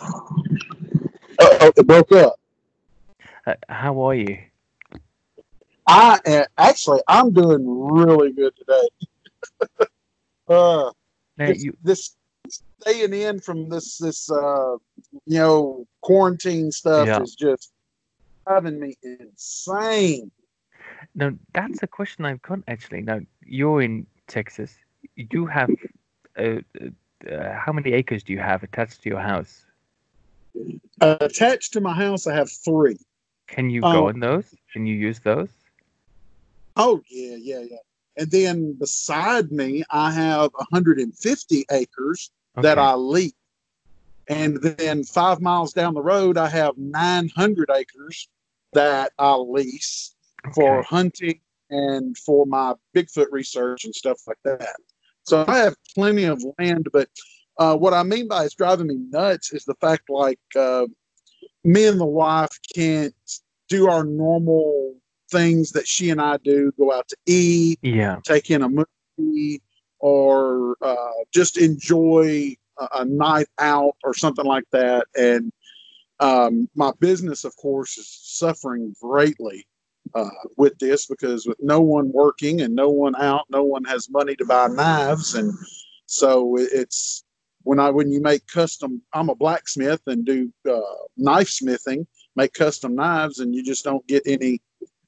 oh, 0.00 0.42
it 1.40 1.86
broke 1.86 2.12
up. 2.12 2.34
Uh, 3.46 3.54
how 3.68 4.00
are 4.00 4.14
you? 4.14 4.38
I 5.86 6.44
actually, 6.58 7.00
I'm 7.08 7.32
doing 7.32 7.64
really 7.66 8.32
good 8.32 8.52
today. 8.56 8.88
uh, 10.48 10.90
Now, 11.38 11.46
this, 11.46 11.64
you, 11.64 11.76
this 11.82 12.16
staying 12.80 13.12
in 13.12 13.40
from 13.40 13.68
this 13.68 13.98
this 13.98 14.30
uh, 14.30 14.76
you 15.26 15.38
know 15.38 15.86
quarantine 16.02 16.70
stuff 16.70 17.06
Yeah. 17.08 17.22
is 17.22 17.34
just 17.34 17.72
driving 18.46 18.80
me 18.80 18.96
insane. 19.02 20.30
no, 21.14 21.36
that's 21.54 21.82
a 21.82 21.86
question 21.86 22.24
I've 22.24 22.42
got 22.42 22.60
actually. 22.68 23.02
Now, 23.02 23.20
you're 23.44 23.82
in 23.82 24.06
Texas. 24.26 24.76
You 25.16 25.46
have 25.46 25.70
uh, 26.38 26.60
uh, 26.80 27.30
uh, 27.30 27.52
how 27.54 27.72
many 27.72 27.92
acres 27.92 28.22
do 28.22 28.32
you 28.32 28.40
have 28.40 28.62
attached 28.62 29.02
to 29.02 29.08
your 29.08 29.20
house? 29.20 29.64
Uh, 31.00 31.16
attached 31.20 31.72
to 31.74 31.80
my 31.80 31.94
house, 31.94 32.26
I 32.26 32.34
have 32.34 32.50
three. 32.50 32.98
Can 33.46 33.70
you 33.70 33.82
Oh. 33.82 33.92
go 33.92 34.08
in 34.08 34.20
those? 34.20 34.44
Can 34.72 34.86
you 34.86 34.94
use 34.94 35.20
those? 35.20 35.48
Oh 36.76 37.02
yeah, 37.08 37.36
yeah, 37.36 37.60
yeah. 37.60 37.76
And 38.16 38.30
then 38.30 38.72
beside 38.74 39.50
me, 39.52 39.84
I 39.90 40.10
have 40.10 40.50
150 40.54 41.66
acres 41.70 42.30
that 42.56 42.78
I 42.78 42.94
lease. 42.94 43.32
And 44.28 44.60
then 44.62 45.04
five 45.04 45.40
miles 45.40 45.72
down 45.72 45.94
the 45.94 46.02
road, 46.02 46.36
I 46.36 46.48
have 46.48 46.76
900 46.76 47.70
acres 47.70 48.28
that 48.74 49.12
I 49.18 49.34
lease 49.36 50.14
for 50.54 50.82
hunting 50.82 51.40
and 51.70 52.16
for 52.18 52.44
my 52.46 52.74
Bigfoot 52.94 53.28
research 53.30 53.84
and 53.84 53.94
stuff 53.94 54.20
like 54.26 54.38
that. 54.44 54.76
So 55.24 55.44
I 55.46 55.58
have 55.58 55.76
plenty 55.94 56.24
of 56.24 56.42
land, 56.58 56.88
but 56.92 57.08
uh, 57.58 57.76
what 57.76 57.92
I 57.94 58.02
mean 58.02 58.28
by 58.28 58.44
it's 58.44 58.54
driving 58.54 58.86
me 58.86 58.96
nuts 59.10 59.52
is 59.52 59.64
the 59.64 59.74
fact 59.80 60.08
like 60.08 60.40
uh, 60.56 60.86
me 61.64 61.86
and 61.86 62.00
the 62.00 62.06
wife 62.06 62.56
can't 62.74 63.14
do 63.68 63.88
our 63.88 64.04
normal 64.04 64.94
things 65.30 65.72
that 65.72 65.86
she 65.86 66.10
and 66.10 66.20
I 66.20 66.38
do 66.38 66.72
go 66.78 66.92
out 66.92 67.08
to 67.08 67.16
eat, 67.26 67.78
Yeah. 67.82 68.20
take 68.24 68.50
in 68.50 68.62
a 68.62 68.68
movie, 68.68 69.62
or 69.98 70.76
uh, 70.80 70.94
just 71.32 71.58
enjoy 71.58 72.54
a, 72.78 72.88
a 73.00 73.04
night 73.04 73.48
out 73.58 73.94
or 74.04 74.14
something 74.14 74.46
like 74.46 74.64
that. 74.72 75.06
And 75.16 75.52
um, 76.20 76.68
my 76.74 76.92
business, 77.00 77.44
of 77.44 77.54
course, 77.56 77.98
is 77.98 78.08
suffering 78.08 78.94
greatly 79.02 79.66
uh, 80.14 80.30
with 80.56 80.78
this 80.78 81.06
because 81.06 81.46
with 81.46 81.58
no 81.60 81.80
one 81.80 82.10
working 82.12 82.60
and 82.60 82.74
no 82.74 82.88
one 82.88 83.14
out, 83.16 83.44
no 83.50 83.64
one 83.64 83.84
has 83.84 84.08
money 84.10 84.34
to 84.36 84.44
buy 84.44 84.68
knives, 84.68 85.34
and 85.34 85.52
so 86.06 86.56
it's 86.56 87.24
when 87.68 87.78
I 87.78 87.90
when 87.90 88.10
you 88.10 88.22
make 88.22 88.46
custom. 88.46 89.02
I'm 89.12 89.28
a 89.28 89.34
blacksmith 89.34 90.00
and 90.06 90.24
do 90.24 90.50
uh, 90.66 90.80
knife 91.18 91.50
smithing, 91.50 92.06
make 92.34 92.54
custom 92.54 92.94
knives, 92.94 93.40
and 93.40 93.54
you 93.54 93.62
just 93.62 93.84
don't 93.84 94.06
get 94.06 94.22
any 94.24 94.62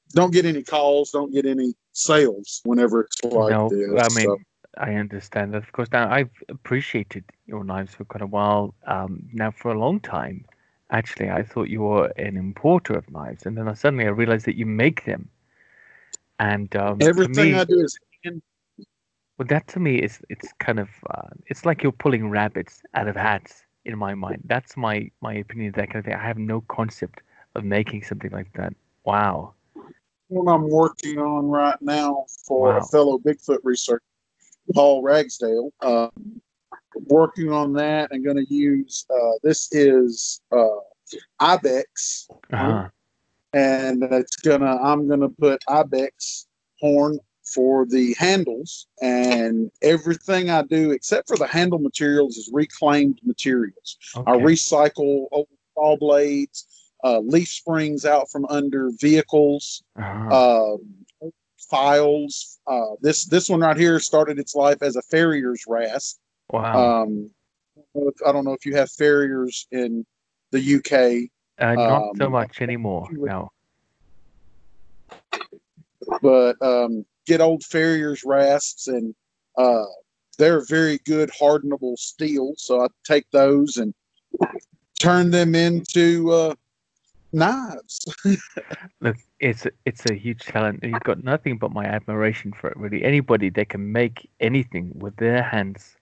don't 0.09 0.31
get 0.31 0.45
any 0.45 0.61
calls, 0.61 1.09
don't 1.09 1.33
get 1.33 1.47
any 1.47 1.73
sales 1.93 2.61
whenever 2.63 3.01
it's 3.01 3.23
like 3.23 3.51
no, 3.51 3.67
this. 3.67 3.89
I 3.99 4.15
mean, 4.15 4.27
So, 4.27 4.37
I 4.77 4.93
understand 4.93 5.55
that. 5.55 5.63
Of 5.63 5.71
course, 5.71 5.89
now 5.91 6.07
I've 6.11 6.29
appreciated 6.49 7.23
your 7.47 7.63
knives 7.63 7.95
for 7.95 8.05
quite 8.05 8.21
a 8.21 8.27
while. 8.27 8.75
Um, 8.85 9.27
now, 9.33 9.49
for 9.49 9.71
a 9.71 9.79
long 9.79 9.99
time, 9.99 10.45
actually, 10.91 11.31
I 11.31 11.41
thought 11.41 11.67
you 11.67 11.81
were 11.81 12.13
an 12.17 12.37
importer 12.37 12.93
of 12.93 13.09
knives, 13.09 13.47
and 13.47 13.57
then 13.57 13.67
I, 13.69 13.73
suddenly 13.73 14.05
I 14.05 14.09
realized 14.09 14.45
that 14.45 14.55
you 14.55 14.67
make 14.67 15.05
them. 15.05 15.29
And 16.37 16.75
um, 16.75 16.99
everything 17.01 17.53
me, 17.53 17.55
I 17.55 17.63
do 17.63 17.79
is 17.79 17.97
hand 18.23 18.43
well, 19.41 19.47
that 19.47 19.67
to 19.69 19.79
me 19.79 19.95
is 19.95 20.19
it's 20.29 20.53
kind 20.59 20.79
of 20.79 20.89
uh, 21.09 21.29
it's 21.47 21.65
like 21.65 21.81
you're 21.81 21.91
pulling 21.91 22.29
rabbits 22.29 22.83
out 22.93 23.07
of 23.07 23.15
hats 23.15 23.63
in 23.85 23.97
my 23.97 24.13
mind. 24.13 24.43
That's 24.45 24.77
my 24.77 25.09
my 25.21 25.33
opinion. 25.33 25.69
of 25.69 25.75
That 25.75 25.87
kind 25.87 25.97
of 25.97 26.05
thing. 26.05 26.13
I 26.13 26.23
have 26.23 26.37
no 26.37 26.61
concept 26.61 27.21
of 27.55 27.63
making 27.63 28.03
something 28.03 28.29
like 28.29 28.53
that. 28.53 28.73
Wow. 29.03 29.53
one 30.27 30.47
I'm 30.47 30.69
working 30.69 31.17
on 31.17 31.47
right 31.47 31.81
now 31.81 32.25
for 32.47 32.69
Wow. 32.69 32.77
a 32.77 32.83
fellow 32.83 33.17
Bigfoot 33.17 33.57
researcher, 33.63 34.03
Paul 34.75 35.01
Ragsdale. 35.01 35.71
Um, 35.81 36.11
working 37.07 37.51
on 37.51 37.73
that 37.73 38.11
and 38.11 38.23
going 38.23 38.37
to 38.37 38.53
use 38.53 39.07
uh, 39.09 39.31
this 39.41 39.73
is 39.73 40.39
uh, 40.51 40.67
ibex 41.39 42.27
Uh-huh. 42.53 42.89
and 43.53 44.03
it's 44.03 44.35
gonna 44.35 44.75
i'm 44.83 45.07
gonna 45.07 45.29
put 45.29 45.61
ibex 45.67 46.47
horn 46.79 47.17
for 47.53 47.85
the 47.85 48.13
handles 48.17 48.87
and 49.01 49.71
everything 49.81 50.49
i 50.49 50.61
do 50.63 50.91
except 50.91 51.27
for 51.27 51.37
the 51.37 51.47
handle 51.47 51.79
materials 51.79 52.37
is 52.37 52.49
reclaimed 52.53 53.19
materials 53.23 53.97
i 54.27 54.31
recycle 54.31 55.27
old 55.31 55.47
saw 55.75 55.95
blades 55.97 56.67
uh, 57.03 57.19
leaf 57.19 57.47
springs 57.47 58.05
out 58.05 58.29
from 58.31 58.45
under 58.49 58.89
vehicles 58.99 59.83
Uh-huh. 59.97 60.73
um, 60.73 61.31
files 61.69 62.59
uh, 62.67 62.95
this 63.01 63.25
this 63.25 63.49
one 63.49 63.61
right 63.61 63.77
here 63.77 63.99
started 63.99 64.37
its 64.39 64.53
life 64.55 64.81
as 64.81 64.95
a 64.97 65.01
farrier's 65.03 65.63
rasp 65.67 66.19
wow. 66.51 67.03
um, 67.03 67.29
i 68.25 68.31
don't 68.31 68.45
know 68.45 68.53
if 68.53 68.65
you 68.65 68.75
have 68.75 68.89
farriers 68.91 69.67
in 69.71 70.05
the 70.51 70.75
uk 70.75 70.91
Uh, 71.59 71.75
not 71.75 72.17
so 72.17 72.25
um, 72.25 72.31
much 72.31 72.61
anymore. 72.61 73.07
No. 73.11 73.49
but 76.21 76.55
um, 76.61 77.05
get 77.31 77.41
old 77.41 77.63
farriers 77.63 78.23
rasps 78.25 78.87
and 78.87 79.15
uh, 79.57 79.85
they're 80.37 80.65
very 80.65 80.97
good 81.05 81.29
hardenable 81.39 81.97
steel 81.97 82.53
so 82.57 82.81
i 82.83 82.87
take 83.05 83.25
those 83.31 83.77
and 83.77 83.93
turn 84.99 85.31
them 85.31 85.55
into 85.55 86.29
uh, 86.31 86.53
knives 87.31 87.99
Look, 89.01 89.17
it's 89.39 89.65
a, 89.65 89.71
it's 89.85 90.05
a 90.09 90.13
huge 90.13 90.43
talent, 90.43 90.83
you've 90.83 91.03
got 91.03 91.23
nothing 91.23 91.57
but 91.57 91.71
my 91.71 91.85
admiration 91.85 92.53
for 92.53 92.69
it. 92.69 92.77
Really, 92.77 93.03
anybody 93.03 93.49
that 93.49 93.69
can 93.69 93.91
make 93.91 94.29
anything 94.39 94.91
with 94.95 95.15
their 95.17 95.41
hands, 95.41 95.97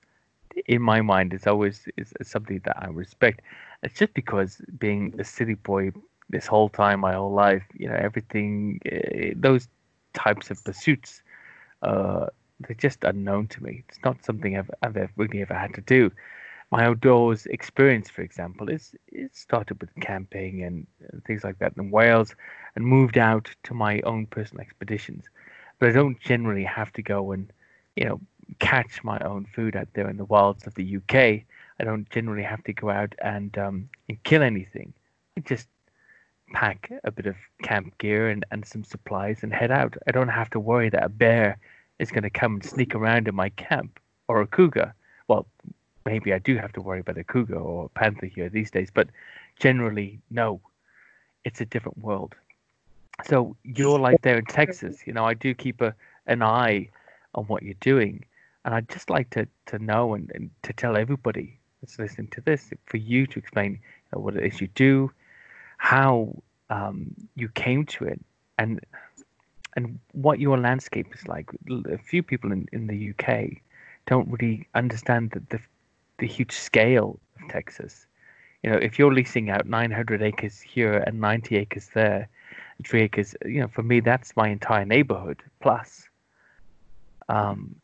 in 0.68 0.82
my 0.82 1.02
mind, 1.02 1.34
is 1.34 1.48
always 1.48 1.88
is 1.98 2.14
something 2.24 2.60
that 2.66 2.76
I 2.78 2.88
respect. 2.88 3.42
It's 3.84 3.98
just 3.98 4.14
because 4.14 4.62
being 4.78 5.14
a 5.20 5.24
city 5.24 5.54
boy 5.54 5.92
this 6.30 6.46
whole 6.46 6.70
time, 6.70 7.00
my 7.00 7.14
whole 7.14 7.32
life, 7.32 7.64
you 7.74 7.88
know, 7.88 7.96
everything, 7.96 8.80
uh, 8.92 9.34
those 9.36 9.68
types 10.24 10.52
of 10.52 10.64
pursuits, 10.64 11.22
uh, 11.82 12.28
they're 12.60 12.76
just 12.76 13.04
unknown 13.04 13.48
to 13.48 13.64
me. 13.64 13.84
It's 13.88 14.00
not 14.04 14.24
something 14.24 14.58
I've, 14.58 14.72
I've 14.84 15.10
really 15.16 15.42
ever 15.42 15.54
had 15.54 15.74
to 15.76 15.82
do. 15.82 16.12
My 16.72 16.86
outdoors 16.86 17.46
experience, 17.48 18.10
for 18.10 18.22
example, 18.22 18.70
is 18.70 18.94
it 19.08 19.36
started 19.36 19.82
with 19.82 19.90
camping 20.02 20.64
and, 20.64 20.86
and 21.12 21.24
things 21.26 21.44
like 21.44 21.58
that 21.60 21.74
in 21.78 21.90
Wales, 21.90 22.36
and 22.76 22.86
moved 22.86 23.18
out 23.18 23.50
to 23.64 23.74
my 23.74 24.02
own 24.02 24.28
personal 24.28 24.62
expeditions. 24.62 25.26
But 25.80 25.90
I 25.90 25.94
don't 25.94 26.20
generally 26.20 26.66
have 26.66 26.92
to 26.94 27.02
go 27.02 27.32
and, 27.32 27.52
you 27.96 28.06
know, 28.06 28.20
catch 28.60 29.04
my 29.04 29.20
own 29.20 29.48
food 29.56 29.76
out 29.76 29.88
there 29.94 30.10
in 30.10 30.18
the 30.18 30.26
wilds 30.26 30.68
of 30.68 30.76
the 30.76 30.98
UK. 30.98 31.16
I 31.80 31.84
don't 31.86 32.10
generally 32.10 32.44
have 32.44 32.64
to 32.66 32.74
go 32.74 32.90
out 32.90 33.16
and 33.24 33.58
um, 33.58 33.90
and 34.08 34.22
kill 34.24 34.44
anything. 34.44 34.94
I 35.38 35.42
just 35.42 35.68
pack 36.54 36.92
a 37.04 37.12
bit 37.12 37.26
of 37.26 37.36
camp 37.62 37.98
gear 37.98 38.30
and, 38.30 38.46
and 38.52 38.66
some 38.66 38.84
supplies 38.84 39.44
and 39.44 39.54
head 39.54 39.72
out. 39.72 39.96
I 40.08 40.12
don't 40.12 40.30
have 40.30 40.50
to 40.52 40.60
worry 40.60 40.90
that 40.90 41.04
a 41.04 41.10
bear 41.10 41.58
is 42.00 42.12
going 42.12 42.24
to 42.24 42.30
come 42.30 42.56
and 42.56 42.66
sneak 42.66 42.96
around 42.96 43.28
in 43.28 43.36
my 43.36 43.50
camp 43.50 44.00
or 44.28 44.42
a 44.42 44.48
cougar. 44.48 44.94
Well, 45.28 45.46
maybe 46.06 46.34
I 46.34 46.40
do 46.40 46.58
have 46.58 46.74
to 46.74 46.82
worry 46.82 47.00
about 47.00 47.18
a 47.18 47.24
cougar 47.24 47.58
or 47.58 47.86
a 47.86 47.90
panther 47.90 48.26
here 48.26 48.50
these 48.50 48.72
days, 48.72 48.90
but 48.94 49.10
generally, 49.60 50.20
no. 50.30 50.62
It's 51.46 51.62
a 51.62 51.66
different 51.66 51.98
world. 52.00 52.36
So 53.26 53.56
you're 53.64 53.98
like 53.98 54.22
there 54.22 54.38
in 54.38 54.46
Texas. 54.46 55.08
You 55.08 55.14
know, 55.14 55.26
I 55.26 55.34
do 55.34 55.54
keep 55.54 55.82
a, 55.82 55.96
an 56.28 56.44
eye 56.44 56.90
on 57.34 57.46
what 57.46 57.64
you're 57.64 57.76
doing. 57.80 58.26
And 58.66 58.74
I'd 58.74 58.90
just 58.90 59.10
like 59.10 59.30
to, 59.32 59.48
to 59.68 59.80
know 59.80 60.14
and, 60.16 60.30
and 60.36 60.50
to 60.64 60.74
tell 60.74 60.98
everybody 60.98 61.58
that's 61.82 61.98
listening 61.98 62.28
to 62.32 62.42
this 62.42 62.72
for 62.86 62.98
you 62.98 63.26
to 63.28 63.40
explain 63.40 63.72
you 63.72 63.80
know, 64.14 64.20
what 64.22 64.36
it 64.36 64.44
is 64.44 64.60
you 64.60 64.68
do, 64.76 65.12
how 65.80 66.36
um, 66.70 67.16
you 67.36 67.50
came 67.50 67.86
to 67.88 68.06
it, 68.06 68.20
and 68.58 68.80
and 69.76 70.00
what 70.14 70.40
your 70.40 70.58
landscape 70.58 71.08
is 71.14 71.28
like. 71.28 71.50
A 71.90 71.98
few 71.98 72.22
people 72.22 72.52
in, 72.52 72.68
in 72.72 72.88
the 72.88 73.12
UK 73.12 73.62
don't 74.06 74.30
really 74.30 74.68
understand 74.76 75.32
the, 75.32 75.42
the 75.50 75.60
the 76.20 76.28
huge 76.28 76.52
scale 76.52 77.20
of 77.42 77.50
Texas. 77.50 78.06
You 78.64 78.70
know, 78.70 78.78
if 78.78 79.00
you're 79.00 79.14
leasing 79.14 79.50
out 79.50 79.66
900 79.66 80.22
acres 80.22 80.60
here 80.60 81.02
and 81.08 81.22
90 81.22 81.56
acres 81.56 81.90
there, 81.94 82.28
three 82.86 83.04
acres, 83.04 83.34
you 83.46 83.62
know, 83.62 83.68
for 83.68 83.84
me 83.84 84.02
that's 84.02 84.36
my 84.36 84.50
entire 84.50 84.86
neighborhood 84.86 85.42
plus. 85.62 86.08
Um, 87.30 87.76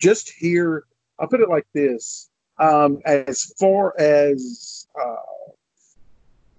just 0.00 0.30
here 0.30 0.84
i'll 1.18 1.28
put 1.28 1.40
it 1.40 1.48
like 1.48 1.66
this 1.74 2.28
um, 2.58 3.00
as 3.06 3.54
far 3.58 3.94
as 3.98 4.86
uh, 5.00 5.16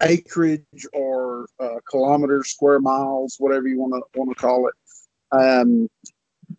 acreage 0.02 0.86
or 0.94 1.48
uh, 1.60 1.80
kilometers 1.90 2.50
square 2.50 2.80
miles 2.80 3.36
whatever 3.40 3.68
you 3.68 3.80
want 3.80 3.94
to 3.94 4.20
want 4.20 4.30
to 4.30 4.36
call 4.36 4.68
it 4.68 4.74
um, 5.32 5.88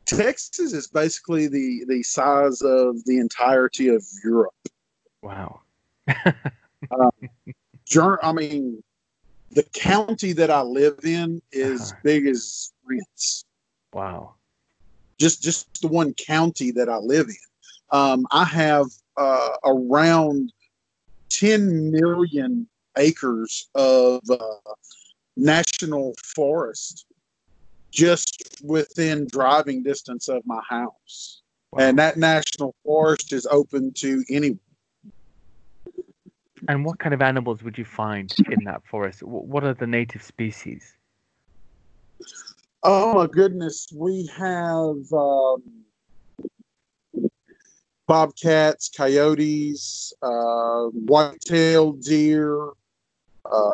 texas 0.06 0.72
is 0.72 0.86
basically 0.88 1.46
the 1.48 1.84
the 1.88 2.02
size 2.02 2.62
of 2.62 3.02
the 3.04 3.18
entirety 3.18 3.88
of 3.88 4.02
europe 4.24 4.54
wow. 5.22 5.60
jour- 7.86 8.24
I 8.24 8.32
mean, 8.32 8.82
the 9.50 9.62
county 9.74 10.32
that 10.32 10.50
I 10.50 10.62
live 10.62 11.00
in 11.04 11.40
is 11.52 11.80
Uh-huh. 11.92 12.00
big 12.02 12.26
as 12.26 12.72
France. 12.84 13.44
Wow. 13.92 14.34
Just 15.18 15.42
just 15.42 15.80
the 15.82 15.88
one 15.88 16.14
county 16.14 16.70
that 16.72 16.88
I 16.88 16.96
live 16.96 17.28
in. 17.28 17.36
Um, 17.90 18.26
I 18.32 18.44
have 18.44 18.86
uh, 19.16 19.50
around 19.64 20.52
10 21.30 21.90
million 21.90 22.66
acres 22.96 23.68
of 23.74 24.20
uh, 24.30 24.72
national 25.36 26.14
forest 26.34 27.06
just 27.92 28.60
within 28.62 29.26
driving 29.30 29.82
distance 29.82 30.28
of 30.28 30.42
my 30.46 30.60
house. 30.68 31.42
wow. 31.72 31.84
And 31.84 31.98
that 31.98 32.16
national 32.16 32.74
forest 32.84 33.32
is 33.32 33.46
open 33.46 33.92
to 33.96 34.24
anyone. 34.30 34.58
And 36.68 36.84
what 36.84 36.98
kind 36.98 37.12
of 37.12 37.22
animals 37.22 37.62
would 37.62 37.76
you 37.76 37.84
find 37.84 38.32
in 38.50 38.64
that 38.64 38.86
forest? 38.86 39.22
What 39.22 39.64
are 39.64 39.74
the 39.74 39.86
native 39.86 40.22
species? 40.22 40.96
Oh 42.84 43.14
my 43.14 43.26
goodness, 43.26 43.88
we 43.94 44.26
have 44.36 44.96
um, 45.12 45.62
bobcats, 48.06 48.88
coyotes, 48.88 50.12
uh, 50.22 50.84
white-tailed 50.86 52.00
deer, 52.02 52.70
uh, 53.50 53.70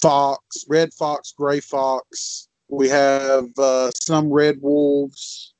fox, 0.00 0.64
red 0.68 0.92
fox, 0.92 1.32
gray 1.36 1.60
fox. 1.60 2.48
We 2.68 2.88
have 2.88 3.46
uh, 3.58 3.90
some 3.92 4.32
red 4.32 4.60
wolves. 4.60 5.54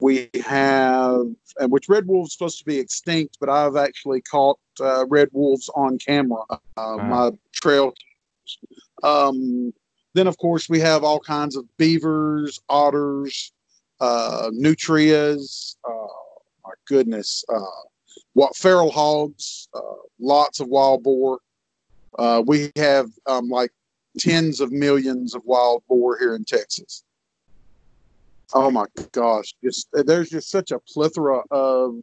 We 0.00 0.28
have, 0.44 1.26
and 1.60 1.70
which 1.70 1.88
red 1.88 2.06
wolves 2.06 2.32
supposed 2.32 2.58
to 2.58 2.64
be 2.64 2.78
extinct, 2.78 3.36
but 3.38 3.48
I've 3.48 3.76
actually 3.76 4.22
caught 4.22 4.58
uh, 4.80 5.06
red 5.06 5.28
wolves 5.32 5.70
on 5.76 5.98
camera. 5.98 6.42
Uh, 6.76 6.96
My 6.96 7.30
trail. 7.52 7.92
Um, 9.04 9.72
then, 10.14 10.26
of 10.26 10.36
course, 10.38 10.68
we 10.68 10.80
have 10.80 11.04
all 11.04 11.20
kinds 11.20 11.56
of 11.56 11.64
beavers, 11.76 12.60
otters, 12.68 13.52
uh, 14.00 14.50
nutrias. 14.52 15.76
Uh, 15.88 16.06
my 16.64 16.72
goodness, 16.88 17.44
uh, 17.54 17.82
what 18.32 18.56
feral 18.56 18.90
hogs, 18.90 19.68
uh, 19.74 19.80
lots 20.18 20.60
of 20.60 20.68
wild 20.68 21.02
boar. 21.02 21.38
Uh, 22.18 22.42
we 22.46 22.70
have 22.76 23.08
um, 23.26 23.48
like 23.48 23.70
tens 24.18 24.60
of 24.60 24.70
millions 24.72 25.34
of 25.34 25.42
wild 25.44 25.82
boar 25.88 26.18
here 26.18 26.34
in 26.34 26.44
Texas. 26.44 27.04
Oh 28.54 28.70
my 28.70 28.86
gosh, 29.12 29.54
just 29.64 29.88
there's 29.92 30.30
just 30.30 30.50
such 30.50 30.70
a 30.70 30.78
plethora 30.78 31.42
of 31.50 31.94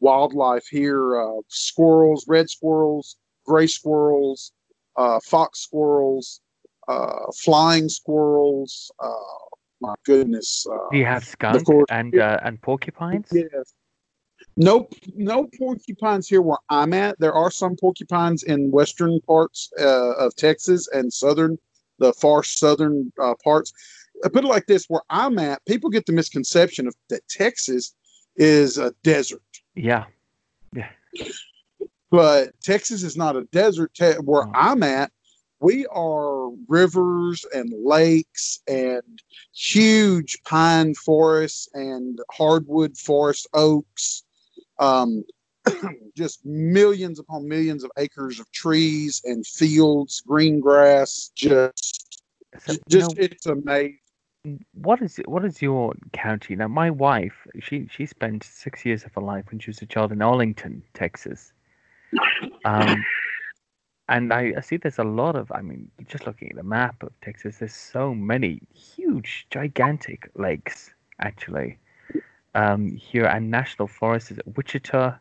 wildlife 0.00 0.66
here: 0.70 1.20
uh, 1.20 1.40
squirrels, 1.48 2.24
red 2.26 2.48
squirrels, 2.50 3.16
gray 3.46 3.66
squirrels, 3.66 4.52
uh, 4.96 5.20
fox 5.24 5.60
squirrels, 5.60 6.40
uh, 6.88 7.30
flying 7.36 7.88
squirrels. 7.88 8.90
Uh, 8.98 9.12
my 9.80 9.94
goodness. 10.04 10.66
Uh, 10.68 10.78
Do 10.90 10.98
you 10.98 11.04
have 11.04 11.24
skunk 11.24 11.66
course- 11.66 11.86
and 11.90 12.18
uh, 12.18 12.38
and 12.42 12.60
porcupines? 12.60 13.28
Yes. 13.30 13.74
No, 14.56 14.88
no 15.14 15.48
porcupines 15.58 16.28
here 16.28 16.42
where 16.42 16.58
I'm 16.70 16.92
at. 16.94 17.18
There 17.18 17.32
are 17.32 17.50
some 17.50 17.74
porcupines 17.76 18.44
in 18.44 18.70
western 18.70 19.20
parts 19.22 19.70
uh, 19.80 20.12
of 20.14 20.34
Texas 20.36 20.88
and 20.92 21.12
southern, 21.12 21.58
the 21.98 22.12
far 22.12 22.42
southern 22.44 23.12
uh, 23.20 23.34
parts. 23.42 23.72
I 24.24 24.28
put 24.28 24.44
it 24.44 24.48
like 24.48 24.66
this: 24.66 24.86
where 24.88 25.02
I'm 25.10 25.38
at, 25.38 25.64
people 25.66 25.90
get 25.90 26.06
the 26.06 26.12
misconception 26.12 26.86
of 26.86 26.94
that 27.08 27.26
Texas 27.28 27.94
is 28.36 28.78
a 28.78 28.92
desert, 29.02 29.42
Yeah, 29.74 30.04
Yeah. 30.74 30.90
but 32.10 32.52
Texas 32.62 33.02
is 33.02 33.16
not 33.16 33.36
a 33.36 33.44
desert. 33.52 33.92
Te- 33.94 34.14
where 34.14 34.44
Oh. 34.46 34.52
I'm 34.54 34.82
at, 34.82 35.12
we 35.60 35.86
are 35.86 36.50
rivers 36.68 37.44
and 37.54 37.72
lakes 37.84 38.60
and 38.68 39.02
huge 39.52 40.40
pine 40.44 40.94
forests 40.94 41.68
and 41.74 42.20
hardwood 42.30 42.96
forest 42.96 43.48
oaks. 43.54 44.23
Um, 44.78 45.24
just 46.16 46.44
millions 46.44 47.18
upon 47.18 47.48
millions 47.48 47.84
of 47.84 47.90
acres 47.96 48.38
of 48.38 48.50
trees 48.52 49.22
and 49.24 49.46
fields, 49.46 50.22
green 50.26 50.60
grass. 50.60 51.30
Just, 51.34 52.20
So, 52.58 52.74
just 52.88 53.16
know, 53.16 53.22
it's 53.22 53.46
amazing. 53.46 53.98
what 54.74 55.00
is 55.00 55.20
what 55.24 55.44
is 55.44 55.62
your 55.62 55.94
county 56.12 56.54
now? 56.54 56.68
My 56.68 56.90
wife, 56.90 57.46
she 57.60 57.88
she 57.90 58.06
spent 58.06 58.44
six 58.44 58.84
years 58.84 59.04
of 59.04 59.14
her 59.14 59.22
life 59.22 59.46
when 59.50 59.58
she 59.58 59.70
was 59.70 59.80
a 59.82 59.86
child 59.86 60.12
in 60.12 60.22
Arlington, 60.22 60.82
Texas. 60.92 61.52
Um, 62.64 63.04
and 64.08 64.32
I, 64.32 64.52
I 64.56 64.60
see 64.60 64.76
there's 64.76 64.98
a 64.98 65.04
lot 65.04 65.34
of. 65.34 65.50
I 65.50 65.62
mean, 65.62 65.90
just 66.06 66.26
looking 66.26 66.50
at 66.50 66.56
the 66.56 66.62
map 66.62 67.02
of 67.02 67.12
Texas, 67.22 67.58
there's 67.58 67.74
so 67.74 68.14
many 68.14 68.60
huge, 68.74 69.46
gigantic 69.50 70.30
lakes 70.34 70.90
actually. 71.20 71.78
Um, 72.54 72.94
here 72.94 73.24
and 73.24 73.50
national 73.50 73.88
forests 73.88 74.30
is 74.30 74.38
it 74.38 74.56
Wichita, 74.56 75.16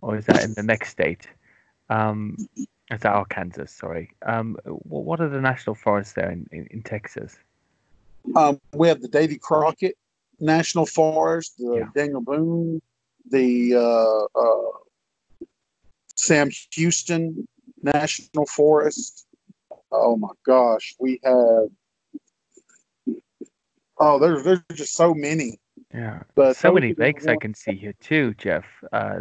or 0.00 0.16
is 0.16 0.26
that 0.26 0.42
in 0.42 0.54
the 0.54 0.62
next 0.62 0.88
state? 0.90 1.28
Um, 1.88 2.36
is 2.90 3.00
that 3.00 3.12
Arkansas? 3.12 3.66
Sorry. 3.66 4.10
Um, 4.26 4.56
wh- 4.64 5.06
what 5.06 5.20
are 5.20 5.28
the 5.28 5.40
national 5.40 5.76
forests 5.76 6.14
there 6.14 6.30
in, 6.30 6.48
in, 6.50 6.66
in 6.70 6.82
Texas? 6.82 7.36
Um, 8.34 8.58
we 8.72 8.88
have 8.88 9.00
the 9.02 9.08
Davy 9.08 9.38
Crockett 9.38 9.96
National 10.40 10.86
Forest, 10.86 11.58
the 11.58 11.76
Yeah. 11.78 11.88
Daniel 11.94 12.20
Boone, 12.20 12.82
the 13.30 13.74
uh, 13.76 14.24
uh, 14.38 15.44
Sam 16.16 16.50
Houston 16.72 17.46
National 17.82 18.46
Forest. 18.46 19.26
Oh 19.92 20.16
my 20.16 20.30
gosh, 20.44 20.94
we 20.98 21.20
have. 21.22 21.68
Oh, 23.98 24.18
there's 24.18 24.42
there's 24.42 24.60
just 24.74 24.94
so 24.94 25.14
many. 25.14 25.60
Yeah. 25.94 26.22
But 26.34 26.56
so 26.56 26.72
many 26.72 26.92
lakes 26.94 27.26
I 27.26 27.36
can 27.36 27.54
see 27.54 27.76
here 27.76 27.94
too, 28.00 28.34
Jeff. 28.34 28.64
Uh, 28.92 29.20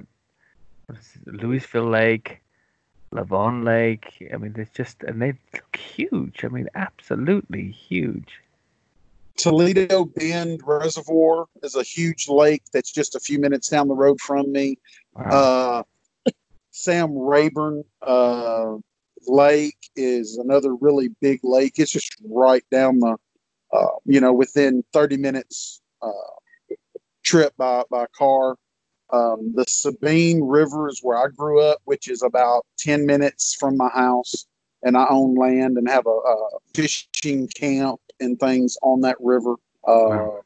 what 0.88 0.98
is 0.98 1.12
it, 1.16 1.34
Lewisville 1.34 1.90
Lake, 1.90 2.42
Lavon 3.14 3.64
Lake. 3.64 4.28
I 4.34 4.38
mean, 4.38 4.54
there's 4.54 4.72
just 4.72 5.04
and 5.04 5.22
they 5.22 5.34
look 5.54 5.76
huge. 5.78 6.44
I 6.44 6.48
mean, 6.48 6.68
absolutely 6.76 7.70
huge. 7.70 8.40
Toledo 9.38 10.06
Bend 10.06 10.62
Reservoir 10.64 11.46
is 11.64 11.76
a 11.76 11.84
huge 11.84 12.28
lake 12.28 12.64
that's 12.72 12.92
just 12.92 13.16
a 13.16 13.20
few 13.20 13.40
minutes 13.40 13.70
down 13.70 13.88
the 13.88 13.96
road 13.96 14.20
from 14.20 14.52
me. 14.52 14.78
Wow. 15.16 15.84
Uh, 16.26 16.34
Sam 16.72 17.16
Rayburn 17.18 17.84
uh, 18.02 18.76
Lake 19.28 19.90
is 19.96 20.38
another 20.38 20.76
really 20.76 21.10
big 21.22 21.40
lake. 21.44 21.74
It's 21.78 21.92
just 21.92 22.16
right 22.28 22.64
down 22.72 23.00
the, 23.00 23.16
uh, 23.72 23.88
you 24.06 24.20
know, 24.20 24.34
within 24.34 24.84
30 24.94 25.18
minutes 25.18 25.82
uh, 26.02 26.12
trip 27.24 27.54
by, 27.58 27.84
by 27.90 28.06
car. 28.18 28.56
Um, 29.12 29.54
the 29.56 29.66
Sabine 29.68 30.42
River 30.42 30.90
is 30.90 31.00
where 31.02 31.18
I 31.18 31.28
grew 31.28 31.62
up, 31.62 31.80
which 31.86 32.08
is 32.08 32.24
about 32.24 32.66
10 32.80 33.06
minutes 33.06 33.56
from 33.60 33.78
my 33.78 33.90
house. 33.90 34.46
And 34.82 34.98
I 34.98 35.06
own 35.10 35.36
land 35.36 35.78
and 35.78 35.88
have 35.88 36.06
a, 36.06 36.10
a 36.10 36.50
fishing 36.74 37.48
camp 37.48 38.02
and 38.20 38.40
things 38.40 38.78
on 38.82 39.02
that 39.02 39.18
river. 39.20 39.54
Uh, 39.88 40.10
Wow. 40.10 40.40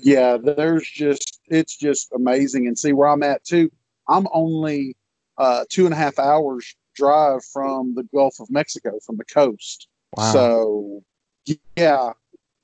Yeah, 0.00 0.36
there's 0.36 0.88
just, 0.88 1.40
it's 1.48 1.76
just 1.76 2.12
amazing. 2.12 2.66
And 2.68 2.78
see 2.78 2.92
where 2.92 3.08
I'm 3.08 3.22
at 3.22 3.44
too. 3.44 3.70
I'm 4.08 4.28
only 4.32 4.96
uh, 5.38 5.64
two 5.70 5.86
and 5.86 5.94
a 5.94 5.96
half 5.96 6.18
hours 6.18 6.76
drive 6.94 7.44
from 7.44 7.94
the 7.94 8.04
Gulf 8.14 8.40
of 8.40 8.50
Mexico, 8.50 8.98
from 9.04 9.16
the 9.16 9.24
coast. 9.24 9.88
Wow. 10.16 10.32
So, 10.32 11.02
yeah, 11.76 12.12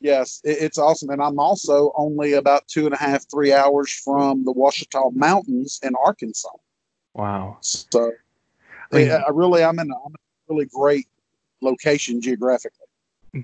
yes, 0.05 0.41
it, 0.45 0.59
it's 0.61 0.79
awesome. 0.79 1.11
And 1.11 1.21
I'm 1.21 1.41
also 1.41 1.91
only 1.97 2.35
about 2.35 2.69
two 2.69 2.85
and 2.87 2.95
a 2.95 2.99
half, 2.99 3.29
three 3.29 3.53
hours 3.53 3.91
from 3.91 4.45
the 4.45 4.53
Ouachita 4.53 5.11
Mountains 5.15 5.81
in 5.83 5.95
Arkansas. 6.05 6.51
wow. 7.15 7.57
So, 7.61 8.13
I 8.93 8.97
mean- 8.97 9.11
I 9.11 9.31
really, 9.33 9.65
I'm 9.65 9.79
in, 9.81 9.91
a, 9.91 9.95
I'm 9.95 10.13
in 10.13 10.15
a 10.15 10.55
really 10.55 10.67
great 10.67 11.09
location 11.61 12.21
geographically. 12.21 12.87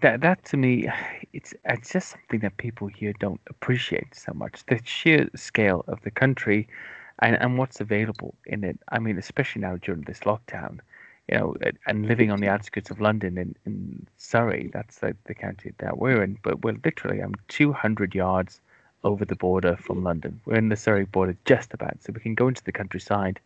That 0.03 0.21
that 0.21 0.45
to 0.45 0.57
me, 0.57 0.89
it's 1.33 1.53
it's 1.65 1.91
just 1.91 2.11
something 2.11 2.39
that 2.41 2.57
people 2.59 2.87
here 2.87 3.13
don't 3.19 3.41
appreciate 3.49 4.15
so 4.15 4.33
much. 4.33 4.65
The 4.67 4.79
sheer 4.85 5.29
scale 5.35 5.85
of 5.89 6.01
the 6.03 6.13
country, 6.13 6.69
and, 7.19 7.35
and 7.43 7.59
what's 7.59 7.81
available 7.81 8.37
in 8.47 8.63
it. 8.63 8.79
I 8.91 9.01
mean, 9.01 9.19
especially 9.19 9.63
now 9.63 9.79
during 9.79 10.03
this 10.03 10.21
lockdown, 10.21 10.79
you 11.31 11.39
know, 11.39 11.55
and- 11.87 12.07
living 12.07 12.31
on 12.31 12.41
the 12.41 12.49
outskirts 12.49 12.91
of 12.91 13.01
London 13.01 13.39
in, 13.39 13.55
in 13.65 14.07
Surrey, 14.17 14.71
that's 14.73 14.99
the, 14.99 15.17
the 15.27 15.35
county 15.35 15.73
that 15.79 15.99
we're 15.99 16.23
in. 16.23 16.39
But 16.43 16.63
we're 16.65 16.79
literally, 16.85 17.21
I'm 17.21 17.35
200 17.49 18.15
yards 18.15 18.61
over 19.05 19.25
the 19.25 19.37
border 19.37 19.77
from 19.77 20.03
London. 20.03 20.41
We're 20.45 20.57
in 20.57 20.69
the 20.69 20.77
Surrey 20.77 21.05
border 21.05 21.37
just 21.45 21.73
about, 21.73 22.03
so 22.03 22.13
we 22.13 22.21
can 22.21 22.35
go 22.35 22.49
into 22.49 22.65
the 22.65 22.73
countryside, 22.73 23.41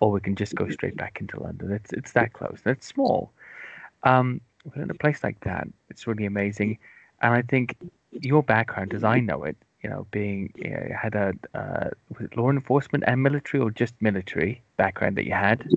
or 0.00 0.10
we 0.10 0.20
can 0.20 0.34
just 0.34 0.54
go 0.54 0.68
straight 0.70 0.96
back 0.96 1.20
into 1.20 1.40
London. 1.40 1.72
It's 1.72 1.92
it's 1.92 2.12
that 2.12 2.32
close. 2.32 2.60
And 2.64 2.76
it's 2.76 2.86
small. 2.86 3.30
Um, 4.02 4.40
but 4.64 4.82
in 4.82 4.90
a 4.90 4.94
place 4.94 5.22
like 5.22 5.40
that, 5.40 5.68
it's 5.88 6.06
really 6.06 6.26
amazing. 6.26 6.78
And 7.22 7.32
I 7.34 7.42
think 7.42 7.76
your 8.12 8.42
background, 8.42 8.92
as 8.94 9.04
I 9.04 9.20
know 9.20 9.44
it, 9.44 9.56
you 9.82 9.88
know, 9.90 10.06
being 10.10 10.52
you 10.56 10.70
know, 10.70 10.88
had 11.00 11.14
a 11.14 11.32
uh, 11.54 11.90
law 12.36 12.50
enforcement 12.50 13.04
and 13.06 13.22
military, 13.22 13.62
or 13.62 13.70
just 13.70 13.94
military 14.00 14.62
background 14.76 15.16
that 15.16 15.26
you 15.26 15.32
had? 15.32 15.68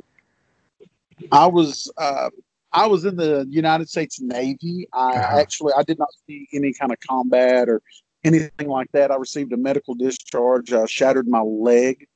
I 1.32 1.48
was 1.48 1.92
uh, 1.98 2.30
I 2.72 2.88
was 2.88 3.06
in 3.06 3.16
the 3.16 3.46
United 3.50 3.90
States 3.90 4.20
Navy. 4.20 4.88
I 4.94 5.18
Uh-huh. 5.18 5.40
actually 5.40 5.74
I 5.78 5.84
did 5.84 6.00
not 6.00 6.10
see 6.28 6.48
any 6.54 6.74
kind 6.74 6.92
of 6.92 7.00
combat 7.00 7.70
or 7.70 7.82
anything 8.24 8.68
like 8.68 8.92
that. 8.94 9.12
I 9.12 9.16
received 9.16 9.54
a 9.54 9.58
medical 9.58 9.96
discharge. 9.96 10.74
I 10.74 10.86
shattered 10.86 11.28
my 11.28 11.42
leg 11.42 12.08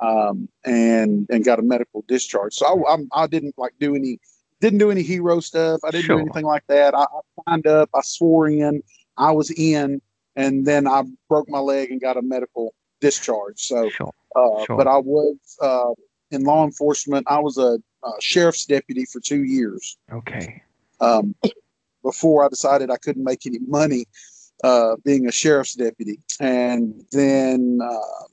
um, 0.00 0.48
and 0.64 1.26
and 1.30 1.44
got 1.44 1.58
a 1.58 1.62
medical 1.62 2.04
discharge. 2.08 2.54
So 2.54 2.66
I, 2.86 2.94
I'm, 2.94 3.08
I 3.12 3.26
didn't 3.26 3.54
like 3.58 3.72
do 3.80 3.94
any 3.94 4.18
didn't 4.60 4.78
do 4.78 4.90
any 4.90 5.02
hero 5.02 5.40
stuff. 5.40 5.80
I 5.84 5.90
didn't 5.90 6.06
Sure. 6.06 6.16
do 6.16 6.22
anything 6.22 6.46
like 6.46 6.64
that. 6.68 6.94
I, 6.94 7.02
I 7.02 7.20
signed 7.48 7.66
up. 7.66 7.90
I 7.94 8.00
swore 8.02 8.48
in. 8.48 8.82
I 9.18 9.30
was 9.32 9.50
in, 9.50 10.00
and 10.34 10.66
then 10.66 10.86
I 10.86 11.02
broke 11.28 11.48
my 11.48 11.58
leg 11.58 11.90
and 11.90 12.00
got 12.00 12.16
a 12.16 12.22
medical 12.22 12.74
discharge. 13.00 13.60
So 13.60 13.90
Sure. 13.90 14.12
uh, 14.34 14.64
Sure. 14.64 14.76
But 14.76 14.86
I 14.86 14.98
was 14.98 15.36
uh, 15.60 15.90
in 16.36 16.44
law 16.44 16.64
enforcement. 16.64 17.26
I 17.28 17.38
was 17.40 17.56
a, 17.58 17.78
uh 18.06 18.10
sheriff's 18.20 18.64
deputy 18.66 19.04
for 19.12 19.20
two 19.20 19.42
years 19.56 19.84
Okay. 20.12 20.62
um, 21.00 21.34
before 22.08 22.44
I 22.44 22.48
decided 22.48 22.86
I 22.90 22.98
couldn't 23.04 23.24
make 23.24 23.42
any 23.46 23.58
money 23.80 24.02
uh, 24.62 24.92
being 25.04 25.26
a 25.26 25.32
sheriff's 25.32 25.74
deputy. 25.74 26.16
And 26.38 27.04
then 27.10 27.80
uh, 27.82 28.24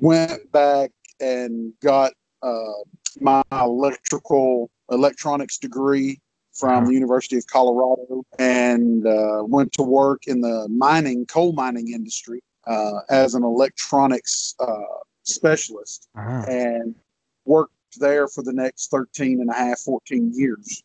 went 0.00 0.50
back 0.52 0.90
and 1.20 1.72
got 1.82 2.12
uh, 2.42 2.80
my 3.20 3.42
electrical 3.52 4.70
electronics 4.90 5.58
degree 5.58 6.20
from 6.60 6.70
Uh-huh. 6.78 6.86
the 6.88 6.94
University 7.02 7.36
of 7.38 7.46
Colorado 7.46 8.22
and 8.38 9.06
uh, 9.06 9.42
went 9.56 9.72
to 9.78 9.82
work 9.82 10.20
in 10.32 10.38
the 10.42 10.68
mining, 10.68 11.24
coal 11.26 11.52
mining 11.54 11.88
industry 11.98 12.40
uh, 12.66 12.98
as 13.08 13.34
an 13.34 13.42
electronics 13.42 14.54
uh, 14.60 14.96
specialist 15.24 16.08
Uh-huh. 16.14 16.42
and 16.48 16.94
worked 17.44 17.72
there 17.98 18.28
for 18.28 18.42
the 18.42 18.52
next 18.52 18.90
13 18.90 19.40
and 19.40 19.50
a 19.50 19.54
half, 19.54 19.80
14 19.80 20.32
years. 20.34 20.82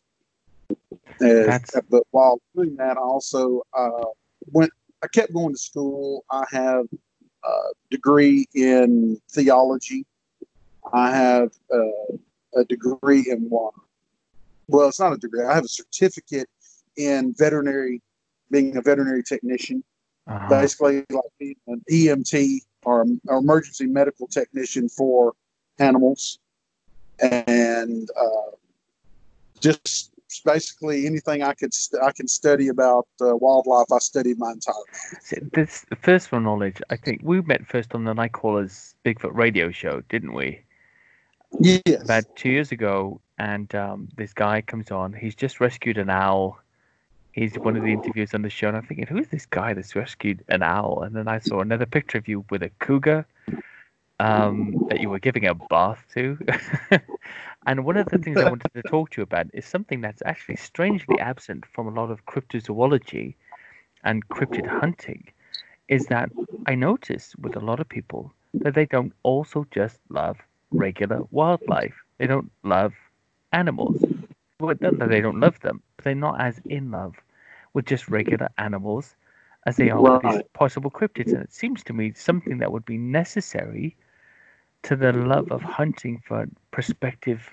Uh, 1.20 1.58
but 1.90 2.04
while 2.10 2.40
doing 2.54 2.76
that, 2.76 2.96
I 2.96 3.00
also 3.00 3.62
uh, 3.76 4.04
went, 4.52 4.70
I 5.02 5.08
kept 5.08 5.32
going 5.32 5.54
to 5.54 5.58
school. 5.58 6.24
I 6.30 6.44
have 6.50 6.86
a 7.44 7.50
degree 7.90 8.46
in 8.54 9.20
theology. 9.30 10.04
I 10.92 11.10
have 11.10 11.50
uh, 11.72 12.16
a 12.56 12.64
degree 12.64 13.26
in 13.30 13.48
water. 13.50 13.78
Well, 14.68 14.88
it's 14.88 15.00
not 15.00 15.12
a 15.12 15.16
degree. 15.16 15.44
I 15.44 15.54
have 15.54 15.64
a 15.64 15.68
certificate 15.68 16.48
in 16.96 17.34
veterinary, 17.38 18.02
being 18.50 18.76
a 18.76 18.82
veterinary 18.82 19.22
technician 19.22 19.82
Uh-huh. 20.28 20.48
basically 20.50 21.04
like 21.10 21.32
being 21.38 21.56
an 21.68 21.82
EMT 21.90 22.60
or, 22.84 23.06
or 23.28 23.38
emergency 23.38 23.86
medical 23.86 24.26
technician 24.26 24.88
for 24.88 25.32
animals, 25.78 26.38
and 27.20 28.08
uh, 28.16 28.56
just 29.60 30.12
basically 30.44 31.06
anything 31.06 31.42
I 31.42 31.54
could 31.54 31.72
st- 31.72 32.02
I 32.02 32.12
can 32.12 32.28
study 32.28 32.68
about 32.68 33.08
uh, 33.20 33.36
wildlife. 33.36 33.90
I 33.92 33.98
studied 33.98 34.38
my 34.38 34.52
entire 34.52 34.74
life. 34.74 35.52
This 35.52 35.86
first 36.00 36.28
for 36.28 36.40
knowledge. 36.40 36.80
I 36.90 36.96
think 36.96 37.20
we 37.22 37.40
met 37.42 37.66
first 37.66 37.94
on 37.94 38.04
the 38.04 38.14
Nightcrawlers 38.14 38.94
Bigfoot 39.04 39.34
radio 39.34 39.70
show, 39.70 40.02
didn't 40.08 40.34
we? 40.34 40.60
Yes, 41.60 42.02
About 42.02 42.24
two 42.36 42.50
years 42.50 42.72
ago, 42.72 43.20
and 43.38 43.74
um, 43.74 44.08
this 44.16 44.34
guy 44.34 44.60
comes 44.60 44.90
on. 44.90 45.12
He's 45.14 45.34
just 45.34 45.60
rescued 45.60 45.96
an 45.96 46.10
owl. 46.10 46.60
He's 47.32 47.54
one 47.54 47.76
of 47.76 47.84
the 47.84 47.92
interviews 47.92 48.34
on 48.34 48.42
the 48.42 48.50
show, 48.50 48.68
and 48.68 48.76
I'm 48.76 48.84
thinking, 48.84 49.06
who 49.06 49.18
is 49.18 49.28
this 49.28 49.46
guy 49.46 49.72
that's 49.72 49.94
rescued 49.96 50.44
an 50.48 50.62
owl? 50.62 51.02
And 51.02 51.14
then 51.14 51.28
I 51.28 51.38
saw 51.38 51.60
another 51.60 51.86
picture 51.86 52.18
of 52.18 52.28
you 52.28 52.44
with 52.50 52.62
a 52.62 52.70
cougar 52.80 53.24
um, 54.18 54.76
that 54.88 55.00
you 55.00 55.10
were 55.10 55.18
giving 55.18 55.46
a 55.46 55.54
bath 55.54 56.04
to. 56.14 56.38
and 57.66 57.84
one 57.84 57.96
of 57.96 58.08
the 58.08 58.18
things 58.18 58.40
I 58.40 58.44
wanted 58.50 58.72
to 58.74 58.82
talk 58.82 59.10
to 59.10 59.20
you 59.20 59.22
about 59.22 59.46
is 59.52 59.66
something 59.66 60.00
that's 60.00 60.22
actually 60.24 60.56
strangely 60.56 61.18
absent 61.18 61.64
from 61.66 61.86
a 61.86 61.90
lot 62.00 62.10
of 62.10 62.26
cryptozoology 62.26 63.34
and 64.04 64.28
cryptid 64.28 64.66
hunting. 64.66 65.28
Is 65.88 66.06
that 66.06 66.30
I 66.66 66.74
notice 66.74 67.34
with 67.36 67.56
a 67.56 67.60
lot 67.60 67.80
of 67.80 67.88
people 67.88 68.32
that 68.62 68.74
they 68.74 68.86
don't 68.86 69.12
also 69.22 69.66
just 69.70 70.00
love 70.10 70.38
regular 70.70 71.22
wildlife. 71.30 71.94
They 72.18 72.26
don't 72.26 72.50
love 72.62 72.94
animals. 73.52 74.08
Well, 74.60 74.74
not 74.80 74.98
they 75.08 75.20
don't 75.20 75.40
love 75.40 75.60
them, 75.60 75.82
but 75.96 76.04
they're 76.04 76.14
not 76.14 76.40
as 76.40 76.60
in 76.68 76.90
love 76.90 77.14
with 77.74 77.86
just 77.86 78.08
regular 78.08 78.48
animals 78.58 79.16
as 79.66 79.76
they 79.76 79.90
are 79.90 80.02
with 80.02 80.20
these 80.20 80.40
possible 80.52 80.90
cryptids. 80.90 81.32
And 81.32 81.42
it 81.42 81.52
seems 81.52 81.82
to 81.84 81.92
me 81.92 82.12
something 82.12 82.58
that 82.58 82.72
would 82.72 82.84
be 82.84 82.98
necessary 82.98 83.96
to 84.88 84.96
the 84.96 85.12
love 85.12 85.52
of 85.52 85.60
hunting 85.60 86.22
for 86.26 86.46
prospective, 86.70 87.50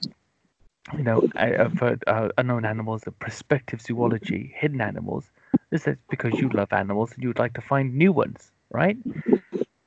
you 0.97 1.03
know, 1.03 1.29
uh, 1.35 1.63
uh, 1.63 1.69
for 1.69 1.99
uh, 2.07 2.29
unknown 2.37 2.63
animals, 2.63 3.01
the 3.01 3.11
prospective 3.11 3.81
zoology, 3.81 4.53
hidden 4.55 4.79
animals. 4.79 5.25
This 5.69 5.81
is 5.81 5.85
that 5.85 5.97
because 6.09 6.39
you 6.39 6.47
love 6.47 6.71
animals 6.71 7.11
and 7.13 7.21
you'd 7.21 7.37
like 7.37 7.53
to 7.55 7.61
find 7.61 7.93
new 7.93 8.13
ones, 8.13 8.51
right? 8.71 8.97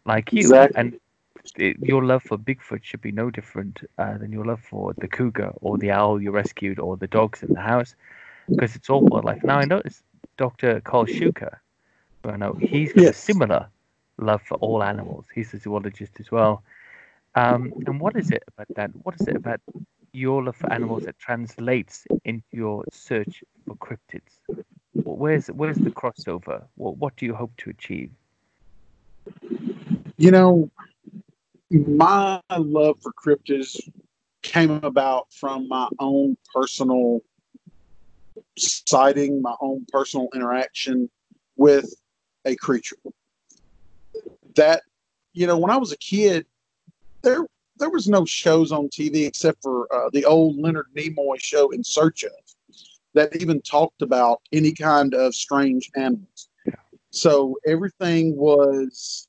Like 0.05 0.31
you. 0.31 0.41
Exactly. 0.41 0.79
And 0.79 1.01
it, 1.57 1.79
your 1.81 2.05
love 2.05 2.23
for 2.23 2.37
Bigfoot 2.37 2.85
should 2.85 3.01
be 3.01 3.13
no 3.13 3.31
different 3.31 3.81
uh, 3.97 4.19
than 4.19 4.31
your 4.31 4.45
love 4.45 4.61
for 4.61 4.93
the 4.99 5.09
cougar 5.09 5.53
or 5.63 5.79
the 5.79 5.91
owl 5.91 6.21
you 6.21 6.31
rescued 6.31 6.79
or 6.79 6.99
the 6.99 7.07
dogs 7.07 7.43
in 7.43 7.55
the 7.55 7.61
house, 7.61 7.95
because 8.51 8.77
it's 8.77 8.91
all 8.91 9.01
wildlife. 9.01 9.43
Now 9.43 9.59
I 9.59 9.65
noticed 9.65 10.03
Dr. 10.37 10.83
Karl 10.83 11.07
Shuker, 11.07 11.57
I 12.25 12.37
know 12.37 12.59
he's 12.61 12.93
got 12.93 13.07
a 13.07 13.13
similar 13.15 13.69
love 14.19 14.43
for 14.43 14.57
all 14.57 14.83
animals. 14.83 15.25
He's 15.35 15.55
a 15.55 15.59
zoologist 15.59 16.21
as 16.21 16.31
well. 16.31 16.63
Um, 17.39 17.73
and 17.87 18.01
what 18.01 18.17
is 18.17 18.31
it 18.31 18.43
about 18.49 18.67
that? 18.75 18.91
What 19.05 19.15
is 19.21 19.29
it 19.29 19.37
about 19.37 19.61
your 20.13 20.43
love 20.43 20.57
for 20.57 20.73
animals 20.73 21.05
that 21.05 21.19
translates 21.19 22.05
into 22.25 22.47
your 22.51 22.85
search 22.93 23.45
for 23.65 23.77
cryptids? 23.77 24.33
Where's 24.95 25.47
where's 25.49 25.79
the 25.79 25.91
crossover? 25.91 26.65
What 26.75 26.97
what 26.97 27.17
do 27.17 27.27
you 27.27 27.35
hope 27.35 27.53
to 27.59 27.71
achieve? 27.71 28.11
you 30.17 30.33
know, 30.33 30.71
my 31.71 32.41
love 32.59 32.97
for 33.01 33.13
cryptids 33.13 33.89
came 34.43 34.71
about 34.83 35.33
from 35.33 35.69
my 35.69 35.89
own 36.01 36.37
personal 36.53 37.21
sighting, 38.59 39.41
my 39.41 39.55
own 39.61 39.87
personal 39.93 40.29
interaction 40.35 41.09
with 41.57 41.95
a 42.45 42.57
creature. 42.57 42.97
That, 44.57 44.83
you 45.33 45.47
know, 45.47 45.59
when 45.59 45.71
I 45.71 45.77
was 45.77 45.93
a 45.93 45.97
kid, 45.99 46.47
there 47.23 47.47
there 47.79 47.91
was 47.91 48.09
no 48.09 48.25
shows 48.25 48.73
on 48.73 48.89
TV 48.89 49.27
except 49.27 49.63
for 49.63 49.93
uh, 49.95 50.11
the 50.13 50.25
old 50.25 50.59
Leonard 50.59 50.87
Nimoy 50.97 51.39
show 51.39 51.71
In 51.71 51.85
Search 51.85 52.25
of 52.25 52.33
that 53.15 53.35
even 53.37 53.61
talked 53.63 54.03
about 54.03 54.41
any 54.53 54.73
kind 54.73 55.15
of 55.15 55.35
strange 55.35 55.91
animals. 55.97 56.49
So 57.11 57.57
everything 57.67 58.37
was 58.37 59.29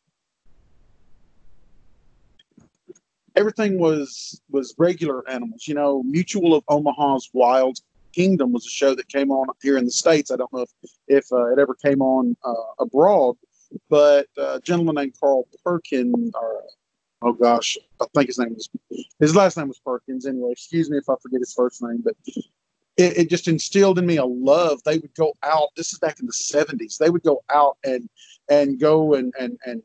everything 3.36 3.80
was 3.80 4.42
was 4.50 4.76
regular 4.78 5.28
animals. 5.30 5.68
You 5.68 5.76
know, 5.76 6.04
Mutual 6.04 6.54
of 6.54 6.64
Omaha's 6.68 7.30
Wild 7.34 7.80
Kingdom 8.14 8.52
was 8.52 8.66
a 8.66 8.70
show 8.70 8.96
that 8.96 9.08
came 9.08 9.32
on 9.32 9.48
here 9.62 9.78
in 9.78 9.86
the 9.86 9.92
states. 9.92 10.32
I 10.32 10.36
don't 10.36 10.52
know 10.52 10.62
if 10.62 10.92
if 11.08 11.26
uh, 11.32 11.52
it 11.54 11.60
ever 11.60 11.76
came 11.76 12.02
on 12.02 12.36
uh, 12.44 12.54
abroad, 12.80 13.38
but 13.90 14.28
uh, 14.38 14.56
a 14.56 14.62
gentleman 14.62 14.96
named 14.96 15.14
Carl 15.20 15.48
Perkin, 15.64 16.32
or 16.34 16.64
oh 17.22 17.34
gosh, 17.34 17.78
I 18.02 18.06
think 18.14 18.28
his 18.28 18.40
name 18.40 18.54
was 18.54 18.70
his 19.20 19.36
last 19.36 19.58
name 19.58 19.68
was 19.68 19.80
Perkins. 19.80 20.26
Anyway, 20.26 20.52
excuse 20.52 20.90
me 20.90 20.98
if 20.98 21.10
I 21.10 21.16
forget 21.22 21.40
his 21.40 21.54
first 21.54 21.82
name, 21.82 22.02
but 22.04 22.16
it, 22.98 23.18
it 23.18 23.30
just 23.30 23.48
instilled 23.48 24.00
in 24.00 24.06
me 24.06 24.18
a 24.18 24.26
love. 24.26 24.82
They 24.84 24.98
would 24.98 25.16
go 25.16 25.34
out. 25.44 25.70
This 25.76 25.94
is 25.94 26.00
back 26.00 26.20
in 26.20 26.26
the 26.26 26.34
seventies. 26.34 26.98
They 27.00 27.10
would 27.10 27.24
go 27.24 27.44
out 27.50 27.78
and 27.84 28.10
and 28.50 28.80
go 28.80 29.14
and 29.14 29.34
and 29.40 29.58
and 29.66 29.82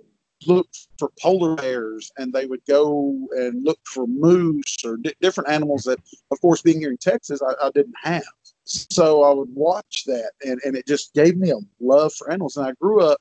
look 0.46 0.68
for 0.98 1.10
polar 1.20 1.56
bears 1.56 2.10
and 2.18 2.32
they 2.32 2.46
would 2.46 2.64
go 2.68 3.16
and 3.32 3.64
look 3.64 3.78
for 3.84 4.06
moose 4.06 4.76
or 4.84 4.96
di- 4.98 5.14
different 5.20 5.48
animals 5.48 5.84
that 5.84 5.98
of 6.30 6.40
course 6.40 6.62
being 6.62 6.80
here 6.80 6.90
in 6.90 6.98
texas 6.98 7.40
I, 7.42 7.66
I 7.66 7.70
didn't 7.70 7.94
have 8.02 8.22
so 8.64 9.22
i 9.22 9.32
would 9.32 9.48
watch 9.54 10.04
that 10.06 10.32
and, 10.44 10.60
and 10.64 10.76
it 10.76 10.86
just 10.86 11.14
gave 11.14 11.36
me 11.36 11.50
a 11.50 11.56
love 11.80 12.12
for 12.14 12.30
animals 12.30 12.56
and 12.56 12.66
i 12.66 12.72
grew 12.72 13.00
up 13.00 13.18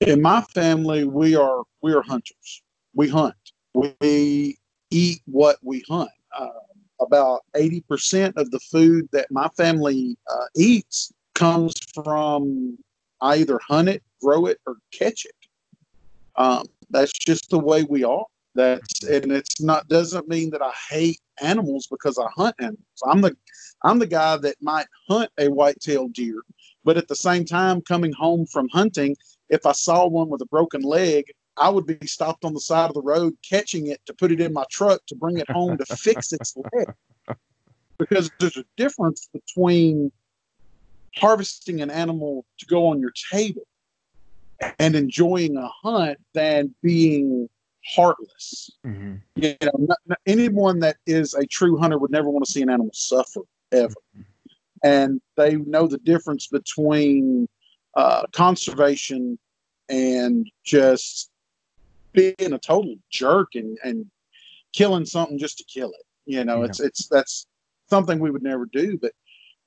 in 0.00 0.20
my 0.20 0.42
family 0.54 1.04
we 1.04 1.34
are 1.34 1.62
we 1.82 1.94
are 1.94 2.02
hunters 2.02 2.62
we 2.96 3.08
hunt 3.08 3.34
we 3.76 4.58
eat 4.90 5.20
what 5.26 5.58
we 5.62 5.84
hunt 5.88 6.10
uh, 6.36 6.48
about 7.00 7.42
80% 7.54 8.32
of 8.36 8.50
the 8.50 8.60
food 8.60 9.08
that 9.12 9.30
my 9.30 9.48
family 9.56 10.16
uh, 10.30 10.46
eats 10.56 11.12
comes 11.34 11.74
from 11.94 12.78
I 13.20 13.36
either 13.36 13.58
hunt 13.66 13.88
it, 13.88 14.02
grow 14.20 14.46
it, 14.46 14.58
or 14.66 14.76
catch 14.92 15.24
it. 15.24 15.34
Um, 16.36 16.66
that's 16.90 17.12
just 17.12 17.50
the 17.50 17.58
way 17.58 17.84
we 17.84 18.04
are. 18.04 18.24
That's 18.54 19.04
and 19.04 19.32
it's 19.32 19.60
not 19.60 19.88
doesn't 19.88 20.28
mean 20.28 20.50
that 20.50 20.62
I 20.62 20.72
hate 20.90 21.20
animals 21.42 21.88
because 21.90 22.18
I 22.18 22.26
hunt 22.36 22.56
animals. 22.58 23.02
I'm 23.04 23.20
the 23.20 23.36
I'm 23.84 23.98
the 23.98 24.06
guy 24.06 24.36
that 24.38 24.56
might 24.62 24.86
hunt 25.08 25.30
a 25.38 25.48
white-tailed 25.48 26.14
deer, 26.14 26.42
but 26.84 26.96
at 26.96 27.08
the 27.08 27.16
same 27.16 27.44
time, 27.44 27.82
coming 27.82 28.12
home 28.12 28.46
from 28.46 28.68
hunting, 28.70 29.16
if 29.50 29.66
I 29.66 29.72
saw 29.72 30.06
one 30.06 30.28
with 30.30 30.40
a 30.40 30.46
broken 30.46 30.82
leg, 30.82 31.26
I 31.58 31.70
would 31.70 31.86
be 31.86 32.06
stopped 32.06 32.44
on 32.44 32.54
the 32.54 32.60
side 32.60 32.88
of 32.88 32.94
the 32.94 33.02
road, 33.02 33.36
catching 33.48 33.86
it 33.86 34.00
to 34.06 34.14
put 34.14 34.32
it 34.32 34.40
in 34.40 34.52
my 34.52 34.64
truck 34.70 35.04
to 35.06 35.14
bring 35.14 35.38
it 35.38 35.50
home 35.50 35.78
to 35.78 35.96
fix 35.96 36.32
its 36.32 36.54
leg. 36.72 36.86
because 37.98 38.30
there's 38.38 38.56
a 38.56 38.64
difference 38.76 39.28
between 39.32 40.12
harvesting 41.16 41.80
an 41.80 41.90
animal 41.90 42.44
to 42.58 42.66
go 42.66 42.88
on 42.88 43.00
your 43.00 43.12
table 43.32 43.66
and 44.78 44.94
enjoying 44.94 45.56
a 45.56 45.68
hunt 45.82 46.18
than 46.34 46.74
being 46.82 47.48
heartless. 47.94 48.70
Mm-hmm. 48.84 49.16
You 49.36 49.56
know, 49.62 49.72
not, 49.78 49.98
not, 50.06 50.18
anyone 50.26 50.80
that 50.80 50.96
is 51.06 51.34
a 51.34 51.46
true 51.46 51.78
hunter 51.78 51.98
would 51.98 52.10
never 52.10 52.28
want 52.28 52.44
to 52.44 52.50
see 52.50 52.62
an 52.62 52.70
animal 52.70 52.90
suffer 52.92 53.40
ever, 53.72 53.94
mm-hmm. 54.16 54.22
and 54.82 55.20
they 55.36 55.56
know 55.56 55.86
the 55.86 55.98
difference 55.98 56.48
between 56.48 57.48
uh, 57.94 58.24
conservation 58.32 59.38
and 59.88 60.50
just 60.64 61.30
being 62.16 62.52
a 62.52 62.58
total 62.58 62.96
jerk 63.10 63.54
and, 63.54 63.78
and 63.84 64.06
killing 64.72 65.04
something 65.04 65.38
just 65.38 65.58
to 65.58 65.64
kill 65.64 65.90
it. 65.90 66.04
You 66.24 66.44
know, 66.44 66.60
yeah. 66.60 66.64
it's 66.66 66.80
it's 66.80 67.06
that's 67.06 67.46
something 67.88 68.18
we 68.18 68.32
would 68.32 68.42
never 68.42 68.66
do. 68.66 68.98
But 68.98 69.12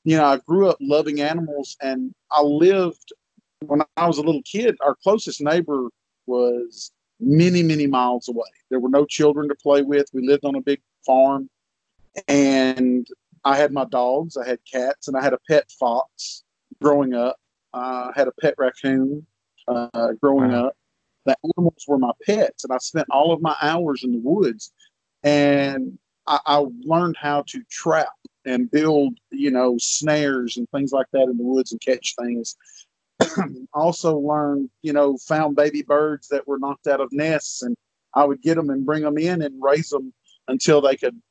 you 0.03 0.17
know, 0.17 0.25
I 0.25 0.37
grew 0.45 0.67
up 0.67 0.77
loving 0.81 1.21
animals, 1.21 1.77
and 1.81 2.13
I 2.31 2.41
lived 2.41 3.13
when 3.65 3.81
I 3.95 4.07
was 4.07 4.17
a 4.17 4.23
little 4.23 4.43
kid. 4.43 4.75
Our 4.81 4.95
closest 5.01 5.39
neighbor 5.39 5.87
was 6.25 6.91
many 7.21 7.63
many 7.63 7.87
miles 7.87 8.27
away. 8.27 8.49
There 8.69 8.79
were 8.79 8.89
no 8.89 9.05
children 9.05 9.47
to 9.47 9.55
play 9.55 9.83
with. 9.83 10.07
We 10.13 10.27
lived 10.27 10.43
on 10.43 10.55
a 10.55 10.61
big 10.61 10.81
farm, 11.05 11.49
and 12.27 13.07
I 13.45 13.55
had 13.55 13.71
my 13.71 13.85
dogs. 13.85 14.35
I 14.35 14.45
had 14.45 14.59
cats, 14.69 15.07
and 15.07 15.15
I 15.15 15.23
had 15.23 15.33
a 15.33 15.39
pet 15.49 15.71
fox 15.79 16.43
growing 16.81 17.13
up. 17.13 17.37
I 17.73 18.11
had 18.15 18.27
a 18.27 18.33
pet 18.41 18.55
raccoon 18.57 19.25
uh, 19.69 20.13
growing 20.21 20.51
wow. 20.51 20.67
up. 20.67 20.73
The 21.29 21.35
animals 21.55 21.85
were 21.87 21.99
my 21.99 22.11
pets, 22.25 22.63
and 22.63 22.73
I 22.73 22.79
spent 22.79 23.05
all 23.11 23.31
of 23.31 23.39
my 23.39 23.55
hours 23.61 24.03
in 24.03 24.13
the 24.13 24.19
woods. 24.19 24.73
And 25.21 25.99
I, 26.25 26.39
I 26.47 26.65
learned 26.81 27.17
how 27.17 27.43
to 27.49 27.61
trap 27.69 28.09
and 28.45 28.71
build, 28.71 29.19
you 29.29 29.51
know, 29.51 29.75
snares 29.77 30.57
and 30.57 30.67
things 30.71 30.91
like 30.91 31.05
that 31.13 31.29
in 31.29 31.37
the 31.37 31.43
woods 31.43 31.71
and 31.71 31.79
catch 31.81 32.15
things. 32.19 32.57
also 33.75 34.17
learned, 34.17 34.71
you 34.81 34.91
know, 34.91 35.17
found 35.17 35.55
baby 35.55 35.83
birds 35.83 36.29
that 36.29 36.47
were 36.47 36.57
knocked 36.57 36.87
out 36.87 36.99
of 36.99 37.11
nests, 37.11 37.61
and 37.61 37.75
I 38.15 38.25
would 38.25 38.41
get 38.41 38.55
them 38.55 38.71
and 38.71 38.83
bring 38.83 39.03
them 39.03 39.19
in 39.19 39.43
and 39.43 39.61
raise 39.61 39.89
them 39.89 40.11
until 40.47 40.81
they 40.81 40.97
could 40.97 41.21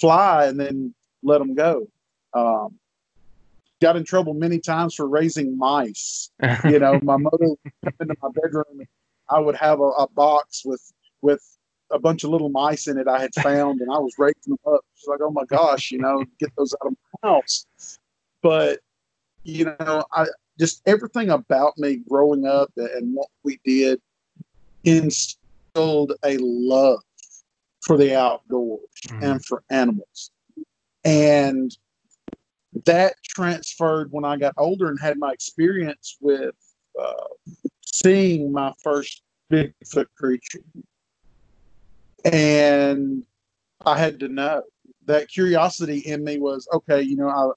fly, 0.00 0.46
and 0.46 0.58
then 0.58 0.92
let 1.22 1.38
them 1.38 1.54
go. 1.54 1.86
Um, 2.32 2.80
got 3.80 3.94
in 3.94 4.04
trouble 4.04 4.34
many 4.34 4.58
times 4.58 4.96
for 4.96 5.06
raising 5.06 5.56
mice. 5.56 6.32
you 6.64 6.80
know, 6.80 6.98
my 7.04 7.18
mother 7.18 7.38
would 7.38 7.58
come 7.84 7.94
into 8.00 8.16
my 8.20 8.30
bedroom 8.34 8.64
and 8.80 8.88
I 9.30 9.40
would 9.40 9.56
have 9.56 9.80
a, 9.80 9.84
a, 9.84 10.08
box 10.08 10.62
with 10.64 10.92
with 11.22 11.42
a 11.90 11.98
bunch 11.98 12.24
of 12.24 12.30
little 12.30 12.50
mice 12.50 12.88
in 12.88 12.98
it 12.98 13.08
I 13.08 13.20
had 13.20 13.34
found 13.42 13.80
and 13.80 13.90
I 13.90 13.98
was 13.98 14.14
raking 14.18 14.56
them 14.64 14.74
up. 14.74 14.80
She's 14.94 15.08
like, 15.08 15.20
Oh 15.22 15.30
my 15.30 15.44
gosh, 15.44 15.90
you 15.90 15.98
know, 15.98 16.24
get 16.38 16.50
those 16.56 16.74
out 16.74 16.88
of 16.88 16.96
my 17.22 17.30
house. 17.30 17.66
But 18.42 18.80
you 19.44 19.66
know, 19.66 20.04
I 20.12 20.26
just 20.58 20.82
everything 20.86 21.30
about 21.30 21.76
me 21.78 21.96
growing 22.08 22.46
up 22.46 22.70
and 22.76 23.14
what 23.14 23.28
we 23.42 23.58
did 23.64 24.00
instilled 24.84 26.12
a 26.24 26.36
love 26.38 27.00
for 27.82 27.96
the 27.96 28.16
outdoors 28.16 28.80
mm-hmm. 29.06 29.24
and 29.24 29.44
for 29.44 29.62
animals. 29.70 30.30
And 31.04 31.76
that 32.86 33.14
transferred 33.22 34.10
when 34.10 34.24
I 34.24 34.36
got 34.36 34.54
older 34.56 34.88
and 34.88 34.98
had 35.00 35.18
my 35.18 35.32
experience 35.32 36.16
with 36.20 36.54
uh, 37.00 37.24
seeing 37.94 38.50
my 38.50 38.72
first 38.82 39.22
Bigfoot 39.52 40.06
creature. 40.16 40.64
And 42.24 43.24
I 43.86 43.98
had 43.98 44.18
to 44.20 44.28
know 44.28 44.62
that 45.06 45.28
curiosity 45.28 45.98
in 45.98 46.24
me 46.24 46.38
was 46.38 46.66
okay, 46.72 47.02
you 47.02 47.16
know, 47.16 47.28
I 47.28 47.44
was 47.44 47.56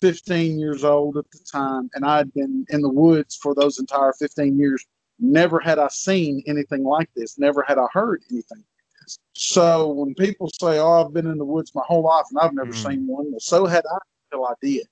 15 0.00 0.58
years 0.58 0.82
old 0.82 1.18
at 1.18 1.30
the 1.30 1.38
time, 1.50 1.90
and 1.94 2.04
I 2.04 2.16
had 2.18 2.32
been 2.32 2.64
in 2.70 2.80
the 2.80 2.88
woods 2.88 3.36
for 3.36 3.54
those 3.54 3.78
entire 3.78 4.14
15 4.14 4.58
years. 4.58 4.84
Never 5.18 5.60
had 5.60 5.78
I 5.78 5.88
seen 5.88 6.42
anything 6.46 6.82
like 6.82 7.10
this, 7.14 7.38
never 7.38 7.62
had 7.62 7.78
I 7.78 7.86
heard 7.92 8.22
anything 8.30 8.58
like 8.58 9.02
this. 9.02 9.18
So 9.34 9.88
when 9.88 10.14
people 10.14 10.48
say, 10.48 10.78
Oh, 10.78 11.04
I've 11.04 11.12
been 11.12 11.26
in 11.26 11.38
the 11.38 11.44
woods 11.44 11.74
my 11.74 11.82
whole 11.86 12.02
life 12.02 12.24
and 12.30 12.40
I've 12.40 12.54
never 12.54 12.72
mm. 12.72 12.82
seen 12.82 13.06
one, 13.06 13.30
well, 13.30 13.40
so 13.40 13.66
had 13.66 13.84
I 13.90 13.98
until 14.32 14.46
I 14.46 14.54
did. 14.60 14.86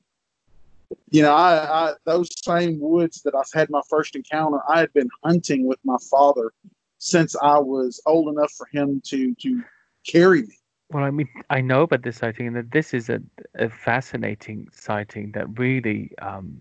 You 1.11 1.23
know, 1.23 1.35
I, 1.35 1.88
I 1.88 1.92
those 2.05 2.29
same 2.42 2.81
woods 2.81 3.23
that 3.23 3.35
I've 3.35 3.51
had 3.53 3.70
my 3.70 3.83
first 3.88 4.16
encounter, 4.16 4.59
I 4.68 4.81
had 4.81 4.92
been 4.92 5.09
hunting 5.25 5.66
with 5.66 5.79
my 5.85 5.97
father 6.11 6.53
since 6.99 7.37
I 7.37 7.59
was 7.59 8.01
old 8.07 8.29
enough 8.29 8.53
for 8.53 8.66
him 8.73 9.01
to 9.07 9.35
to 9.35 9.62
carry 10.07 10.42
me. 10.42 10.59
Well, 10.90 11.05
I 11.05 11.11
mean, 11.11 11.29
I 11.51 11.61
know 11.61 11.83
about 11.83 12.03
this 12.03 12.18
sighting, 12.18 12.47
and 12.47 12.57
that 12.57 12.70
this 12.70 12.94
is 12.94 13.09
a, 13.09 13.20
a 13.55 13.68
fascinating 13.68 14.68
sighting 14.73 15.33
that 15.33 15.59
really 15.59 16.12
um, 16.20 16.59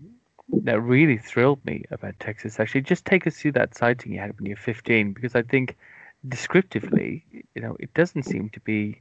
that 0.62 0.80
really 0.80 1.18
thrilled 1.18 1.64
me 1.64 1.84
about 1.90 2.18
Texas. 2.20 2.58
Actually, 2.58 2.82
just 2.82 3.04
take 3.04 3.26
us 3.26 3.36
through 3.36 3.52
that 3.52 3.76
sighting 3.76 4.12
you 4.12 4.20
had 4.20 4.36
when 4.38 4.46
you 4.46 4.52
were 4.52 4.60
15, 4.60 5.12
because 5.12 5.34
I 5.34 5.42
think 5.42 5.76
descriptively, 6.28 7.24
you 7.54 7.62
know, 7.62 7.76
it 7.80 7.92
doesn't 7.94 8.24
seem 8.24 8.50
to 8.50 8.60
be 8.60 9.00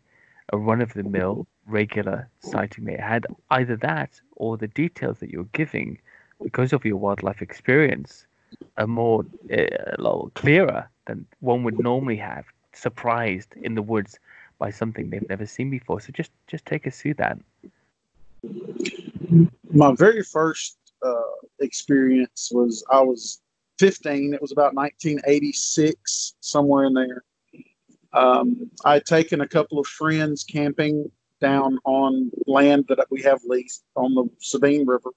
a 0.53 0.57
run 0.57 0.81
of 0.81 0.93
the 0.93 1.03
mill 1.03 1.47
regular 1.65 2.29
sighting 2.39 2.85
they 2.85 2.95
had. 2.95 3.25
Either 3.49 3.75
that 3.77 4.21
or 4.35 4.55
the 4.55 4.67
details 4.67 5.17
that 5.19 5.31
you're 5.31 5.49
giving 5.53 5.97
because 6.41 6.71
of 6.73 6.85
your 6.85 6.97
wildlife 6.97 7.41
experience 7.41 8.27
are 8.77 8.87
more 8.87 9.25
uh, 9.51 10.29
clearer 10.35 10.87
than 11.07 11.25
one 11.39 11.63
would 11.63 11.79
normally 11.79 12.17
have 12.17 12.45
surprised 12.71 13.53
in 13.63 13.73
the 13.73 13.81
woods 13.81 14.19
by 14.59 14.69
something 14.69 15.09
they've 15.09 15.27
never 15.27 15.47
seen 15.47 15.69
before. 15.71 15.99
So 15.99 16.11
just 16.13 16.31
just 16.47 16.65
take 16.65 16.85
us 16.85 17.01
through 17.01 17.15
that. 17.15 17.37
My 19.71 19.91
very 19.95 20.21
first 20.21 20.77
uh, 21.03 21.33
experience 21.59 22.51
was 22.53 22.83
i 22.91 23.01
was 23.01 23.41
15 23.79 24.33
it 24.33 24.41
was 24.41 24.51
about 24.51 24.73
1986 24.73 26.35
somewhere 26.39 26.85
in 26.85 26.93
there 26.93 27.23
um, 28.13 28.69
I 28.85 28.95
had 28.95 29.05
taken 29.05 29.41
a 29.41 29.47
couple 29.47 29.79
of 29.79 29.87
friends 29.87 30.43
camping 30.43 31.11
down 31.41 31.79
on 31.83 32.31
land 32.47 32.85
that 32.89 33.07
we 33.09 33.21
have 33.23 33.41
leased 33.45 33.83
on 33.95 34.15
the 34.15 34.29
Sabine 34.39 34.85
River. 34.85 35.09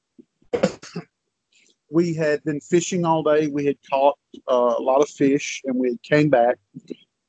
we 1.91 2.15
had 2.15 2.43
been 2.45 2.61
fishing 2.61 3.05
all 3.05 3.23
day. 3.23 3.47
We 3.47 3.67
had 3.67 3.77
caught 3.89 4.19
uh, 4.49 4.75
a 4.79 4.83
lot 4.83 5.03
of 5.03 5.09
fish, 5.09 5.63
and 5.65 5.77
we 5.77 5.99
came 6.03 6.31
back, 6.31 6.59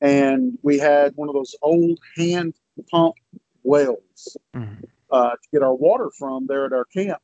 and 0.01 0.57
we 0.63 0.79
had 0.79 1.13
one 1.15 1.29
of 1.29 1.35
those 1.35 1.55
old 1.61 1.99
hand 2.15 2.55
pump 2.89 3.15
wells 3.63 4.37
mm-hmm. 4.55 4.83
uh, 5.11 5.31
to 5.31 5.49
get 5.51 5.63
our 5.63 5.75
water 5.75 6.09
from 6.17 6.47
there 6.47 6.65
at 6.65 6.73
our 6.73 6.85
camp. 6.85 7.21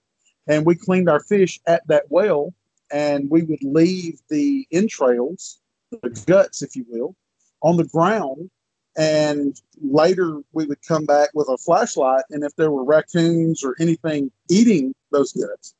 And 0.47 0.65
we 0.65 0.75
cleaned 0.75 1.09
our 1.09 1.21
fish 1.21 1.59
at 1.65 1.87
that 1.87 2.03
well, 2.09 2.53
and 2.91 3.29
we 3.29 3.43
would 3.43 3.63
leave 3.63 4.19
the 4.29 4.67
entrails, 4.71 5.59
the 5.89 6.09
guts, 6.27 6.61
if 6.61 6.75
you 6.75 6.85
will, 6.89 7.15
on 7.63 7.77
the 7.77 7.85
ground. 7.85 8.49
And 8.95 9.59
later 9.81 10.41
we 10.51 10.65
would 10.65 10.85
come 10.87 11.05
back 11.05 11.29
with 11.33 11.49
a 11.49 11.57
flashlight. 11.57 12.25
And 12.29 12.43
if 12.43 12.55
there 12.55 12.69
were 12.69 12.83
raccoons 12.83 13.63
or 13.63 13.75
anything 13.79 14.31
eating 14.49 14.93
those 15.11 15.31
guts, 15.33 15.73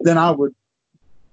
then 0.00 0.16
I 0.16 0.30
would 0.30 0.54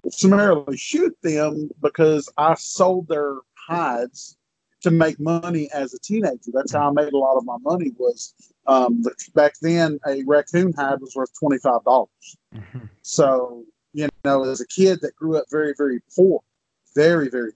summarily 0.09 0.77
shoot 0.77 1.15
them 1.21 1.69
because 1.81 2.29
I 2.37 2.55
sold 2.55 3.07
their 3.07 3.35
hides 3.53 4.37
to 4.81 4.91
make 4.91 5.19
money 5.19 5.69
as 5.73 5.93
a 5.93 5.99
teenager. 5.99 6.51
That's 6.53 6.73
how 6.73 6.89
I 6.89 6.91
made 6.91 7.13
a 7.13 7.17
lot 7.17 7.37
of 7.37 7.45
my 7.45 7.57
money. 7.61 7.91
Was 7.97 8.33
um, 8.65 9.03
back 9.35 9.53
then 9.61 9.99
a 10.07 10.23
raccoon 10.23 10.73
hide 10.73 11.01
was 11.01 11.15
worth 11.15 11.37
twenty 11.37 11.57
five 11.57 11.83
dollars. 11.83 12.37
Mm-hmm. 12.55 12.85
So 13.01 13.65
you 13.93 14.07
know, 14.23 14.43
as 14.43 14.61
a 14.61 14.67
kid 14.67 15.01
that 15.01 15.15
grew 15.15 15.37
up 15.37 15.45
very 15.51 15.73
very 15.77 15.99
poor, 16.15 16.41
very 16.95 17.29
very 17.29 17.51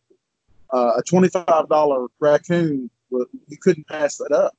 uh, 0.74 0.94
a 0.98 1.04
$25 1.04 2.10
raccoon, 2.20 2.90
you 3.12 3.58
couldn't 3.62 3.88
pass 3.88 4.18
that 4.18 4.32
up, 4.32 4.54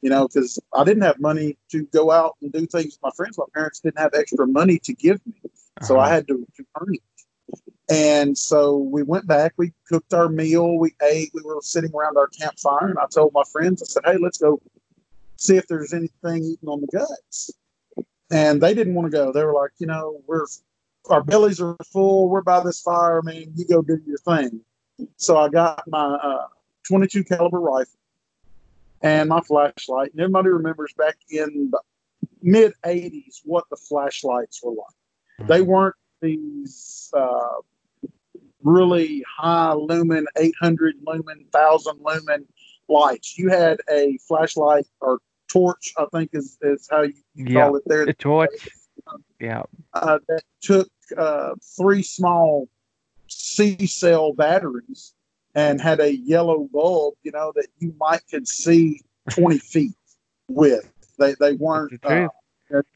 you 0.00 0.10
know, 0.10 0.26
because 0.26 0.58
I 0.72 0.84
didn't 0.84 1.02
have 1.02 1.20
money 1.20 1.58
to 1.70 1.84
go 1.86 2.10
out 2.10 2.36
and 2.40 2.50
do 2.50 2.66
things 2.66 2.94
with 2.94 3.02
my 3.02 3.10
friends. 3.14 3.38
My 3.38 3.44
parents 3.54 3.80
didn't 3.80 3.98
have 3.98 4.14
extra 4.14 4.46
money 4.46 4.78
to 4.80 4.94
give 4.94 5.20
me. 5.26 5.34
So 5.82 5.96
uh-huh. 5.96 6.06
I 6.06 6.14
had 6.14 6.26
to, 6.28 6.46
to 6.56 6.64
earn 6.80 6.94
it. 6.94 7.02
And 7.90 8.36
so 8.36 8.78
we 8.78 9.02
went 9.02 9.26
back, 9.26 9.52
we 9.58 9.72
cooked 9.86 10.14
our 10.14 10.30
meal, 10.30 10.78
we 10.78 10.94
ate, 11.02 11.30
we 11.34 11.42
were 11.42 11.58
sitting 11.60 11.92
around 11.94 12.16
our 12.16 12.28
campfire, 12.28 12.88
and 12.88 12.98
I 12.98 13.04
told 13.12 13.32
my 13.34 13.42
friends, 13.52 13.82
I 13.82 13.86
said, 13.86 14.02
hey, 14.06 14.16
let's 14.18 14.38
go 14.38 14.58
see 15.36 15.56
if 15.56 15.66
there's 15.66 15.92
anything 15.92 16.44
eating 16.44 16.68
on 16.68 16.80
the 16.80 16.86
guts. 16.86 17.50
And 18.30 18.62
they 18.62 18.72
didn't 18.72 18.94
want 18.94 19.10
to 19.10 19.16
go. 19.16 19.32
They 19.32 19.44
were 19.44 19.52
like, 19.52 19.72
you 19.78 19.86
know, 19.86 20.22
we're 20.26 20.46
our 21.10 21.22
bellies 21.22 21.60
are 21.60 21.76
full. 21.92 22.30
We're 22.30 22.40
by 22.40 22.62
this 22.64 22.80
fire. 22.80 23.18
I 23.18 23.30
mean, 23.30 23.52
you 23.54 23.66
go 23.66 23.82
do 23.82 24.00
your 24.06 24.16
thing. 24.18 24.62
So 25.16 25.36
I 25.36 25.48
got 25.48 25.82
my 25.86 26.14
uh, 26.22 26.46
22 26.86 27.24
caliber 27.24 27.60
rifle 27.60 27.98
and 29.02 29.28
my 29.28 29.40
flashlight. 29.40 30.12
And 30.12 30.20
everybody 30.20 30.48
remembers 30.48 30.92
back 30.96 31.16
in 31.30 31.70
the 31.70 31.80
mid 32.42 32.72
80s 32.84 33.40
what 33.44 33.64
the 33.70 33.76
flashlights 33.76 34.62
were 34.62 34.72
like. 34.72 35.48
They 35.48 35.62
weren't 35.62 35.96
these 36.20 37.10
uh, 37.16 37.60
really 38.62 39.24
high 39.28 39.74
lumen, 39.74 40.26
800 40.38 40.96
lumen, 41.06 41.46
1000 41.50 42.00
lumen 42.02 42.46
lights. 42.88 43.36
You 43.36 43.50
had 43.50 43.80
a 43.90 44.18
flashlight 44.26 44.86
or 45.00 45.18
torch, 45.48 45.92
I 45.98 46.06
think 46.12 46.30
is, 46.32 46.58
is 46.62 46.88
how 46.90 47.02
you 47.02 47.14
Yeah, 47.34 47.64
call 47.64 47.76
it 47.76 47.82
there. 47.86 48.06
the 48.06 48.14
torch. 48.14 48.50
Yeah. 49.40 49.64
uh, 49.92 50.18
that 50.28 50.42
took 50.62 50.88
uh, 51.16 51.54
three 51.76 52.02
small 52.02 52.68
C 53.34 53.86
cell 53.86 54.32
batteries 54.32 55.14
and 55.54 55.80
had 55.80 56.00
a 56.00 56.16
yellow 56.16 56.68
bulb, 56.72 57.14
you 57.22 57.32
know, 57.32 57.52
that 57.54 57.68
you 57.78 57.94
might 57.98 58.22
could 58.30 58.48
see 58.48 59.00
20 59.30 59.58
feet 59.58 59.94
with. 60.48 60.90
They, 61.18 61.34
they 61.38 61.52
weren't, 61.52 62.04
uh, 62.04 62.28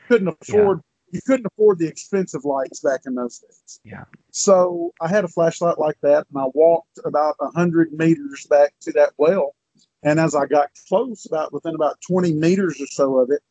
couldn't 0.08 0.28
afford, 0.40 0.80
you 1.12 1.20
couldn't 1.26 1.46
afford 1.46 1.78
the 1.78 1.86
expensive 1.86 2.44
lights 2.44 2.80
back 2.80 3.00
in 3.06 3.14
those 3.14 3.38
days. 3.38 3.80
Yeah. 3.84 4.04
So 4.32 4.92
I 5.00 5.08
had 5.08 5.24
a 5.24 5.28
flashlight 5.28 5.78
like 5.78 5.98
that 6.02 6.26
and 6.32 6.42
I 6.42 6.46
walked 6.52 6.98
about 7.04 7.36
100 7.38 7.92
meters 7.92 8.46
back 8.50 8.74
to 8.80 8.92
that 8.92 9.12
well. 9.18 9.54
And 10.02 10.20
as 10.20 10.34
I 10.34 10.46
got 10.46 10.70
close, 10.88 11.26
about 11.26 11.52
within 11.52 11.74
about 11.74 12.00
20 12.08 12.34
meters 12.34 12.80
or 12.80 12.86
so 12.86 13.18
of 13.18 13.30
it, 13.30 13.42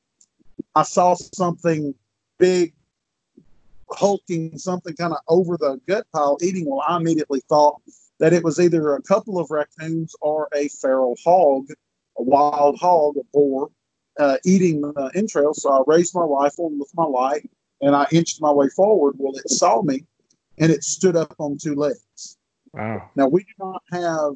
I 0.75 0.83
saw 0.83 1.15
something 1.15 1.93
big 2.37 2.73
hulking 3.91 4.57
something 4.57 4.95
kind 4.95 5.13
of 5.13 5.19
over 5.27 5.57
the 5.57 5.79
gut 5.87 6.05
pile 6.13 6.37
eating. 6.41 6.65
Well, 6.67 6.83
I 6.87 6.97
immediately 6.97 7.41
thought 7.47 7.81
that 8.19 8.33
it 8.33 8.43
was 8.43 8.59
either 8.59 8.95
a 8.95 9.01
couple 9.01 9.39
of 9.39 9.51
raccoons 9.51 10.15
or 10.21 10.49
a 10.53 10.67
feral 10.69 11.15
hog, 11.23 11.67
a 12.17 12.23
wild 12.23 12.77
hog, 12.79 13.15
a 13.17 13.23
boar, 13.31 13.69
uh, 14.19 14.37
eating 14.45 14.81
the 14.81 15.11
entrails. 15.15 15.61
So 15.61 15.71
I 15.71 15.83
raised 15.85 16.15
my 16.15 16.21
rifle 16.21 16.71
with 16.77 16.91
my 16.95 17.05
light 17.05 17.49
and 17.81 17.95
I 17.95 18.07
inched 18.11 18.41
my 18.41 18.51
way 18.51 18.69
forward. 18.69 19.15
Well, 19.17 19.35
it 19.35 19.49
saw 19.49 19.81
me 19.81 20.05
and 20.57 20.71
it 20.71 20.83
stood 20.83 21.15
up 21.15 21.35
on 21.39 21.57
two 21.57 21.75
legs. 21.75 22.37
Wow. 22.73 23.09
Now, 23.15 23.27
we 23.27 23.43
do 23.43 23.53
not 23.59 23.83
have 23.91 24.33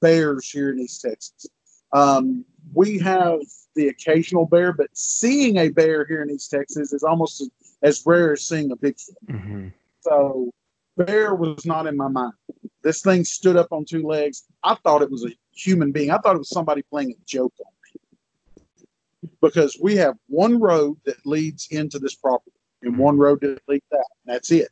bears 0.00 0.48
here 0.50 0.70
in 0.70 0.80
East 0.80 1.02
Texas. 1.02 1.46
Um, 1.92 2.44
we 2.74 2.98
have 2.98 3.40
the 3.74 3.88
occasional 3.88 4.46
bear, 4.46 4.72
but 4.72 4.88
seeing 4.92 5.58
a 5.58 5.68
bear 5.68 6.04
here 6.04 6.22
in 6.22 6.30
East 6.30 6.50
Texas 6.50 6.92
is 6.92 7.02
almost 7.02 7.42
as, 7.82 8.02
rare 8.06 8.32
as 8.32 8.46
seeing 8.46 8.70
a 8.70 8.76
Bigfoot. 8.76 9.16
hmm 9.28 9.68
So, 10.00 10.50
bear 10.96 11.34
was 11.34 11.64
not 11.66 11.86
in 11.86 11.96
my 11.96 12.08
mind. 12.08 12.34
This 12.82 13.02
thing 13.02 13.24
stood 13.24 13.56
up 13.56 13.68
on 13.70 13.84
two 13.84 14.06
legs. 14.06 14.44
I 14.62 14.74
thought 14.76 15.02
it 15.02 15.10
was 15.10 15.24
a 15.24 15.30
human 15.54 15.92
being. 15.92 16.10
I 16.10 16.18
thought 16.18 16.34
it 16.34 16.38
was 16.38 16.50
somebody 16.50 16.82
playing 16.82 17.10
a 17.12 17.24
joke 17.26 17.54
on 17.64 17.72
me. 17.82 19.30
Because 19.40 19.78
we 19.80 19.96
have 19.96 20.16
one 20.28 20.60
road 20.60 20.96
that 21.04 21.24
leads 21.24 21.68
into 21.70 21.98
this 21.98 22.14
property 22.14 22.56
and 22.82 22.98
one 22.98 23.16
road 23.18 23.40
that 23.42 23.60
leads 23.68 23.84
out. 23.94 24.04
That's 24.26 24.50
it. 24.50 24.68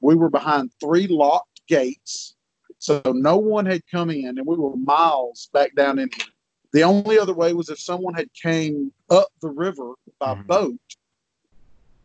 We 0.00 0.14
were 0.14 0.30
behind 0.30 0.70
three 0.80 1.06
locked 1.06 1.62
gates. 1.68 2.36
So 2.78 3.00
no 3.06 3.36
one 3.36 3.66
had 3.66 3.82
come 3.90 4.10
in 4.10 4.38
and 4.38 4.46
we 4.46 4.56
were 4.56 4.74
miles 4.76 5.48
back 5.52 5.74
down 5.74 5.98
in 5.98 6.08
here. 6.16 6.26
The 6.72 6.82
only 6.82 7.18
other 7.18 7.34
way 7.34 7.52
was 7.52 7.68
if 7.68 7.78
someone 7.78 8.14
had 8.14 8.28
came 8.32 8.92
up 9.10 9.28
the 9.42 9.50
river 9.50 9.92
by 10.18 10.34
Mhm. 10.34 10.46
boat 10.46 10.80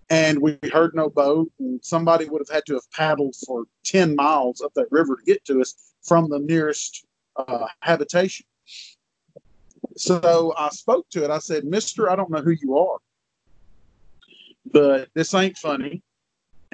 and 0.09 0.41
we 0.41 0.57
heard 0.71 0.95
no 0.95 1.09
boat 1.09 1.51
and 1.59 1.83
somebody 1.83 2.25
would 2.25 2.41
have 2.41 2.53
had 2.53 2.65
to 2.67 2.75
have 2.75 2.91
paddled 2.91 3.35
for 3.45 3.65
10 3.85 4.15
miles 4.15 4.61
up 4.61 4.73
that 4.75 4.87
river 4.91 5.15
to 5.15 5.23
get 5.23 5.43
to 5.45 5.61
us 5.61 5.93
from 6.03 6.29
the 6.29 6.39
nearest 6.39 7.05
uh, 7.35 7.67
habitation. 7.81 8.45
So 9.95 10.53
i 10.57 10.69
spoke 10.69 11.07
to 11.11 11.23
it. 11.23 11.29
I 11.29 11.39
said 11.39 11.65
mister 11.65 12.09
i 12.09 12.15
don't 12.15 12.29
know 12.29 12.41
who 12.41 12.55
you 12.61 12.77
are 12.77 12.97
but 14.71 15.09
this 15.13 15.33
ain't 15.33 15.57
funny 15.57 16.01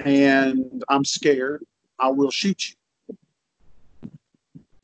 and 0.04 0.82
i'm 0.88 1.04
scared. 1.04 1.64
I 1.98 2.08
will 2.08 2.30
shoot 2.30 2.68
you. 2.68 2.74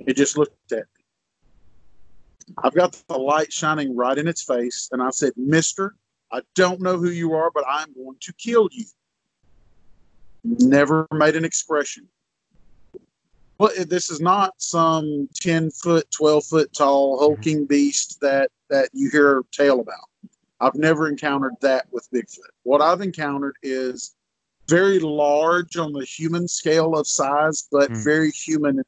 It 0.07 0.17
just 0.17 0.39
looked 0.39 0.73
at 0.73 0.79
me. 0.79 2.55
I've 2.63 2.75
got 2.75 2.93
the 3.09 3.19
light 3.19 3.53
shining 3.53 3.97
right 3.97 4.17
in 4.17 4.29
its 4.29 4.43
face 4.43 4.89
and 4.93 5.03
i 5.03 5.11
said 5.11 5.33
mister 5.37 5.97
I 6.33 6.43
don't 6.55 6.81
know 6.81 6.97
who 6.97 7.11
you 7.11 7.35
are, 7.35 7.51
but 7.51 7.65
I'm 7.69 7.93
going 7.95 8.17
to 8.21 8.33
kill 8.35 8.69
you. 8.73 8.85
Never 10.45 11.07
made 11.13 11.37
an 11.37 11.45
expression. 11.45 12.09
Well, 13.59 13.71
this 13.87 14.11
is 14.11 14.21
not 14.21 14.55
some 14.59 15.29
10 15.35 15.71
foot, 15.71 16.11
12 16.17 16.45
foot 16.45 16.73
tall 16.73 17.19
hulking 17.19 17.67
beast 17.67 18.19
that, 18.23 18.51
that 18.71 18.89
you 18.93 19.11
hear 19.11 19.41
a 19.41 19.43
tale 19.53 19.81
about. 19.81 20.09
I've 20.61 20.77
never 20.77 21.09
encountered 21.09 21.55
that 21.61 21.87
with 21.91 22.09
Bigfoot. 22.13 22.51
What 22.63 22.81
I've 22.81 23.01
encountered 23.01 23.57
is 23.63 24.15
very 24.69 24.99
large 24.99 25.77
on 25.77 25.93
the 25.93 26.05
human 26.05 26.47
scale 26.49 26.97
of 26.97 27.07
size, 27.07 27.67
but 27.71 27.91
Mm. 27.91 28.05
very 28.05 28.31
human, 28.31 28.83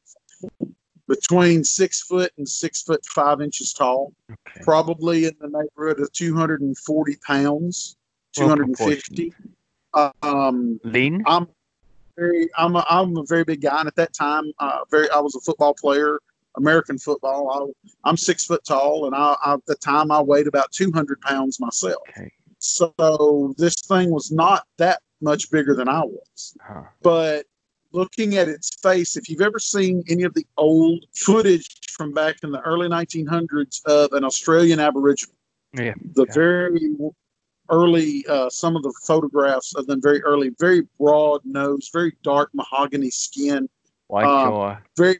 between 1.13 1.63
six 1.63 2.01
foot 2.01 2.31
and 2.37 2.47
six 2.47 2.81
foot 2.81 3.05
five 3.05 3.41
inches 3.41 3.73
tall 3.73 4.13
Okay. 4.31 4.63
probably 4.63 5.25
in 5.25 5.33
the 5.39 5.47
neighborhood 5.47 5.99
of 5.99 6.11
240 6.13 7.17
pounds, 7.25 7.97
Well 8.37 8.49
250. 8.49 9.33
Um, 10.23 10.79
Lean. 10.83 11.23
I'm 11.25 11.47
very, 12.17 12.49
I'm 12.57 12.75
a, 12.75 12.85
I'm 12.89 13.15
a 13.17 13.23
very 13.25 13.43
big 13.43 13.61
guy, 13.61 13.79
and 13.79 13.87
at 13.87 13.95
that 13.95 14.13
time, 14.13 14.51
uh, 14.59 14.79
very, 14.89 15.09
I 15.11 15.19
was 15.19 15.35
a 15.35 15.39
football 15.41 15.73
player, 15.73 16.19
American 16.57 16.97
football. 16.97 17.73
I, 17.75 18.09
I'm 18.09 18.17
six 18.17 18.45
foot 18.45 18.63
tall, 18.65 19.05
and 19.05 19.15
I, 19.15 19.35
I, 19.43 19.53
at 19.53 19.65
the 19.65 19.75
time, 19.75 20.11
I 20.11 20.21
weighed 20.21 20.47
about 20.47 20.71
200 20.71 21.21
pounds 21.21 21.59
myself. 21.59 22.07
Okay. 22.09 22.31
So 22.59 23.53
this 23.57 23.75
thing 23.87 24.09
was 24.11 24.31
not 24.31 24.63
that 24.77 25.01
much 25.21 25.51
bigger 25.51 25.75
than 25.75 25.89
I 25.89 26.01
was, 26.03 26.57
Huh. 26.61 26.83
but 27.01 27.45
looking 27.93 28.37
at 28.37 28.49
its 28.49 28.75
face, 28.81 29.15
if 29.15 29.29
you've 29.29 29.41
ever 29.41 29.59
seen 29.59 30.03
any 30.09 30.23
of 30.23 30.33
the 30.33 30.45
old 30.57 31.05
footage 31.15 31.69
from 31.91 32.11
back 32.11 32.35
in 32.43 32.51
the 32.51 32.59
early 32.61 32.89
1900s 32.89 33.81
of 33.85 34.11
an 34.13 34.23
Australian 34.23 34.79
Aboriginal, 34.79 35.35
Yeah. 35.73 35.93
the 36.13 36.25
Yeah. 36.25 36.33
very 36.33 36.95
early, 37.69 38.25
uh, 38.27 38.49
some 38.49 38.75
of 38.75 38.83
the 38.83 38.93
photographs 39.05 39.75
of 39.75 39.87
them 39.87 40.01
very 40.01 40.21
early, 40.23 40.49
very 40.59 40.81
broad 40.99 41.41
nose, 41.45 41.89
very 41.93 42.15
dark 42.23 42.49
mahogany 42.53 43.09
skin, 43.09 43.69
White 44.07 44.25
Um, 44.25 44.51
jaw. 44.51 44.77
very 44.97 45.19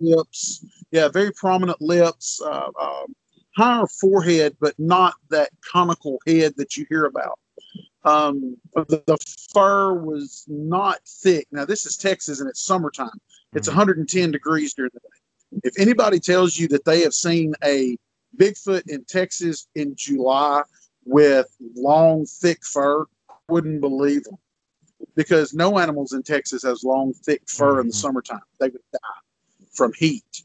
lips, 0.00 0.64
yeah, 0.90 1.08
very 1.08 1.32
prominent 1.32 1.80
lips, 1.80 2.40
uh, 2.42 2.70
um, 2.78 3.14
higher 3.56 3.86
forehead, 3.86 4.56
but 4.60 4.78
not 4.78 5.14
that 5.30 5.50
conical 5.60 6.20
head 6.26 6.54
that 6.56 6.76
you 6.76 6.84
hear 6.88 7.06
about. 7.06 7.38
Um, 8.04 8.56
the, 8.74 9.16
fur 9.52 9.94
was 9.94 10.44
not 10.48 10.98
thick. 11.06 11.46
Now, 11.52 11.64
this 11.64 11.86
is 11.86 11.96
Texas 11.96 12.40
and 12.40 12.48
it's 12.48 12.64
summertime. 12.64 13.18
It's 13.54 13.68
Mhm. 13.68 13.72
110 13.72 14.30
degrees 14.30 14.74
during 14.74 14.90
the 14.94 15.00
day. 15.00 15.60
If 15.64 15.78
anybody 15.78 16.18
tells 16.18 16.58
you 16.58 16.66
that 16.68 16.84
they 16.84 17.02
have 17.02 17.14
seen 17.14 17.54
a 17.62 17.96
Bigfoot 18.38 18.88
in 18.88 19.04
Texas 19.04 19.68
in 19.74 19.94
July 19.94 20.62
with 21.04 21.46
long, 21.76 22.24
thick 22.26 22.64
fur, 22.64 23.02
I 23.28 23.34
wouldn't 23.48 23.80
believe 23.80 24.24
them 24.24 24.38
because 25.14 25.52
no 25.52 25.78
animals 25.78 26.12
in 26.12 26.22
Texas 26.22 26.62
has 26.62 26.82
long, 26.82 27.12
thick 27.12 27.42
fur 27.48 27.80
in 27.80 27.88
the 27.88 27.92
Mhm. 27.92 27.96
summertime. 27.96 28.40
They 28.58 28.68
would 28.68 28.82
die 28.92 29.66
from 29.72 29.92
heat. 29.92 30.44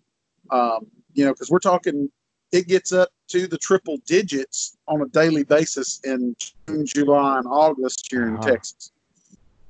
Um, 0.51 0.87
you 1.13 1.25
know, 1.25 1.33
because 1.33 1.49
we're 1.49 1.59
talking, 1.59 2.11
it 2.51 2.67
gets 2.67 2.91
up 2.91 3.09
to 3.29 3.47
the 3.47 3.57
triple 3.57 3.97
digits 4.05 4.77
on 4.87 5.01
a 5.01 5.07
daily 5.07 5.43
basis 5.43 5.99
in 6.03 6.35
June, 6.67 6.85
July, 6.85 7.37
and 7.39 7.47
August 7.47 8.07
here 8.09 8.27
in 8.27 8.35
Uh-huh. 8.35 8.51
Texas. 8.51 8.91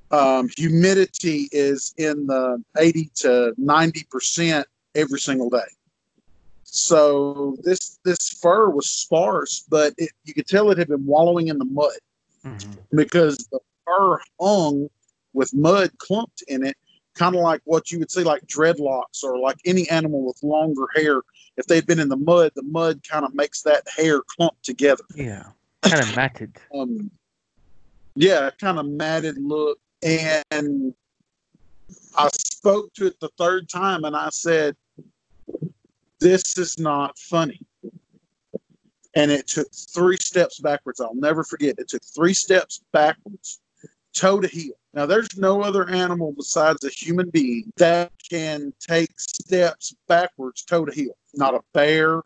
Um, 0.09 0.47
humidity 0.55 1.49
is 1.51 1.93
in 1.97 2.27
the 2.27 2.63
80 2.77 3.11
to 3.15 3.53
90 3.57 4.05
percent 4.09 4.65
every 4.95 5.19
single 5.19 5.49
day. 5.49 5.67
So 6.63 7.57
this 7.63 7.99
this 8.05 8.29
fur 8.41 8.69
was 8.69 8.89
sparse, 8.89 9.65
but 9.69 9.93
it, 9.97 10.11
you 10.23 10.33
could 10.33 10.47
tell 10.47 10.69
it 10.71 10.77
had 10.77 10.87
been 10.87 11.05
wallowing 11.05 11.47
in 11.47 11.57
the 11.57 11.65
mud 11.65 11.91
Mhm. 12.45 12.77
because 12.91 13.37
the 13.51 13.59
fur 13.85 14.19
hung 14.39 14.89
with 15.33 15.53
mud 15.53 15.91
clumped 15.97 16.41
in 16.47 16.65
it, 16.65 16.77
kind 17.15 17.35
of 17.35 17.41
like 17.41 17.61
what 17.65 17.91
you 17.91 17.99
would 17.99 18.11
see 18.11 18.23
like 18.23 18.45
dreadlocks 18.47 19.23
or 19.23 19.37
like 19.39 19.57
any 19.65 19.89
animal 19.89 20.25
with 20.25 20.41
longer 20.41 20.87
hair. 20.95 21.21
If 21.57 21.65
they'd 21.65 21.85
been 21.85 21.99
in 21.99 22.09
the 22.09 22.17
mud, 22.17 22.51
the 22.55 22.63
mud 22.63 23.01
kind 23.07 23.25
of 23.25 23.33
makes 23.33 23.63
that 23.63 23.83
hair 23.95 24.21
clump 24.21 24.53
together. 24.61 25.03
Yeah. 25.15 25.43
Kind 25.83 26.01
of 26.01 26.15
matted. 26.15 26.57
Um, 26.73 27.11
yeah, 28.15 28.49
kind 28.59 28.79
of 28.79 28.87
matted 28.87 29.37
look. 29.37 29.79
And 30.01 30.93
I 32.15 32.29
spoke 32.33 32.93
to 32.95 33.07
it 33.07 33.19
the 33.19 33.29
third 33.37 33.69
time 33.69 34.03
and 34.05 34.15
I 34.15 34.29
said, 34.29 34.75
This 36.19 36.57
is 36.57 36.79
not 36.79 37.17
funny. 37.17 37.61
And 39.15 39.31
it 39.31 39.47
took 39.47 39.67
three 39.73 40.17
steps 40.17 40.59
backwards. 40.59 40.99
I'll 40.99 41.15
never 41.15 41.43
forget. 41.43 41.75
It 41.79 41.89
took 41.89 42.03
three 42.03 42.33
steps 42.33 42.83
backwards, 42.91 43.61
toe 44.17 44.39
to 44.39 44.47
heel. 44.47 44.73
Now, 44.93 45.06
there's 45.06 45.38
no 45.38 45.62
other 45.62 45.88
animal 45.89 46.34
besides 46.36 46.84
a 46.84 46.89
human 46.89 47.30
being 47.30 47.71
that 47.77 48.12
can 48.30 48.73
take 48.80 49.19
steps 49.19 49.95
backwards, 50.08 50.63
toe 50.63 50.86
to 50.86 50.91
heel. 50.91 51.15
Not 51.36 51.53
a 51.53 51.62
bear, 51.73 52.23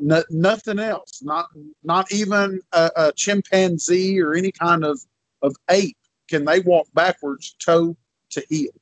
no, 0.00 0.22
nothing 0.30 0.78
else. 0.78 1.22
Not 1.22 1.48
not 1.84 2.10
even 2.12 2.60
a, 2.72 2.90
a 2.96 3.12
chimpanzee 3.12 4.20
or 4.20 4.34
any 4.34 4.50
kind 4.50 4.84
of 4.84 5.00
of 5.42 5.54
ape 5.70 5.96
can 6.28 6.44
they 6.44 6.60
walk 6.60 6.88
backwards, 6.94 7.54
toe 7.64 7.96
to 8.30 8.44
heel. 8.48 8.72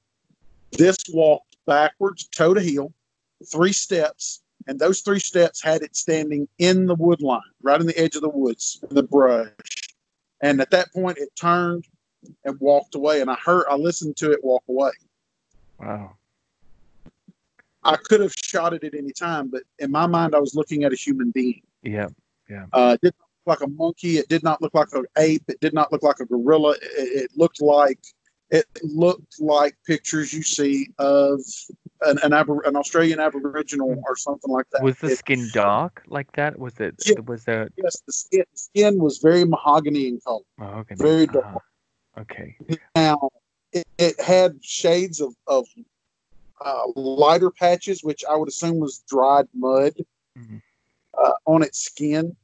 This 0.73 0.97
walked 1.13 1.57
backwards, 1.67 2.29
toe 2.29 2.55
to 2.55 2.61
heel, 2.61 2.93
three 3.51 3.73
steps, 3.73 4.43
and 4.67 4.79
those 4.79 5.01
three 5.01 5.19
steps 5.19 5.63
had 5.63 5.83
it 5.83 5.97
standing 5.97 6.49
in 6.59 6.87
the 6.87 6.95
wood 6.95 7.21
line, 7.21 7.41
right 7.63 7.81
in 7.81 7.87
the 7.87 7.99
edge 7.99 8.15
of 8.15 8.23
the 8.23 8.29
woods, 8.29 8.83
in 8.89 8.95
the 8.95 9.03
brush. 9.03 9.51
And 10.43 10.61
at 10.61 10.71
that 10.71 10.93
point, 10.93 11.19
it 11.19 11.35
turned 11.37 11.87
and 12.45 12.59
walked 12.61 12.95
away, 12.95 13.21
and 13.21 13.31
I 13.31 13.35
heard, 13.35 13.65
I 13.71 13.77
listened 13.77 14.17
to 14.19 14.31
it 14.33 14.41
walk 14.43 14.63
away. 14.69 14.91
Wow. 15.79 16.17
I 17.83 17.97
could 17.97 18.21
have 18.21 18.33
shot 18.35 18.75
it 18.75 18.85
at 18.85 18.95
any 18.95 19.13
time, 19.13 19.49
but 19.49 19.63
in 19.79 19.91
my 19.91 20.07
mind, 20.07 20.35
I 20.35 20.39
was 20.39 20.55
looking 20.55 20.85
at 20.85 20.93
a 20.93 20.97
human 20.97 21.31
being. 21.31 21.63
Yeah. 21.83 22.09
Yeah. 22.49 22.67
Uh, 22.73 22.97
it 23.01 23.07
did 23.07 23.15
not 23.19 23.29
look 23.47 23.61
like 23.61 23.67
a 23.67 23.71
monkey. 23.73 24.19
It 24.19 24.29
did 24.29 24.43
not 24.43 24.61
look 24.61 24.75
like 24.75 24.89
an 24.93 25.05
ape. 25.17 25.45
It 25.49 25.61
did 25.61 25.73
not 25.73 25.91
look 25.91 26.03
like 26.03 26.21
a 26.21 26.27
gorilla. 26.27 26.73
It, 26.73 27.25
it 27.25 27.31
looked 27.37 27.63
like 27.63 28.01
it 28.51 28.67
looked 28.83 29.41
like 29.41 29.77
pictures 29.87 30.33
you 30.33 30.43
see 30.43 30.89
of 30.99 31.41
an 32.03 32.19
an, 32.25 32.33
Abor- 32.33 32.67
an 32.67 32.77
Australian 32.77 33.21
Aboriginal 33.21 34.03
or 34.05 34.17
something 34.17 34.51
like 34.51 34.67
that. 34.73 34.83
Was 34.83 34.99
the 34.99 35.09
It- 35.13 35.19
skin 35.19 35.49
dark 35.55 36.03
like 36.09 36.33
that? 36.33 36.59
Was 36.59 36.79
it? 36.81 36.97
Yeah. 37.07 37.21
Was 37.21 37.45
there? 37.45 37.71
yes, 37.77 38.03
the 38.07 38.13
skin, 38.13 38.45
the 38.53 38.59
skin 38.59 38.99
was 38.99 39.19
very 39.19 39.45
mahogany 39.45 40.09
in 40.09 40.21
color. 40.21 40.43
Oh, 40.61 40.81
okay. 40.81 40.97
Very 40.97 41.29
uh-huh. 41.29 41.61
Okay. 42.21 42.57
Now, 42.95 43.31
it, 43.73 43.87
it 43.99 44.21
had 44.21 44.63
shades 44.63 45.21
of, 45.21 45.35
of 45.47 45.67
uh, 46.65 46.87
lighter 46.95 47.51
patches, 47.51 48.03
which 48.03 48.23
I 48.29 48.37
would 48.37 48.49
assume 48.49 48.79
was 48.79 49.03
dried 49.09 49.49
mud 49.55 49.95
Mhm. 50.39 50.63
uh, 51.19 51.33
on 51.47 51.63
its 51.63 51.79
skin. 51.79 52.37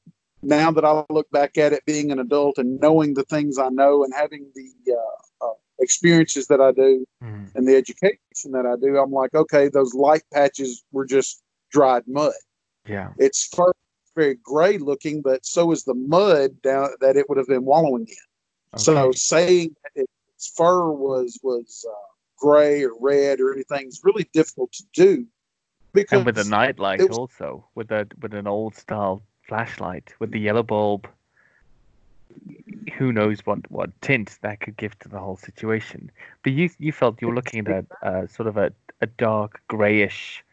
Now 0.43 0.71
that 0.71 0.85
I 0.85 1.05
look 1.11 1.31
back 1.31 1.59
at 1.59 1.73
it, 1.73 1.85
being 1.87 2.11
an 2.11 2.19
adult 2.19 2.59
and 2.59 2.81
knowing 2.81 3.15
the 3.15 3.25
things 3.25 3.59
I 3.59 3.69
know 3.69 4.05
and 4.05 4.12
having 4.15 4.51
the 4.55 4.95
uh, 4.95 5.47
uh, 5.47 5.55
experiences 5.81 6.47
that 6.49 6.61
I 6.61 6.73
do 6.73 7.07
Mhm. 7.23 7.55
and 7.55 7.69
the 7.69 7.77
education 7.77 8.53
that 8.53 8.67
I 8.67 8.77
do, 8.77 8.99
I'm 8.99 9.12
like, 9.12 9.35
okay, 9.35 9.69
those 9.69 9.95
light 9.95 10.25
patches 10.33 10.85
were 10.93 11.05
just 11.07 11.43
dried 11.71 12.07
mud. 12.07 12.33
Yeah. 12.87 13.12
Its 13.19 13.51
very 14.15 14.37
gray 14.37 14.79
looking, 14.79 15.21
but 15.21 15.45
so 15.45 15.73
is 15.73 15.85
the 15.85 15.95
mud 15.95 16.62
down 16.62 16.91
that 17.01 17.17
it 17.17 17.29
would 17.29 17.39
have 17.39 17.49
been 17.49 17.65
wallowing 17.65 18.07
in. 18.09 18.17
So 18.77 19.13
saying 19.13 19.75
that 19.95 20.07
its 20.35 20.53
fur 20.57 20.91
was 20.91 21.39
was 21.43 21.85
uh, 21.89 21.95
gray 22.39 22.83
or 22.83 22.93
red 23.01 23.41
or 23.41 23.53
anything 23.53 23.89
is 23.89 24.01
really 24.05 24.29
difficult 24.33 24.73
to 24.73 24.85
do 24.93 25.27
because 25.95 26.19
and 26.19 26.27
with 26.27 26.39
a 26.39 26.45
nightlight 26.45 27.01
was- 27.01 27.19
also, 27.19 27.67
with 27.75 27.91
a 27.91 28.07
with 28.21 28.35
an 28.35 28.47
old 28.47 28.75
style 28.75 29.23
flashlight 29.43 30.13
with 30.19 30.31
the 30.33 30.41
yellow 30.41 30.63
bulb. 30.63 31.09
Who 32.99 33.13
knows 33.13 33.41
what 33.47 33.71
what 33.71 33.91
tint 34.03 34.39
that 34.43 34.61
could 34.61 34.77
give 34.77 34.99
to 35.01 35.09
the 35.09 35.19
whole 35.19 35.37
situation? 35.37 36.11
But 36.43 36.53
you 36.53 36.69
you 36.79 36.93
felt 36.93 37.21
you 37.23 37.29
were 37.29 37.35
looking 37.35 37.67
at 37.69 37.87
uh, 38.03 38.27
sort 38.27 38.49
of 38.49 38.57
a, 38.57 38.73
a 39.01 39.07
dark 39.07 39.63
grayish 39.69 40.45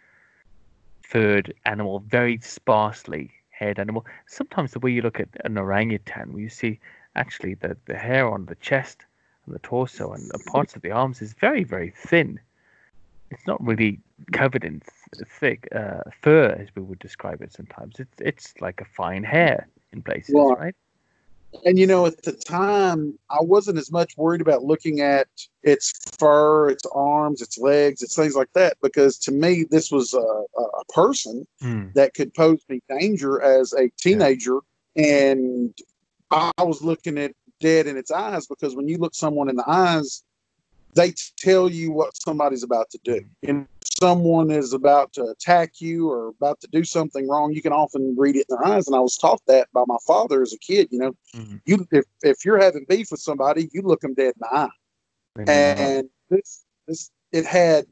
furred 1.02 1.54
animal, 1.65 1.99
very 1.99 2.39
sparsely 2.41 3.32
haired 3.49 3.80
animal. 3.80 4.06
Sometimes 4.28 4.71
the 4.71 4.80
way 4.80 4.91
you 4.91 5.02
look 5.02 5.19
at 5.19 5.30
an 5.43 5.58
orangutan, 5.58 6.32
where 6.34 6.41
you 6.41 6.49
see 6.49 6.80
actually 7.15 7.56
the, 7.56 7.78
the 7.86 7.95
hair 7.97 8.30
on 8.30 8.45
the 8.45 8.56
chest 8.56 9.06
and 9.45 9.54
the 9.56 9.60
torso 9.60 10.13
and 10.13 10.30
the 10.32 10.39
parts 10.39 10.76
of 10.76 10.82
the 10.82 10.91
arms 10.91 11.21
is 11.21 11.34
very 11.34 11.63
very 11.63 11.93
thin. 11.95 12.39
It's 13.32 13.47
not 13.47 13.63
really 13.63 13.99
covered 14.32 14.63
in 14.63 14.82
th- 14.82 15.28
thick 15.28 15.67
uh, 15.73 16.02
fur, 16.21 16.49
as 16.49 16.67
we 16.76 16.84
would 16.84 16.99
describe 16.99 17.41
it. 17.41 17.52
Sometimes 17.54 17.95
it's 17.99 18.19
it's 18.19 18.54
like 18.62 18.82
a 18.82 18.86
fine 18.86 19.23
hair 19.23 19.67
in 19.91 20.02
places, 20.02 20.36
Right. 20.36 20.58
right? 20.58 20.76
and 21.65 21.78
you 21.78 21.86
know 21.86 22.06
at 22.06 22.21
the 22.23 22.32
time 22.32 23.17
I 23.30 23.38
wasn't 23.41 23.78
as 23.78 23.91
much 23.91 24.17
worried 24.17 24.41
about 24.41 24.63
looking 24.63 25.02
at 25.02 25.28
its 25.62 25.93
fur, 26.17 26.69
its 26.69 26.86
arms, 26.93 27.41
its 27.41 27.58
legs, 27.58 28.02
its 28.02 28.15
things 28.15 28.36
like 28.36 28.52
that 28.54 28.78
because 28.82 29.17
to 29.19 29.32
me 29.32 29.65
this 29.69 29.91
was 29.91 30.13
a, 30.13 30.17
a 30.17 30.62
a 30.63 30.86
person 30.93 31.45
Mm. 31.62 31.93
that 31.93 32.13
could 32.13 32.34
pose 32.34 32.62
me 32.67 32.82
danger 32.89 33.41
as 33.41 33.73
a 33.73 33.89
teenager. 33.97 34.60
And 34.95 35.73
I 36.33 36.63
was 36.63 36.81
looking 36.81 37.17
at 37.17 37.33
dead 37.59 37.87
in 37.87 37.97
its 37.97 38.11
eyes 38.11 38.47
because 38.47 38.75
when 38.75 38.87
you 38.87 38.97
look 38.97 39.13
someone 39.15 39.49
in 39.49 39.55
the 39.55 39.69
eyes, 39.69 40.23
they 40.95 41.13
tell 41.37 41.69
you 41.69 41.91
what 41.91 42.15
somebody's 42.17 42.63
about 42.63 42.89
to 42.91 42.99
do. 43.03 43.21
And 43.47 43.67
if 43.81 43.89
someone 43.99 44.51
is 44.51 44.73
about 44.73 45.13
to 45.13 45.23
attack 45.25 45.79
you 45.79 46.09
or 46.09 46.29
about 46.29 46.59
to 46.61 46.67
do 46.71 46.83
something 46.83 47.27
wrong, 47.27 47.53
you 47.53 47.61
can 47.61 47.73
often 47.73 48.15
read 48.17 48.35
it 48.35 48.45
in 48.49 48.57
their 48.57 48.65
eyes. 48.65 48.87
And 48.87 48.95
I 48.95 48.99
was 48.99 49.17
taught 49.17 49.41
that 49.47 49.67
by 49.73 49.83
my 49.87 49.97
father 50.05 50.41
as 50.41 50.53
a 50.53 50.59
kid. 50.59 50.87
You 50.91 50.99
know, 50.99 51.11
Mhm. 51.35 51.61
you 51.65 51.87
if, 51.91 52.05
if 52.21 52.45
you're 52.45 52.59
having 52.59 52.85
beef 52.87 53.07
with 53.11 53.21
somebody, 53.21 53.69
you 53.71 53.81
look 53.81 54.01
them 54.01 54.13
dead 54.13 54.33
in 54.35 54.39
the 54.39 54.53
eye 54.53 54.69
uh, 55.39 55.41
and 55.51 56.09
this 56.29 56.65
this 56.87 57.11
it 57.31 57.45
had 57.45 57.85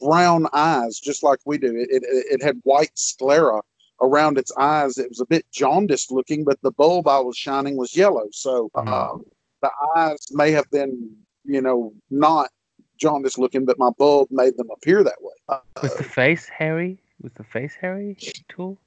brown 0.00 0.46
eyes 0.52 0.98
just 0.98 1.22
like 1.22 1.38
we 1.44 1.58
do 1.58 1.74
it, 1.76 1.88
it 1.90 2.02
it 2.04 2.42
had 2.42 2.60
white 2.64 2.92
sclera 2.94 3.60
around 4.00 4.38
its 4.38 4.52
eyes 4.58 4.98
it 4.98 5.08
was 5.08 5.20
a 5.20 5.26
bit 5.26 5.44
jaundiced 5.52 6.10
looking 6.12 6.44
but 6.44 6.58
the 6.62 6.70
bulb 6.72 7.08
i 7.08 7.18
was 7.18 7.36
shining 7.36 7.76
was 7.76 7.96
yellow 7.96 8.26
so 8.32 8.70
um, 8.76 9.24
the 9.62 9.70
eyes 9.96 10.26
may 10.32 10.50
have 10.50 10.70
been 10.70 11.16
you 11.44 11.60
know 11.60 11.92
not 12.10 12.50
jaundiced 12.96 13.38
looking 13.38 13.64
but 13.64 13.78
my 13.78 13.90
bulb 13.98 14.28
made 14.30 14.56
them 14.56 14.68
appear 14.72 15.02
that 15.02 15.20
way 15.20 15.34
uh, 15.48 15.60
was 15.82 15.94
the 15.94 16.04
face 16.04 16.48
hairy? 16.48 16.98
Was 17.22 17.32
the 17.32 17.44
face 17.44 17.74
hairy 17.80 18.16
at 18.20 18.58
all? 18.58 18.78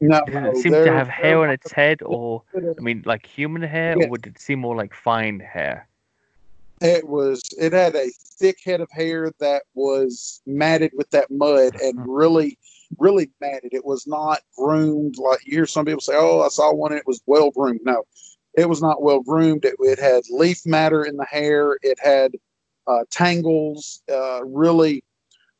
no, 0.00 0.20
Did 0.26 0.44
it 0.44 0.56
seem 0.56 0.72
to 0.72 0.92
have 0.92 1.08
hair 1.08 1.40
on 1.42 1.50
its 1.50 1.70
head, 1.72 2.02
or 2.02 2.42
I 2.56 2.80
mean, 2.80 3.02
like 3.06 3.26
human 3.26 3.62
hair, 3.62 3.96
or 3.96 4.08
would 4.08 4.26
it 4.26 4.38
seem 4.38 4.60
more 4.60 4.76
like 4.76 4.94
fine 4.94 5.40
hair? 5.40 5.88
It 6.80 7.06
was. 7.06 7.42
It 7.58 7.72
had 7.72 7.94
a 7.94 8.10
thick 8.38 8.58
head 8.64 8.80
of 8.80 8.88
hair 8.90 9.30
that 9.40 9.62
was 9.74 10.40
matted 10.46 10.92
with 10.96 11.10
that 11.10 11.30
mud 11.30 11.74
and 11.80 11.98
Mhm. 11.98 12.04
really, 12.08 12.58
really 12.98 13.30
matted. 13.40 13.72
It 13.72 13.84
was 13.84 14.06
not 14.06 14.40
groomed 14.56 15.16
like 15.18 15.40
you 15.44 15.56
hear 15.56 15.66
some 15.66 15.84
people 15.84 16.00
say, 16.00 16.14
"Oh, 16.16 16.40
I 16.40 16.48
saw 16.48 16.72
one. 16.72 16.92
It 16.92 17.06
was 17.06 17.20
well 17.26 17.50
groomed." 17.50 17.80
No, 17.84 18.04
it 18.54 18.68
was 18.68 18.82
not 18.82 19.02
well 19.02 19.20
groomed. 19.20 19.64
It, 19.64 19.76
it 19.80 19.98
had 19.98 20.22
leaf 20.30 20.66
matter 20.66 21.04
in 21.04 21.16
the 21.16 21.26
hair. 21.26 21.78
It 21.82 21.98
had 22.02 22.32
uh, 22.86 23.04
tangles. 23.10 24.02
Uh, 24.10 24.44
really, 24.44 25.04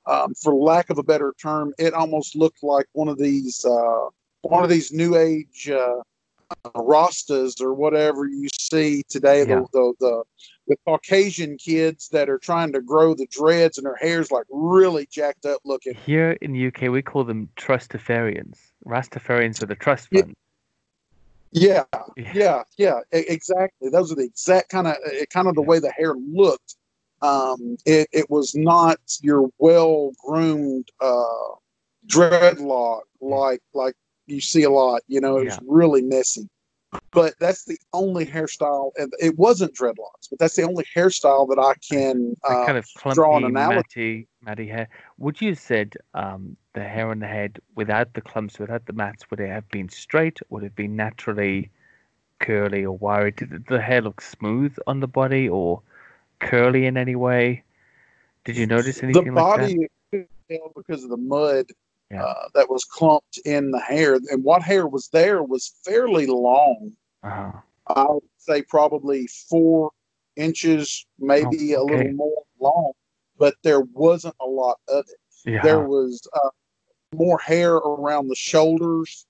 um, 0.07 0.35
for 0.35 0.55
lack 0.55 0.90
of 0.90 0.99
a 0.99 1.03
better 1.03 1.35
term, 1.40 1.73
it 1.79 1.95
almost 1.95 2.37
looked 2.37 2.62
like 2.62 2.87
one 2.93 3.09
of 3.09 3.19
these 3.19 3.64
uh, 3.64 4.09
one 4.43 4.64
of 4.64 4.71
these 4.71 4.93
new 4.93 5.16
age 5.16 5.71
uh, 5.71 5.97
rastas 6.75 7.61
or 7.61 7.75
whatever 7.75 8.27
you 8.27 8.49
see 8.59 9.03
today. 9.09 9.41
Yeah. 9.41 9.47
The, 9.47 9.67
the 9.73 9.95
the 10.01 10.23
the 10.69 10.77
Caucasian 10.87 11.57
kids 11.57 12.09
that 12.11 12.29
are 12.29 12.39
trying 12.39 12.73
to 12.73 12.81
grow 12.81 13.15
the 13.15 13.27
dreads 13.31 13.77
and 13.79 13.85
their 13.87 13.97
hair's 13.97 14.31
like 14.31 14.47
really 14.51 15.07
jacked 15.11 15.45
up 15.47 15.61
looking. 15.65 15.95
Here 15.95 16.33
in 16.41 16.53
the 16.53 16.67
UK, 16.69 16.93
we 16.93 17.03
call 17.03 17.25
them 17.25 17.49
trustafarians, 17.57 18.59
Rastafarians 18.87 19.63
are 19.63 19.67
the 19.67 19.75
trust 19.75 20.09
fund. 20.11 20.35
Yeah, 21.53 21.85
Yeah. 22.17 22.33
yeah, 22.35 22.63
yeah, 22.79 23.01
exactly. 23.11 23.91
Those 23.91 24.13
are 24.13 24.15
the 24.15 24.25
exact 24.25 24.69
kind 24.69 24.87
of 24.87 24.97
kind 25.31 25.49
of 25.49 25.55
the 25.55 25.63
Yeah. 25.63 25.69
way 25.69 25.79
the 25.81 25.91
hair 25.91 26.15
looked. 26.15 26.77
Um, 27.23 27.77
it 27.85 28.09
it 28.13 28.31
was 28.31 28.55
not 28.55 28.99
your 29.21 29.51
well 29.59 30.13
groomed 30.25 30.89
uh, 31.01 31.55
dreadlock 32.07 33.03
like 33.21 33.61
like 33.75 33.95
you 34.31 34.40
see 34.40 34.62
a 34.62 34.71
lot. 34.71 35.03
You 35.09 35.21
know, 35.21 35.38
it 35.38 35.45
was 35.45 35.55
Yeah. 35.55 35.66
really 35.66 36.03
messy. 36.03 36.49
But 37.12 37.35
that's 37.38 37.64
the 37.64 37.79
only 37.93 38.27
hairstyle, 38.27 38.90
and 38.99 39.12
it 39.21 39.38
wasn't 39.38 39.75
dreadlocks. 39.75 40.29
But 40.29 40.40
that's 40.40 40.57
the 40.57 40.64
only 40.64 40.85
hairstyle 40.97 41.49
that 41.49 41.59
I 41.59 41.75
can. 41.88 42.37
Uh, 42.49 42.66
kind 42.66 42.79
of 42.79 42.87
draw 43.12 43.37
an 43.37 43.43
clumpy, 43.43 43.47
analogy. 43.47 43.77
matty, 43.77 44.29
matty 44.43 44.66
hair. 44.66 44.88
Would 45.19 45.40
you 45.40 45.51
have 45.51 45.61
said 45.61 45.95
um, 46.14 46.57
the 46.73 46.83
hair 46.83 47.09
on 47.09 47.21
the 47.21 47.29
head 47.29 47.61
without 47.77 48.14
the 48.14 48.21
clumps, 48.21 48.59
without 48.59 48.87
the 48.87 48.93
mats, 48.93 49.31
would 49.31 49.40
it 49.40 49.49
have 49.49 49.69
been 49.71 49.88
straight? 49.88 50.40
Would 50.49 50.62
it 50.62 50.66
have 50.66 50.77
been 50.77 50.97
naturally 50.97 51.71
curly 52.40 52.85
or 52.85 52.97
wiry? 52.97 53.33
Did 53.33 53.66
the 53.66 53.81
hair 53.81 54.01
look 54.01 54.21
smooth 54.21 54.77
on 54.88 54.99
the 54.99 55.09
body 55.09 55.49
or 55.49 55.83
curly 56.40 56.87
in 56.87 56.97
any 56.97 57.14
way? 57.14 57.62
Did 58.45 58.57
you 58.57 58.66
notice 58.66 58.99
the 58.99 59.05
anything 59.05 59.35
like 59.35 59.61
that? 59.61 59.77
body 60.11 60.27
because 60.75 61.05
of 61.05 61.11
the 61.11 61.16
mud 61.16 61.66
Yeah. 62.11 62.25
uh, 62.25 62.49
that 62.55 62.68
was 62.68 62.85
clumped 62.85 63.38
in 63.44 63.70
the 63.70 63.81
hair, 63.81 64.14
and 64.14 64.42
what 64.42 64.62
hair 64.62 64.87
was 64.87 65.09
there 65.09 65.42
was 65.42 65.75
fairly 65.85 66.27
long. 66.27 66.92
Uh-huh. 67.23 67.53
I 67.87 68.07
would 68.09 68.23
say 68.38 68.62
probably 68.62 69.27
four 69.27 69.90
inches, 70.37 71.07
maybe 71.18 71.77
Oh, 71.77 71.83
a 71.83 71.85
little 71.85 72.12
more 72.12 72.42
long, 72.61 72.92
but 73.38 73.55
there 73.62 73.81
wasn't 73.81 74.35
a 74.40 74.46
lot 74.46 74.79
of 74.88 75.05
it. 75.09 75.51
Yeah. 75.51 75.62
There 75.62 75.81
was 75.81 76.27
uh, 76.35 76.51
more 77.14 77.38
hair 77.38 77.75
around 77.75 78.29
the 78.29 78.37
shoulders 78.37 79.27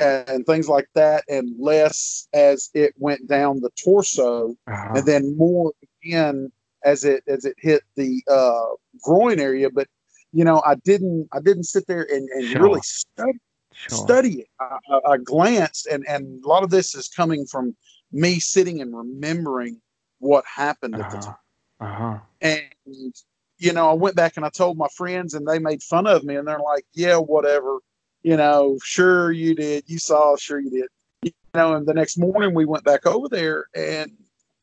and 0.00 0.44
things 0.46 0.68
like 0.68 0.88
that, 0.94 1.24
and 1.28 1.54
less 1.58 2.28
as 2.32 2.70
it 2.74 2.94
went 2.98 3.26
down 3.28 3.60
the 3.60 3.70
torso 3.82 4.56
uh-huh. 4.66 4.94
and 4.96 5.06
then 5.06 5.36
more 5.36 5.72
again 6.02 6.52
as 6.84 7.04
it 7.04 7.24
as 7.26 7.44
it 7.44 7.56
hit 7.58 7.82
the 7.96 8.22
uh, 8.28 8.74
groin 9.02 9.40
area. 9.40 9.70
But 9.70 9.88
you 10.36 10.44
know, 10.44 10.62
I 10.66 10.74
didn't 10.76 11.28
I 11.32 11.40
didn't 11.40 11.64
sit 11.64 11.86
there 11.86 12.06
and, 12.10 12.28
and 12.30 12.50
Sure. 12.52 12.62
really 12.62 12.80
study 12.82 13.38
Sure. 13.72 13.98
study 13.98 14.40
it. 14.40 14.48
I, 14.60 14.78
I, 14.90 15.12
I 15.12 15.16
glanced, 15.18 15.86
and 15.86 16.04
and 16.08 16.44
a 16.44 16.48
lot 16.48 16.62
of 16.62 16.70
this 16.70 16.94
is 16.94 17.08
coming 17.08 17.46
from 17.46 17.74
me 18.12 18.38
sitting 18.40 18.80
and 18.80 18.96
remembering 18.96 19.80
what 20.18 20.44
happened 20.46 20.98
at 20.98 21.10
the 21.10 21.16
Uh-huh. 21.16 21.32
time. 21.32 21.36
Uh-huh. 21.80 22.18
And 22.40 23.14
you 23.58 23.72
know, 23.72 23.90
I 23.90 23.94
went 23.94 24.16
back 24.16 24.36
and 24.36 24.44
I 24.44 24.50
told 24.50 24.76
my 24.76 24.88
friends, 24.96 25.34
and 25.34 25.46
they 25.46 25.58
made 25.58 25.82
fun 25.82 26.06
of 26.06 26.24
me, 26.24 26.36
and 26.36 26.46
they're 26.46 26.58
like, 26.60 26.84
"Yeah, 26.94 27.16
whatever." 27.16 27.78
you 28.26 28.36
know, 28.36 28.76
sure 28.82 29.30
you 29.30 29.54
did. 29.54 29.84
You 29.86 30.00
saw, 30.00 30.36
sure 30.36 30.58
you 30.58 30.68
did. 30.70 30.88
You 31.22 31.32
know, 31.54 31.74
and 31.76 31.86
the 31.86 31.94
next 31.94 32.18
morning 32.18 32.54
we 32.54 32.64
went 32.64 32.82
back 32.82 33.06
over 33.06 33.28
there 33.28 33.66
and 33.72 34.10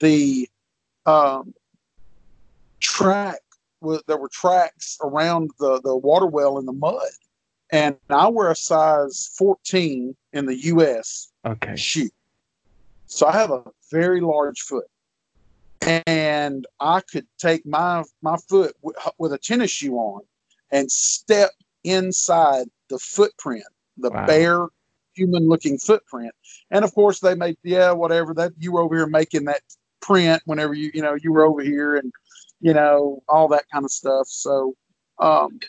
the 0.01 0.49
um, 1.05 1.53
track, 2.81 3.39
there 4.07 4.17
were 4.17 4.29
tracks 4.29 4.97
around 5.01 5.51
the, 5.59 5.81
the 5.81 5.95
water 5.95 6.25
well 6.25 6.57
in 6.57 6.65
the 6.65 6.73
mud. 6.73 7.01
And 7.71 7.95
I 8.09 8.27
wear 8.27 8.51
a 8.51 8.55
size 8.55 9.31
14 9.37 10.15
in 10.33 10.45
the 10.45 10.55
U.S. 10.65 11.31
Okay. 11.45 11.75
shoe. 11.75 12.09
So 13.07 13.27
I 13.27 13.31
have 13.33 13.51
a 13.51 13.63
very 13.91 14.21
large 14.21 14.61
foot. 14.61 14.85
And 16.07 16.65
I 16.79 17.01
could 17.01 17.27
take 17.37 17.65
my 17.65 18.03
my 18.21 18.37
foot 18.49 18.73
w- 18.81 18.95
with 19.17 19.33
a 19.33 19.37
tennis 19.37 19.69
shoe 19.71 19.95
on 19.95 20.21
and 20.71 20.89
step 20.89 21.49
inside 21.83 22.67
the 22.89 22.97
footprint, 22.99 23.65
the 23.97 24.09
Wow. 24.09 24.25
bare 24.25 24.67
human 25.13 25.47
looking 25.49 25.77
footprint. 25.77 26.33
And 26.71 26.85
of 26.85 26.93
course 26.93 27.19
they 27.19 27.35
made 27.35 27.57
yeah, 27.63 27.91
whatever 27.91 28.33
that 28.35 28.53
you 28.57 28.71
were 28.71 28.81
over 28.81 28.95
here 28.95 29.07
making 29.07 29.43
that 29.45 29.61
print 30.01 30.41
whenever 30.45 30.73
you 30.73 30.89
you 30.93 31.01
know 31.01 31.15
you 31.15 31.33
were 31.33 31.43
over 31.45 31.61
here 31.61 31.97
and 31.97 32.11
you 32.63 32.73
know 32.73 33.21
all 33.27 33.47
that 33.49 33.65
kind 33.71 33.85
of 33.85 33.91
stuff. 33.91 34.27
So 34.27 34.75
um 35.19 35.59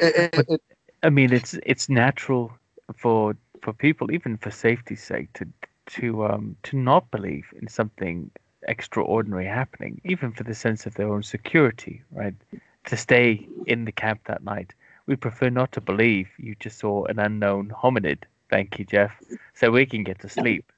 it, 0.00 0.30
it, 0.34 0.46
it, 0.48 0.62
I 1.02 1.10
mean, 1.10 1.32
it's 1.32 1.54
it's 1.64 1.88
natural 1.88 2.52
for 2.94 3.36
for 3.62 3.72
people, 3.72 4.10
even 4.12 4.36
for 4.36 4.50
safety's 4.50 5.02
sake, 5.02 5.32
to 5.34 5.46
to 5.94 6.26
um 6.26 6.56
to 6.64 6.76
not 6.76 7.10
believe 7.10 7.46
in 7.60 7.68
something 7.68 8.30
extraordinary 8.68 9.46
happening, 9.46 10.00
even 10.04 10.32
for 10.32 10.44
the 10.44 10.54
sense 10.54 10.86
of 10.86 10.94
their 10.94 11.12
own 11.12 11.22
security, 11.22 12.02
right? 12.10 12.34
To 12.86 12.96
stay 12.96 13.46
in 13.66 13.84
the 13.84 13.92
camp 13.92 14.20
that 14.24 14.42
night, 14.42 14.74
we 15.06 15.16
prefer 15.16 15.50
not 15.50 15.72
to 15.72 15.80
believe 15.80 16.28
you 16.38 16.54
just 16.60 16.78
saw 16.78 17.04
an 17.04 17.18
unknown 17.18 17.72
hominid. 17.82 18.24
Thank 18.50 18.78
you, 18.78 18.84
Jeff. 18.84 19.12
So 19.54 19.70
we 19.70 19.86
can 19.86 20.02
get 20.04 20.18
to 20.20 20.28
sleep, 20.28 20.72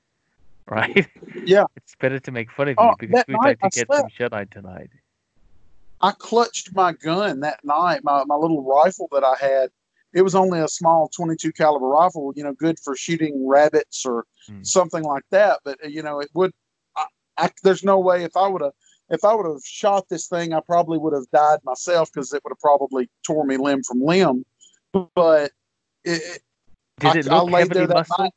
right? 0.71 1.07
Yeah. 1.45 1.65
It's 1.77 1.95
better 1.97 2.19
to 2.21 2.31
make 2.31 2.51
fun 2.53 2.69
of 2.69 2.77
Oh, 2.79 2.91
you 2.91 2.95
because 2.99 3.25
we'd 3.29 3.37
like 3.39 3.59
to 3.61 3.67
I 3.67 3.69
get 3.71 3.87
slept. 3.87 4.01
some 4.03 4.09
shut 4.17 4.33
eye 4.33 4.47
tonight. 4.51 4.91
I 6.01 6.13
clutched 6.13 6.75
my 6.75 6.93
gun 6.93 7.41
that 7.41 7.61
night, 7.65 8.01
my, 8.03 8.25
my 8.27 8.35
little 8.35 8.65
rifle 8.65 9.09
that 9.13 9.23
I 9.25 9.35
had. 9.41 9.71
It 10.15 10.23
was 10.23 10.35
only 10.35 10.61
a 10.61 10.69
small 10.69 11.09
22 11.09 11.53
caliber 11.53 11.87
rifle, 11.87 12.33
you 12.37 12.45
know, 12.45 12.53
good 12.53 12.79
for 12.81 12.95
shooting 12.97 13.47
rabbits 13.49 14.05
or 14.05 14.27
Hmm. 14.47 14.63
something 14.63 15.05
like 15.05 15.23
that. 15.31 15.61
But 15.65 15.79
uh, 15.85 15.89
you 15.89 16.03
know, 16.03 16.21
it 16.21 16.29
would. 16.35 16.53
I, 16.97 17.07
I, 17.39 17.51
there's 17.63 17.85
no 17.85 17.99
way 17.99 18.25
if 18.25 18.37
I 18.37 18.47
would 18.49 18.63
have 18.63 18.73
if 19.11 19.25
I 19.25 19.35
would 19.35 19.47
have 19.47 19.63
shot 19.65 20.09
this 20.09 20.27
thing, 20.27 20.53
I 20.53 20.61
probably 20.61 20.99
would 20.99 21.13
have 21.13 21.29
died 21.33 21.61
myself 21.65 22.11
because 22.13 22.33
it 22.33 22.43
would 22.45 22.51
have 22.51 22.59
probably 22.61 23.09
tore 23.27 23.45
me 23.47 23.57
limb 23.57 23.83
from 23.85 24.03
limb. 24.03 24.45
But 24.93 25.53
it, 26.05 26.43
Did 26.99 27.17
it 27.17 27.29
I 27.29 27.41
look 27.41 27.51
heavily 27.51 27.75
there 27.75 27.87
that 27.87 27.95
muscled? 27.95 28.19
night. 28.19 28.33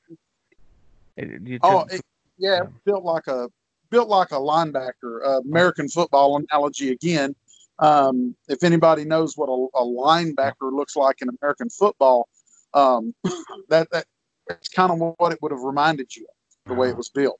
It- 1.17 1.59
Oh, 1.63 1.85
it, 1.89 2.01
yeah, 2.37 2.61
built 2.85 3.03
like 3.03 3.27
a 3.27 3.49
built 3.89 4.09
like 4.09 4.31
a 4.31 4.35
linebacker. 4.35 5.25
Uh, 5.25 5.41
American 5.41 5.87
football 5.87 6.37
analogy 6.37 6.91
again. 6.91 7.35
Um, 7.79 8.35
if 8.47 8.63
anybody 8.63 9.03
knows 9.03 9.35
what 9.35 9.47
a, 9.47 9.77
a 9.77 9.85
linebacker 9.85 10.71
looks 10.71 10.95
like 10.95 11.21
in 11.21 11.29
American 11.41 11.69
football, 11.69 12.27
um, 12.73 13.13
that 13.69 13.89
that 13.91 14.05
that's 14.47 14.69
kind 14.69 14.91
of 14.91 15.13
what 15.17 15.33
it 15.33 15.39
would 15.41 15.51
have 15.51 15.61
reminded 15.61 16.15
you 16.15 16.25
of 16.65 16.69
the 16.69 16.73
way 16.73 16.89
it 16.89 16.97
was 16.97 17.09
built. 17.09 17.39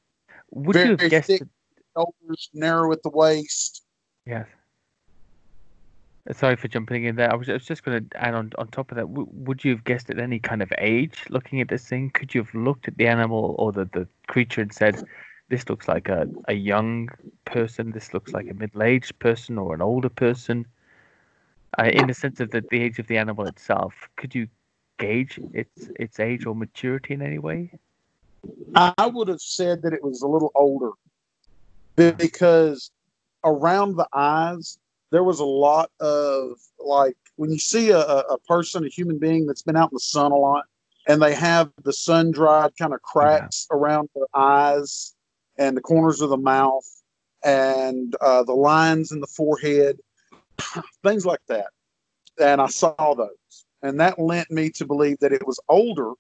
Would 0.51 0.73
very 0.73 0.89
you 0.89 0.97
have 0.97 1.09
guessed 1.09 1.27
thick. 1.27 1.43
Shoulders 1.95 2.49
narrow 2.53 2.91
at 2.91 3.03
the 3.03 3.09
waist. 3.09 3.83
Yes. 4.25 4.47
Sorry 6.31 6.55
for 6.55 6.67
jumping 6.67 7.03
in 7.03 7.15
there. 7.15 7.31
I 7.31 7.35
was, 7.35 7.49
I 7.49 7.53
was 7.53 7.65
just 7.65 7.83
going 7.83 8.09
to 8.09 8.17
add 8.23 8.33
on 8.33 8.51
on 8.57 8.67
top 8.69 8.91
of 8.91 8.95
that. 8.95 9.03
W- 9.03 9.27
would 9.31 9.63
you 9.63 9.71
have 9.71 9.83
guessed 9.83 10.09
at 10.09 10.17
any 10.17 10.39
kind 10.39 10.63
of 10.63 10.73
age 10.79 11.23
looking 11.29 11.61
at 11.61 11.67
this 11.67 11.87
thing? 11.87 12.09
Could 12.09 12.33
you 12.33 12.41
have 12.41 12.53
looked 12.55 12.87
at 12.87 12.97
the 12.97 13.05
animal 13.05 13.55
or 13.59 13.71
the, 13.71 13.85
the 13.93 14.07
creature 14.25 14.61
and 14.61 14.73
said, 14.73 15.03
"This 15.49 15.69
looks 15.69 15.87
like 15.87 16.09
a, 16.09 16.27
a 16.47 16.53
young 16.53 17.09
person. 17.45 17.91
This 17.91 18.11
looks 18.11 18.33
like 18.33 18.49
a 18.49 18.55
middle 18.55 18.81
aged 18.81 19.19
person 19.19 19.59
or 19.59 19.75
an 19.75 19.83
older 19.83 20.09
person." 20.09 20.65
Uh, 21.77 21.91
in 21.93 22.07
the 22.07 22.13
sense 22.13 22.39
of 22.39 22.49
the, 22.49 22.63
the 22.71 22.81
age 22.81 22.97
of 22.97 23.05
the 23.05 23.17
animal 23.17 23.45
itself, 23.45 23.93
could 24.15 24.33
you 24.33 24.47
gauge 24.97 25.39
its 25.53 25.89
its 25.99 26.19
age 26.19 26.47
or 26.47 26.55
maturity 26.55 27.13
in 27.13 27.21
any 27.21 27.37
way? 27.37 27.71
I 28.75 29.05
would 29.07 29.27
have 29.27 29.41
said 29.41 29.83
that 29.83 29.93
it 29.93 30.03
was 30.03 30.23
a 30.23 30.27
little 30.27 30.51
older 30.55 30.91
because 31.95 32.89
around 33.43 33.95
the 33.95 34.07
eyes 34.13 34.79
there 35.15 35.23
was 35.23 35.39
a 35.39 35.45
lot 35.45 35.89
of 36.01 36.59
like 36.77 37.15
when 37.37 37.49
you 37.49 37.57
see 37.57 37.89
a, 37.89 37.99
a 37.99 38.37
person, 38.49 38.83
a 38.83 38.89
human 38.89 39.17
being 39.17 39.45
that's 39.45 39.61
been 39.61 39.77
out 39.77 39.89
in 39.89 39.95
the 39.95 39.99
sun 40.01 40.33
a 40.33 40.35
lot, 40.35 40.65
and 41.07 41.21
they 41.21 41.33
have 41.33 41.71
the 41.85 41.93
sun 41.93 42.31
dried 42.31 42.71
kind 42.77 42.93
of 42.93 43.01
cracks 43.01 43.65
around 43.71 44.09
their 44.13 44.27
eyes 44.33 45.15
and 45.57 45.77
the 45.77 45.81
corners 45.81 46.19
of 46.19 46.29
the 46.29 46.37
mouth 46.37 46.85
and 47.45 48.13
uh, 48.19 48.43
the 48.43 48.53
lines 48.53 49.13
in 49.13 49.21
the 49.21 49.27
forehead, 49.27 49.97
things 51.03 51.25
like 51.25 51.39
that. 51.47 51.67
And 52.37 52.59
I 52.59 52.67
saw 52.67 53.13
those, 53.13 53.65
and 53.81 53.97
that 54.01 54.19
lent 54.19 54.51
me 54.51 54.69
to 54.71 54.85
believe 54.85 55.19
that 55.19 55.31
it 55.31 55.47
was 55.47 55.61
older 55.69 56.11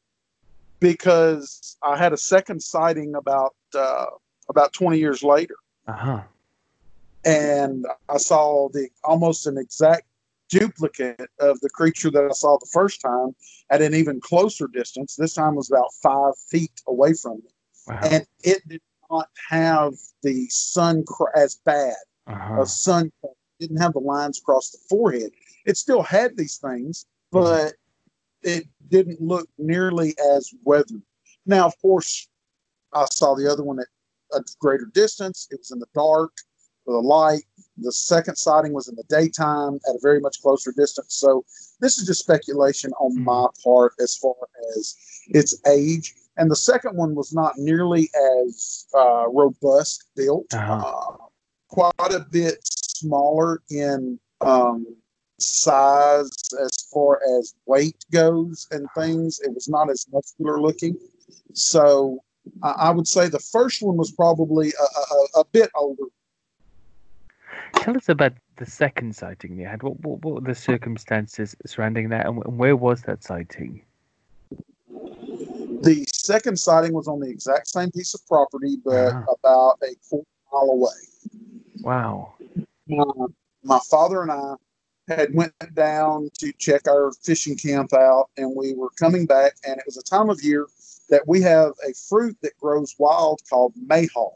because 0.79 1.75
I 1.83 1.97
had 1.97 2.13
a 2.13 2.17
second 2.17 2.61
sighting 2.61 3.15
about 3.15 3.55
uh, 3.77 4.05
about 4.47 4.71
20 4.71 4.97
years 4.97 5.21
later, 5.21 5.55
Uh 5.85 5.91
huh. 5.93 6.21
And 7.25 7.85
I 8.07 8.17
saw 8.17 8.69
the 8.69 8.87
almost 9.03 9.47
an 9.47 9.57
exact 9.57 10.03
duplicate 10.49 11.29
of 11.39 11.59
the 11.61 11.69
creature 11.69 12.11
that 12.11 12.23
I 12.23 12.33
saw 12.33 12.57
the 12.59 12.69
first 12.71 13.01
time 13.01 13.35
at 13.71 13.81
an 13.81 13.95
even 13.95 14.21
closer 14.21 14.67
distance. 14.67 15.15
This 15.15 15.33
time 15.33 15.55
was 15.55 15.69
about 15.71 15.89
five 16.03 16.33
feet 16.49 16.81
away 16.87 17.13
from 17.13 17.37
me, 17.37 17.49
Wow. 17.87 17.99
and 18.03 18.27
it 18.43 18.67
did 18.67 18.81
not 19.09 19.29
have 19.49 19.93
the 20.21 20.47
sun 20.49 21.03
cr- 21.07 21.35
as 21.35 21.55
bad. 21.65 21.95
Uh-huh. 22.27 22.61
A 22.61 22.65
sun 22.65 23.11
didn't 23.59 23.77
have 23.77 23.93
the 23.93 23.99
lines 23.99 24.39
across 24.39 24.69
the 24.69 24.77
forehead. 24.89 25.31
It 25.65 25.77
still 25.77 26.03
had 26.03 26.37
these 26.37 26.57
things, 26.57 27.05
but 27.31 27.73
it 28.43 28.65
didn't 28.89 29.19
look 29.21 29.49
nearly 29.57 30.15
as 30.35 30.51
weathered. 30.63 31.01
Now, 31.47 31.65
of 31.65 31.73
course, 31.81 32.27
I 32.93 33.05
saw 33.11 33.33
the 33.35 33.51
other 33.51 33.63
one 33.63 33.79
at 33.79 33.87
a 34.33 34.43
greater 34.59 34.85
distance. 34.85 35.47
It 35.51 35.59
was 35.59 35.71
in 35.71 35.79
the 35.79 35.87
dark 35.95 36.31
with 36.85 36.95
a 36.95 36.99
light. 36.99 37.43
The 37.77 37.91
second 37.91 38.35
sighting 38.37 38.73
was 38.73 38.87
in 38.87 38.95
the 38.95 39.03
daytime 39.09 39.79
at 39.89 39.95
a 39.95 39.99
very 40.01 40.19
much 40.19 40.41
closer 40.41 40.71
distance. 40.71 41.15
So 41.15 41.43
this 41.81 41.97
is 41.97 42.07
just 42.07 42.21
speculation 42.21 42.91
on 42.93 43.17
Mhm. 43.17 43.23
my 43.23 43.47
part 43.63 43.93
as 43.99 44.15
far 44.15 44.35
as 44.77 44.95
its 45.27 45.55
age. 45.67 46.15
And 46.37 46.49
the 46.49 46.55
second 46.55 46.95
one 46.97 47.15
was 47.15 47.33
not 47.33 47.57
nearly 47.57 48.09
as 48.47 48.85
uh, 48.93 49.25
robust 49.29 50.05
built, 50.15 50.53
Uh-huh. 50.53 50.73
uh, 50.73 51.17
quite 51.69 52.13
a 52.13 52.25
bit 52.31 52.59
smaller 52.63 53.61
in 53.69 54.19
um, 54.41 54.85
size 55.39 56.29
as 56.61 56.71
far 56.93 57.19
as 57.37 57.53
weight 57.65 58.05
goes 58.11 58.67
and 58.71 58.87
things. 58.95 59.39
It 59.41 59.53
was 59.53 59.67
not 59.67 59.89
as 59.89 60.05
muscular 60.11 60.61
looking. 60.61 60.97
So 61.53 62.19
I, 62.63 62.71
I 62.71 62.91
would 62.91 63.07
say 63.07 63.27
the 63.27 63.39
first 63.39 63.81
one 63.81 63.97
was 63.97 64.11
probably 64.11 64.69
a, 64.79 64.83
a, 65.39 65.39
a 65.41 65.45
bit 65.45 65.71
older. 65.75 66.03
Tell 67.77 67.95
us 67.97 68.09
about 68.09 68.33
the 68.57 68.65
second 68.65 69.15
sighting 69.15 69.57
you 69.57 69.67
had. 69.67 69.83
What, 69.83 69.99
what, 70.01 70.23
what 70.23 70.35
were 70.35 70.41
the 70.41 70.55
circumstances 70.55 71.55
surrounding 71.65 72.09
that, 72.09 72.25
and, 72.25 72.43
and 72.45 72.57
where 72.57 72.75
was 72.75 73.01
that 73.03 73.23
sighting? 73.23 73.83
The 74.89 76.05
second 76.11 76.57
sighting 76.57 76.93
was 76.93 77.07
on 77.07 77.19
the 77.19 77.29
exact 77.29 77.67
same 77.67 77.91
piece 77.91 78.13
of 78.15 78.25
property, 78.27 78.77
but 78.83 79.13
Ah. 79.13 79.23
about 79.39 79.77
a 79.83 79.93
quarter 80.09 80.27
mile 80.51 80.69
away. 80.71 80.89
Wow. 81.81 82.33
my, 82.87 83.03
my 83.63 83.79
father 83.89 84.21
and 84.23 84.31
I 84.31 84.55
had 85.07 85.35
went 85.35 85.53
down 85.75 86.31
to 86.39 86.51
check 86.53 86.87
our 86.87 87.11
fishing 87.23 87.55
camp 87.55 87.93
out, 87.93 88.29
and 88.37 88.55
we 88.55 88.73
were 88.73 88.89
coming 88.97 89.27
back, 89.27 89.53
and 89.67 89.77
it 89.77 89.83
was 89.85 89.97
a 89.97 90.03
time 90.03 90.29
of 90.31 90.41
year 90.43 90.65
that 91.09 91.27
we 91.27 91.41
have 91.41 91.73
a 91.87 91.93
fruit 92.09 92.35
that 92.41 92.57
grows 92.59 92.95
wild 92.97 93.41
called 93.47 93.73
mayhaw. 93.87 94.31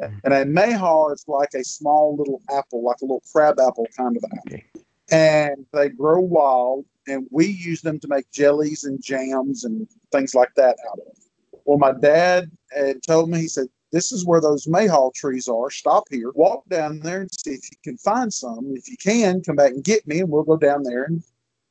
Mhm. 0.00 0.20
And 0.24 0.34
a 0.34 0.44
mayhaw 0.44 1.12
is 1.12 1.24
like 1.28 1.50
a 1.54 1.64
small 1.64 2.16
little 2.16 2.40
apple, 2.50 2.82
like 2.82 2.96
a 3.02 3.04
little 3.04 3.22
crab 3.32 3.58
apple 3.60 3.86
kind 3.96 4.16
of 4.16 4.24
apple. 4.24 4.58
And 5.10 5.66
they 5.72 5.88
grow 5.88 6.20
wild, 6.20 6.86
and 7.08 7.26
we 7.30 7.46
use 7.46 7.82
them 7.82 7.98
to 8.00 8.08
make 8.08 8.30
jellies 8.30 8.84
and 8.84 9.02
jams 9.02 9.64
and 9.64 9.86
things 10.12 10.34
like 10.34 10.54
that 10.54 10.76
out 10.90 10.98
of. 10.98 11.16
Well, 11.64 11.78
my 11.78 11.92
dad 11.92 12.50
had 12.72 13.02
told 13.02 13.28
me, 13.30 13.40
he 13.40 13.48
said, 13.48 13.66
this 13.92 14.12
is 14.12 14.24
where 14.24 14.40
those 14.40 14.66
mayhaw 14.66 15.12
trees 15.14 15.48
are. 15.48 15.68
Stop 15.68 16.04
here, 16.10 16.30
walk 16.34 16.68
down 16.68 17.00
there 17.00 17.22
and 17.22 17.30
see 17.32 17.52
if 17.52 17.70
you 17.70 17.76
can 17.82 17.98
find 17.98 18.32
some. 18.32 18.72
If 18.76 18.88
you 18.88 18.96
can, 18.96 19.42
come 19.42 19.56
back 19.56 19.72
and 19.72 19.82
get 19.82 20.06
me, 20.06 20.20
and 20.20 20.30
we'll 20.30 20.44
go 20.44 20.56
down 20.56 20.84
there 20.84 21.04
and 21.04 21.22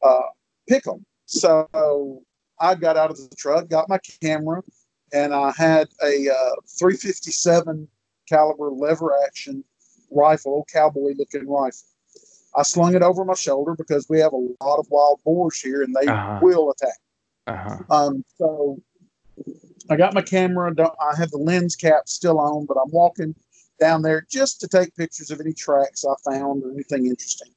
uh, 0.04 0.28
pick 0.68 0.84
them. 0.84 1.06
So 1.26 2.22
I 2.60 2.76
got 2.76 2.98
out 2.98 3.10
of 3.10 3.18
the 3.18 3.34
truck, 3.38 3.70
got 3.70 3.88
my 3.88 4.00
camera, 4.22 4.62
and 5.14 5.34
I 5.34 5.54
had 5.58 5.88
a 6.04 6.30
uh, 6.30 6.56
357 6.78 7.88
caliber 8.30 8.70
lever 8.72 9.12
action 9.26 9.64
rifle, 10.12 10.66
cowboy 10.72 11.14
looking 11.18 11.48
rifle. 11.50 11.88
I 12.56 12.64
slung 12.64 12.96
it 12.96 13.02
over 13.04 13.24
my 13.26 13.36
shoulder 13.36 13.76
because 13.76 14.08
we 14.10 14.20
have 14.20 14.34
a 14.34 14.38
lot 14.64 14.80
of 14.80 14.88
wild 14.90 15.20
boars 15.24 15.60
here 15.60 15.84
and 15.84 15.96
they 15.96 16.08
Uh-huh. 16.08 16.40
will 16.42 16.72
attack. 16.72 16.98
Uh-huh. 17.48 17.78
Um, 17.90 18.24
so 18.38 18.80
I 19.90 19.96
got 19.96 20.14
my 20.14 20.22
camera. 20.22 20.74
I 20.80 21.16
have 21.16 21.32
the 21.32 21.38
lens 21.38 21.76
cap 21.76 22.04
still 22.08 22.40
on, 22.40 22.66
but 22.66 22.78
I'm 22.78 22.92
walking 22.92 23.36
down 23.80 24.02
there 24.02 24.26
just 24.30 24.60
to 24.62 24.68
take 24.68 24.96
pictures 24.96 25.32
of 25.32 25.40
any 25.40 25.54
tracks 25.54 26.04
I 26.06 26.14
found 26.30 26.64
or 26.64 26.72
anything 26.72 27.06
interesting. 27.06 27.50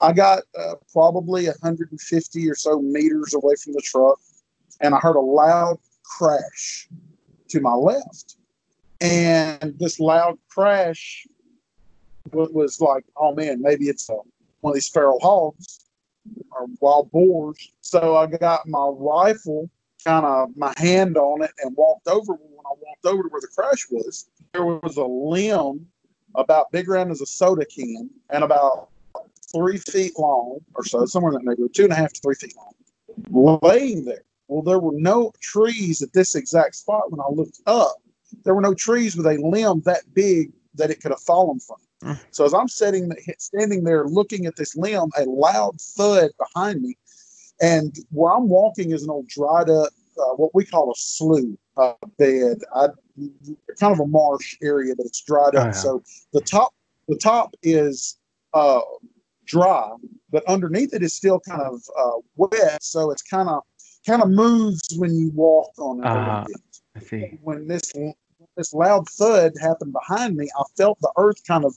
I 0.00 0.12
got 0.12 0.44
uh, 0.58 0.74
probably 0.92 1.46
150 1.46 2.48
or 2.50 2.54
so 2.54 2.80
meters 2.80 3.34
away 3.34 3.54
from 3.62 3.72
the 3.72 3.82
truck, 3.82 4.18
and 4.80 4.94
I 4.94 4.98
heard 4.98 5.16
a 5.16 5.20
loud 5.20 5.78
crash 6.04 6.88
to 7.48 7.60
my 7.60 7.74
left. 7.74 8.36
And 9.00 9.74
this 9.78 10.00
loud 10.00 10.38
crash 10.48 11.26
was 12.32 12.80
like, 12.80 13.04
oh 13.16 13.34
man, 13.34 13.62
maybe 13.62 13.86
it's 13.86 14.08
a, 14.08 14.16
one 14.60 14.72
of 14.72 14.74
these 14.74 14.88
feral 14.88 15.20
hogs 15.20 15.84
or 16.50 16.66
wild 16.80 17.10
boars. 17.10 17.72
So 17.80 18.16
I 18.16 18.26
got 18.26 18.66
my 18.66 18.88
rifle, 18.88 19.70
kind 20.04 20.26
of 20.26 20.56
my 20.56 20.72
hand 20.76 21.16
on 21.16 21.42
it, 21.42 21.52
and 21.62 21.76
walked 21.76 22.08
over. 22.08 22.32
When 22.32 22.66
I 22.66 22.74
walked 22.80 23.06
over 23.06 23.22
to 23.22 23.28
where 23.28 23.40
the 23.40 23.48
crash 23.48 23.86
was, 23.90 24.28
there 24.52 24.64
was 24.64 24.96
a 24.96 25.04
limb 25.04 25.86
about 26.34 26.70
big 26.72 26.88
around 26.88 27.10
as 27.10 27.20
a 27.20 27.26
soda 27.26 27.64
can 27.64 28.10
and 28.30 28.44
about 28.44 28.88
three 29.52 29.78
feet 29.78 30.12
long 30.18 30.58
or 30.74 30.84
so, 30.84 31.06
somewhere 31.06 31.32
in 31.32 31.38
that 31.38 31.44
neighborhood, 31.44 31.74
two 31.74 31.84
and 31.84 31.92
a 31.92 31.96
half 31.96 32.12
to 32.12 32.20
three 32.20 32.34
feet 32.34 32.54
long, 32.56 33.58
laying 33.62 34.04
there. 34.04 34.22
Well, 34.48 34.62
there 34.62 34.78
were 34.78 34.98
no 34.98 35.32
trees 35.40 36.02
at 36.02 36.12
this 36.12 36.34
exact 36.34 36.74
spot 36.76 37.10
when 37.10 37.20
I 37.20 37.28
looked 37.30 37.60
up. 37.66 37.96
There 38.44 38.54
were 38.54 38.60
no 38.60 38.74
trees 38.74 39.16
with 39.16 39.26
a 39.26 39.34
limb 39.34 39.82
that 39.84 40.02
big 40.14 40.52
that 40.74 40.90
it 40.90 41.00
could 41.00 41.10
have 41.10 41.20
fallen 41.20 41.60
from. 41.60 41.76
Mm. 42.02 42.20
So 42.30 42.44
as 42.44 42.54
I'm 42.54 42.68
sitting, 42.68 43.10
standing 43.38 43.84
there 43.84 44.06
looking 44.06 44.46
at 44.46 44.56
this 44.56 44.76
limb, 44.76 45.10
a 45.16 45.24
loud 45.24 45.80
thud 45.80 46.30
behind 46.38 46.82
me, 46.82 46.96
and 47.60 47.96
where 48.10 48.32
I'm 48.32 48.48
walking 48.48 48.92
is 48.92 49.02
an 49.02 49.10
old 49.10 49.26
dried 49.28 49.68
up, 49.68 49.90
uh, 50.18 50.34
what 50.36 50.54
we 50.54 50.64
call 50.64 50.90
a 50.90 50.94
slough 50.96 51.44
uh, 51.76 51.94
bed. 52.18 52.58
I, 52.74 52.88
kind 53.80 53.92
of 53.92 54.00
a 54.00 54.06
marsh 54.06 54.56
area, 54.62 54.94
but 54.96 55.06
it's 55.06 55.22
dried 55.22 55.56
up. 55.56 55.62
Oh, 55.62 55.66
yeah. 55.66 55.70
So 55.72 56.02
the 56.32 56.40
top, 56.40 56.72
the 57.08 57.16
top 57.16 57.54
is 57.62 58.16
uh, 58.54 58.80
dry, 59.44 59.90
but 60.30 60.44
underneath 60.46 60.94
it 60.94 61.02
is 61.02 61.14
still 61.14 61.40
kind 61.40 61.62
of 61.62 61.82
uh, 61.98 62.20
wet. 62.36 62.82
So 62.82 63.10
it's 63.10 63.22
kind 63.22 63.48
of 63.48 63.62
kind 64.06 64.22
of 64.22 64.30
moves 64.30 64.80
when 64.96 65.14
you 65.14 65.30
walk 65.34 65.72
on 65.78 66.00
it. 66.00 66.56
A 66.98 67.16
little 67.16 67.30
bit 67.30 67.32
I 67.32 67.32
see. 67.32 67.38
when 67.42 67.68
this 67.68 67.92
this 68.56 68.72
loud 68.74 69.08
thud 69.08 69.52
happened 69.60 69.92
behind 69.92 70.36
me, 70.36 70.48
I 70.58 70.62
felt 70.76 70.98
the 71.00 71.12
earth 71.16 71.44
kind 71.46 71.64
of 71.64 71.74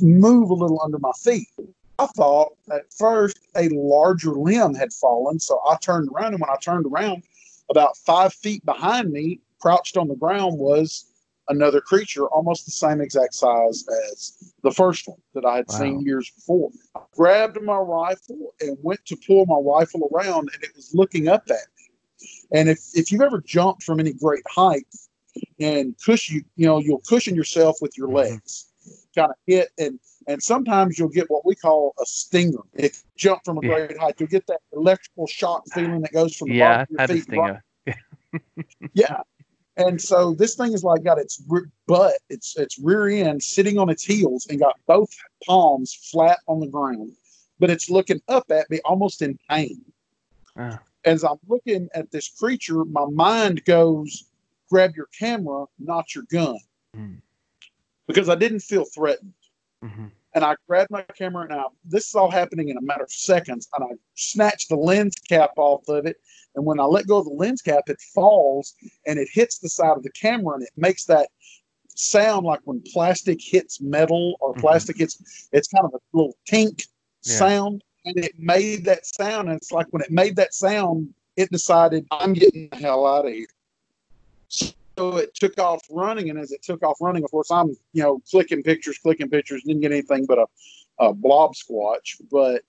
move 0.00 0.50
a 0.50 0.54
little 0.54 0.80
under 0.82 0.98
my 0.98 1.12
feet. 1.22 1.48
I 1.98 2.06
thought 2.06 2.52
at 2.70 2.92
first 2.92 3.38
a 3.56 3.68
larger 3.70 4.32
limb 4.32 4.74
had 4.74 4.92
fallen, 4.92 5.38
so 5.40 5.60
I 5.68 5.76
turned 5.76 6.08
around, 6.14 6.34
and 6.34 6.40
when 6.40 6.50
I 6.50 6.56
turned 6.56 6.86
around, 6.86 7.22
about 7.70 7.96
five 7.96 8.34
feet 8.34 8.64
behind 8.64 9.10
me, 9.12 9.40
crouched 9.60 9.96
on 9.96 10.08
the 10.08 10.14
ground, 10.16 10.58
was 10.58 11.10
another 11.48 11.80
creature 11.80 12.26
almost 12.26 12.64
the 12.64 12.72
same 12.72 13.00
exact 13.00 13.34
size 13.34 13.84
as 14.10 14.52
the 14.62 14.70
first 14.70 15.08
one 15.08 15.18
that 15.34 15.44
I 15.44 15.56
had 15.56 15.68
Wow. 15.68 15.78
seen 15.78 16.00
years 16.00 16.30
before. 16.30 16.70
I 16.94 17.00
grabbed 17.16 17.60
my 17.62 17.76
rifle 17.78 18.54
and 18.60 18.76
went 18.82 19.04
to 19.06 19.16
pull 19.16 19.46
my 19.46 19.56
rifle 19.58 20.08
around, 20.12 20.50
and 20.52 20.62
it 20.62 20.74
was 20.76 20.94
looking 20.94 21.28
up 21.28 21.44
at 21.48 21.66
me. 21.75 21.75
And 22.52 22.68
if, 22.68 22.78
if 22.94 23.10
you've 23.10 23.22
ever 23.22 23.40
jumped 23.40 23.82
from 23.82 24.00
any 24.00 24.12
great 24.12 24.44
height 24.48 24.86
and 25.58 25.94
cushion, 26.04 26.44
you 26.56 26.66
know, 26.66 26.78
you'll 26.78 27.00
cushion 27.08 27.34
yourself 27.34 27.78
with 27.80 27.96
your 27.98 28.08
Mhm. 28.08 28.14
legs, 28.14 28.66
kind 29.14 29.30
of 29.30 29.36
hit, 29.46 29.68
and 29.78 29.98
and 30.28 30.42
sometimes 30.42 30.98
you'll 30.98 31.08
get 31.08 31.30
what 31.30 31.46
we 31.46 31.54
call 31.54 31.94
a 32.00 32.04
stinger. 32.06 32.58
If 32.74 32.94
you 32.96 33.02
jump 33.16 33.42
from 33.44 33.58
a 33.58 33.60
Yeah. 33.62 33.86
great 33.86 33.98
height, 33.98 34.14
you'll 34.18 34.28
get 34.28 34.44
that 34.48 34.60
electrical 34.72 35.28
shock 35.28 35.62
feeling 35.72 36.00
that 36.00 36.12
goes 36.12 36.34
from 36.34 36.48
the 36.48 36.56
Yeah, 36.56 36.84
bottom 36.84 36.96
of 36.98 37.08
your 37.10 37.16
feet 37.22 37.36
right 37.38 37.62
stinger. 37.86 38.64
yeah. 38.94 39.20
And 39.76 40.00
so 40.00 40.34
this 40.34 40.54
thing 40.56 40.72
is 40.72 40.82
like 40.82 41.04
got 41.04 41.18
its 41.18 41.40
re- 41.48 41.68
butt, 41.86 42.14
its 42.28 42.56
its 42.56 42.78
rear 42.78 43.08
end 43.08 43.42
sitting 43.42 43.78
on 43.78 43.88
its 43.88 44.02
heels 44.02 44.46
and 44.48 44.58
got 44.58 44.74
both 44.86 45.10
palms 45.46 45.94
flat 45.94 46.38
on 46.48 46.58
the 46.60 46.66
ground, 46.66 47.12
but 47.60 47.70
it's 47.70 47.88
looking 47.90 48.20
up 48.28 48.50
at 48.50 48.68
me 48.70 48.80
almost 48.84 49.22
in 49.22 49.38
pain. 49.50 49.84
Ah. 50.56 50.80
As 51.06 51.22
I'm 51.22 51.38
looking 51.48 51.88
at 51.94 52.10
this 52.10 52.28
creature, 52.28 52.84
my 52.84 53.06
mind 53.06 53.64
goes, 53.64 54.24
grab 54.68 54.96
your 54.96 55.06
camera, 55.16 55.64
not 55.78 56.14
your 56.14 56.24
gun. 56.24 56.58
Mm. 56.94 57.22
Because 58.08 58.28
I 58.28 58.34
didn't 58.34 58.60
feel 58.60 58.84
threatened. 58.84 59.32
Mhm. 59.84 60.10
And 60.34 60.44
I 60.44 60.56
grabbed 60.68 60.90
my 60.90 61.02
camera 61.02 61.44
and 61.44 61.54
I, 61.54 61.64
this 61.84 62.08
is 62.08 62.14
all 62.16 62.30
happening 62.30 62.68
in 62.70 62.76
a 62.76 62.80
matter 62.82 63.04
of 63.04 63.10
seconds. 63.12 63.68
And 63.74 63.84
I 63.84 63.94
snatched 64.16 64.68
the 64.68 64.76
lens 64.76 65.14
cap 65.14 65.52
off 65.56 65.88
of 65.88 66.06
it. 66.06 66.16
And 66.56 66.64
when 66.66 66.80
I 66.80 66.84
let 66.84 67.06
go 67.06 67.18
of 67.18 67.24
the 67.26 67.30
lens 67.32 67.62
cap, 67.62 67.84
it 67.88 68.00
falls 68.12 68.74
and 69.06 69.18
it 69.18 69.28
hits 69.32 69.58
the 69.58 69.68
side 69.68 69.96
of 69.96 70.02
the 70.02 70.10
camera 70.10 70.54
and 70.54 70.62
it 70.64 70.72
makes 70.76 71.04
that 71.04 71.28
sound 71.94 72.44
like 72.44 72.60
when 72.64 72.82
plastic 72.92 73.38
hits 73.40 73.80
metal 73.80 74.36
or 74.40 74.54
Mhm. 74.54 74.60
plastic 74.60 74.98
hits, 74.98 75.48
it's 75.52 75.68
kind 75.68 75.84
of 75.86 75.94
a 75.94 76.00
little 76.12 76.36
tink 76.50 76.86
Yeah. 77.24 77.38
sound. 77.38 77.84
And 78.06 78.16
it 78.16 78.38
made 78.38 78.84
that 78.86 79.04
sound. 79.04 79.48
And 79.48 79.56
it's 79.56 79.72
like 79.72 79.86
when 79.90 80.02
it 80.02 80.10
made 80.10 80.36
that 80.36 80.54
sound, 80.54 81.12
it 81.36 81.50
decided, 81.50 82.06
I'm 82.10 82.32
getting 82.32 82.68
the 82.70 82.76
hell 82.76 83.06
out 83.06 83.26
of 83.26 83.32
here. 83.32 83.46
So 84.48 85.16
it 85.16 85.34
took 85.34 85.58
off 85.58 85.82
running. 85.90 86.30
And 86.30 86.38
as 86.38 86.52
it 86.52 86.62
took 86.62 86.82
off 86.82 86.96
running, 87.00 87.24
of 87.24 87.30
course, 87.30 87.50
I'm, 87.50 87.68
you 87.92 88.02
know, 88.02 88.22
clicking 88.30 88.62
pictures, 88.62 88.98
clicking 88.98 89.28
pictures, 89.28 89.62
didn't 89.64 89.82
get 89.82 89.92
anything 89.92 90.24
but 90.24 90.38
a, 90.38 90.46
a 90.98 91.12
blob 91.12 91.54
squatch. 91.54 92.20
But 92.30 92.62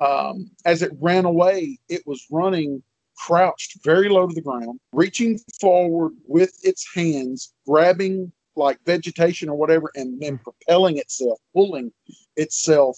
um, 0.00 0.50
as 0.64 0.82
it 0.82 0.92
ran 1.00 1.24
away, 1.24 1.78
it 1.88 2.06
was 2.06 2.26
running 2.30 2.82
crouched 3.16 3.82
very 3.84 4.08
low 4.08 4.26
to 4.26 4.34
the 4.34 4.40
ground, 4.40 4.80
reaching 4.92 5.38
forward 5.60 6.12
with 6.26 6.52
its 6.62 6.86
hands, 6.94 7.52
grabbing 7.66 8.30
like 8.56 8.78
vegetation 8.84 9.48
or 9.48 9.56
whatever, 9.56 9.90
and 9.94 10.20
then 10.20 10.38
propelling 10.38 10.98
itself, 10.98 11.38
pulling 11.52 11.92
itself 12.36 12.96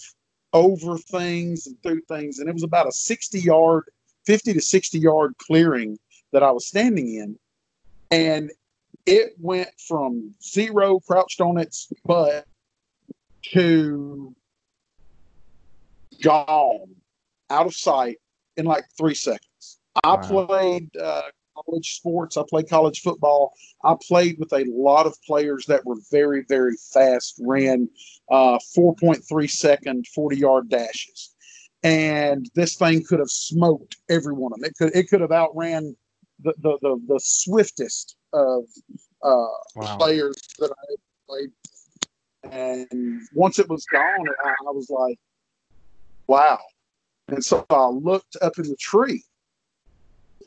over 0.52 0.96
things 0.98 1.66
and 1.66 1.80
through 1.82 2.02
things. 2.08 2.38
And 2.38 2.48
it 2.48 2.52
was 2.52 2.62
about 2.62 2.88
a 2.88 2.92
60 2.92 3.40
yard, 3.40 3.84
50 4.26 4.54
to 4.54 4.60
60 4.60 4.98
yard 4.98 5.34
clearing 5.38 5.98
that 6.32 6.42
I 6.42 6.50
was 6.50 6.66
standing 6.66 7.14
in. 7.14 7.38
And 8.10 8.50
it 9.04 9.34
went 9.38 9.70
from 9.86 10.34
zero 10.42 11.00
crouched 11.00 11.40
on 11.40 11.58
its 11.58 11.88
butt 12.04 12.46
to 13.52 14.34
gone 16.22 16.94
out 17.50 17.66
of 17.66 17.74
sight 17.74 18.18
in 18.56 18.64
like 18.64 18.84
three 18.96 19.14
seconds. 19.14 19.78
I 20.04 20.16
Wow. 20.16 20.46
played 20.46 20.96
uh, 20.96 21.22
college 21.64 21.94
sports. 21.96 22.36
I 22.36 22.42
played 22.48 22.68
college 22.68 23.00
football. 23.00 23.52
I 23.84 23.94
played 24.06 24.36
with 24.38 24.52
a 24.52 24.64
lot 24.68 25.06
of 25.06 25.20
players 25.22 25.66
that 25.66 25.84
were 25.84 25.96
very, 26.10 26.44
very 26.48 26.74
fast, 26.92 27.40
ran 27.44 27.88
uh, 28.30 28.58
4.3 28.76 29.50
second 29.50 30.06
40 30.14 30.36
yard 30.36 30.68
dashes. 30.68 31.34
And 31.82 32.50
this 32.54 32.76
thing 32.76 33.04
could 33.08 33.18
have 33.20 33.30
smoked 33.30 33.96
every 34.08 34.32
one 34.34 34.52
of 34.52 34.60
them. 34.60 34.70
It 34.70 34.76
could 34.76 34.96
it 34.96 35.08
could 35.08 35.20
have 35.20 35.32
outran 35.32 35.94
the 36.42 36.54
the, 36.58 36.78
the, 36.82 37.00
the 37.06 37.20
swiftest 37.22 38.16
of 38.32 38.64
uh, 39.22 39.46
Wow. 39.74 39.96
players 39.98 40.36
that 40.58 40.70
I 40.70 40.94
played. 41.28 41.50
And 42.52 43.20
once 43.34 43.58
it 43.58 43.68
was 43.68 43.84
gone, 43.86 44.26
I, 44.44 44.48
I 44.50 44.70
was 44.70 44.88
like, 44.88 45.18
wow. 46.28 46.58
And 47.28 47.44
so 47.44 47.66
I 47.70 47.88
looked 47.88 48.36
up 48.40 48.58
in 48.58 48.64
the 48.68 48.76
tree 48.76 49.24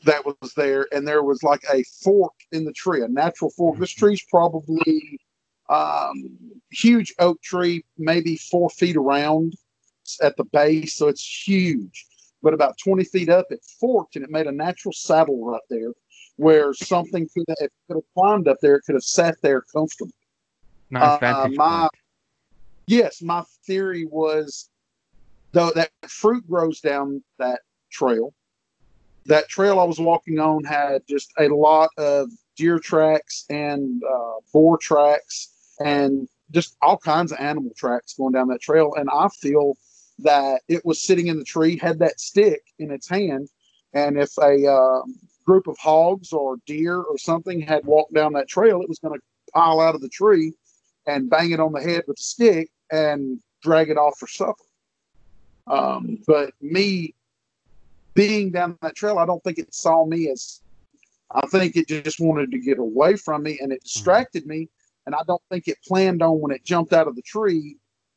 that 0.04 0.24
was 0.24 0.54
there, 0.54 0.86
and 0.92 1.06
there 1.06 1.22
was 1.22 1.42
like 1.42 1.62
a 1.72 1.82
fork 2.02 2.32
in 2.52 2.64
the 2.64 2.72
tree, 2.72 3.02
a 3.02 3.08
natural 3.08 3.50
fork. 3.50 3.78
This 3.78 3.90
tree's 3.90 4.22
probably 4.30 5.18
um, 5.68 6.36
huge 6.72 7.14
oak 7.18 7.40
tree, 7.42 7.84
maybe 7.98 8.36
four 8.36 8.70
feet 8.70 8.96
around 8.96 9.54
at 10.22 10.36
the 10.36 10.44
base, 10.44 10.94
so 10.94 11.08
it's 11.08 11.24
huge. 11.46 12.06
But 12.42 12.54
about 12.54 12.76
20 12.82 13.04
feet 13.04 13.28
up, 13.28 13.46
it 13.50 13.60
forked 13.78 14.16
and 14.16 14.24
it 14.24 14.30
made 14.30 14.46
a 14.46 14.52
natural 14.52 14.92
saddle 14.92 15.44
right 15.44 15.60
there 15.68 15.92
where 16.36 16.72
something 16.72 17.28
could 17.34 17.44
have, 17.48 17.56
if 17.60 17.64
it 17.66 17.72
could 17.86 17.96
have 17.96 18.14
climbed 18.14 18.48
up 18.48 18.56
there, 18.62 18.76
it 18.76 18.82
could 18.86 18.94
have 18.94 19.04
sat 19.04 19.36
there 19.42 19.60
comfortably. 19.60 20.14
Nice 20.90 21.22
Uh, 21.22 21.48
my- 21.52 21.80
point. 21.80 21.90
Yes, 22.86 23.22
my 23.22 23.44
theory 23.66 24.04
was 24.06 24.68
though 25.52 25.70
that 25.72 25.90
fruit 26.08 26.46
grows 26.48 26.80
down 26.80 27.22
that 27.38 27.60
trail. 27.90 28.34
That 29.26 29.48
trail 29.48 29.78
I 29.78 29.84
was 29.84 30.00
walking 30.00 30.38
on 30.38 30.64
had 30.64 31.02
just 31.08 31.32
a 31.38 31.48
lot 31.48 31.90
of 31.98 32.30
deer 32.56 32.78
tracks 32.78 33.44
and 33.48 34.02
uh, 34.02 34.34
boar 34.52 34.78
tracks 34.78 35.50
and 35.78 36.28
just 36.50 36.76
all 36.82 36.98
kinds 36.98 37.32
of 37.32 37.38
animal 37.38 37.72
tracks 37.76 38.14
going 38.14 38.32
down 38.32 38.48
that 38.48 38.60
trail. 38.60 38.94
And 38.96 39.08
I 39.10 39.28
feel 39.28 39.76
that 40.18 40.62
it 40.68 40.84
was 40.84 41.00
sitting 41.00 41.28
in 41.28 41.38
the 41.38 41.44
tree, 41.44 41.78
had 41.78 41.98
that 42.00 42.20
stick 42.20 42.62
in 42.78 42.90
its 42.90 43.08
hand, 43.08 43.48
and 43.92 44.18
if 44.18 44.36
a 44.38 44.66
uh, 44.70 45.02
group 45.44 45.66
of 45.66 45.76
hogs 45.78 46.32
or 46.32 46.56
deer 46.66 47.00
or 47.00 47.18
something 47.18 47.60
had 47.60 47.84
walked 47.84 48.14
down 48.14 48.32
that 48.34 48.48
trail, 48.48 48.82
it 48.82 48.88
was 48.88 48.98
going 48.98 49.18
to 49.18 49.20
pile 49.52 49.80
out 49.80 49.94
of 49.94 50.00
the 50.00 50.08
tree 50.08 50.52
and 51.06 51.30
bang 51.30 51.50
it 51.50 51.60
on 51.60 51.72
the 51.72 51.80
head 51.80 52.04
with 52.06 52.18
a 52.18 52.22
stick 52.22 52.70
and 52.92 53.40
drag 53.62 53.90
it 53.90 53.96
off 53.96 54.18
for 54.18 54.26
supper. 54.26 54.62
Um, 55.66 56.18
but 56.26 56.52
me 56.60 57.14
being 58.14 58.50
down 58.50 58.78
that 58.82 58.96
trail, 58.96 59.18
I 59.18 59.26
don't 59.26 59.42
think 59.42 59.58
it 59.58 59.74
saw 59.74 60.04
me 60.04 60.30
as. 60.30 60.60
I 61.32 61.46
think 61.46 61.76
it 61.76 61.86
just 61.86 62.18
wanted 62.18 62.50
to 62.50 62.58
get 62.58 62.78
away 62.78 63.16
from 63.16 63.44
me, 63.44 63.58
and 63.60 63.72
it 63.72 63.84
distracted 63.84 64.46
me. 64.46 64.68
And 65.06 65.14
I 65.14 65.20
don't 65.26 65.42
think 65.48 65.68
it 65.68 65.78
planned 65.86 66.22
on 66.22 66.40
when 66.40 66.50
it 66.50 66.64
jumped 66.64 66.92
out 66.92 67.06
of 67.06 67.14
the 67.14 67.22
tree, 67.22 67.76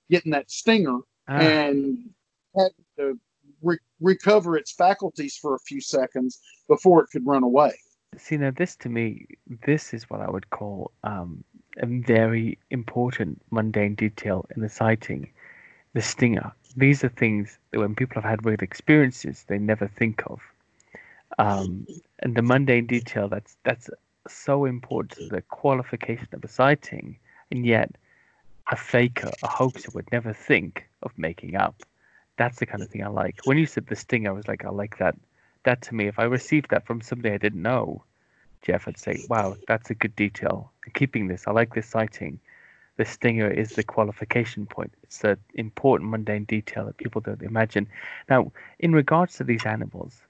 getting 0.10 0.32
that 0.32 0.50
stinger, 0.50 1.00
Ah, 1.28 1.38
and 1.38 1.98
had 2.58 2.72
to 2.98 3.20
re- 3.62 3.78
recover 4.02 4.58
its 4.58 4.72
faculties 4.74 5.38
for 5.38 5.56
a 5.56 5.60
few 5.60 5.80
seconds 5.80 6.40
before 6.68 7.02
it 7.04 7.10
could 7.12 7.26
run 7.26 7.44
away. 7.44 7.74
see 8.18 8.38
now 8.38 8.52
this 8.52 8.76
to 8.78 8.90
me, 8.90 9.26
this 9.66 9.94
is 9.94 10.10
what 10.10 10.20
I 10.22 10.30
would 10.30 10.50
call 10.50 10.92
um, 11.04 11.44
a 11.78 11.86
very 11.86 12.58
important 12.72 13.42
mundane 13.52 13.96
detail 13.96 14.46
in 14.56 14.62
the 14.62 14.70
sighting, 14.70 15.32
the 15.94 16.02
stinger. 16.02 16.52
These 16.76 17.04
are 17.04 17.10
things 17.10 17.58
that 17.72 17.80
when 17.80 17.96
people 17.96 18.22
have 18.22 18.30
had 18.30 18.46
real 18.46 18.58
experiences, 18.62 19.46
they 19.48 19.60
never 19.60 19.88
think 19.88 20.24
of. 20.28 20.42
Um, 21.40 21.88
and 22.20 22.36
the 22.36 22.42
mundane 22.42 22.86
detail 22.86 23.28
that's 23.28 23.58
that's 23.64 23.90
so 24.28 24.66
important 24.66 25.20
to 25.20 25.36
the 25.36 25.42
qualification 25.42 26.28
of 26.34 26.44
a 26.44 26.48
sighting, 26.48 27.18
and 27.52 27.66
yet 27.66 27.92
a 28.72 28.76
faker, 28.76 29.32
a 29.42 29.48
hoaxer 29.48 29.92
would 29.94 30.12
never 30.12 30.34
think 30.34 30.88
of 31.02 31.18
making 31.18 31.56
up. 31.56 31.76
That's 32.38 32.58
the 32.60 32.66
kind 32.66 32.82
of 32.82 32.90
thing 32.90 33.04
I 33.04 33.10
like. 33.10 33.42
When 33.46 33.58
you 33.58 33.66
said 33.66 33.88
the 33.88 33.96
stinger, 33.96 34.30
I 34.30 34.34
was 34.34 34.48
like, 34.48 34.66
I 34.66 34.70
like 34.70 34.98
that. 34.98 35.16
That 35.64 35.82
to 35.84 35.96
me, 35.96 36.08
if 36.08 36.20
I 36.20 36.24
received 36.24 36.70
that 36.72 36.86
from 36.86 37.02
somebody 37.02 37.34
I 37.34 37.38
didn't 37.38 37.62
know, 37.62 38.04
Jeff, 38.64 38.88
I'd 38.88 38.98
say, 38.98 39.24
wow, 39.30 39.56
that's 39.68 39.90
a 39.90 39.96
good 39.96 40.16
detail. 40.16 40.72
Keeping 40.94 41.28
this, 41.28 41.48
I 41.48 41.52
like 41.52 41.74
this 41.74 41.88
sighting. 41.88 42.40
The 42.98 43.06
stinger 43.06 43.50
is 43.50 43.72
the 43.72 43.84
qualification 43.84 44.66
point. 44.68 44.94
It's 45.04 45.20
the 45.20 45.40
important 45.56 46.12
mundane 46.12 46.44
detail 46.44 46.86
that 46.86 46.98
people 46.98 47.22
don't 47.22 47.42
imagine. 47.42 47.88
Now, 48.30 48.52
in 48.80 48.94
regards 48.94 49.38
to 49.38 49.44
these 49.44 49.66
animals, 49.66 50.22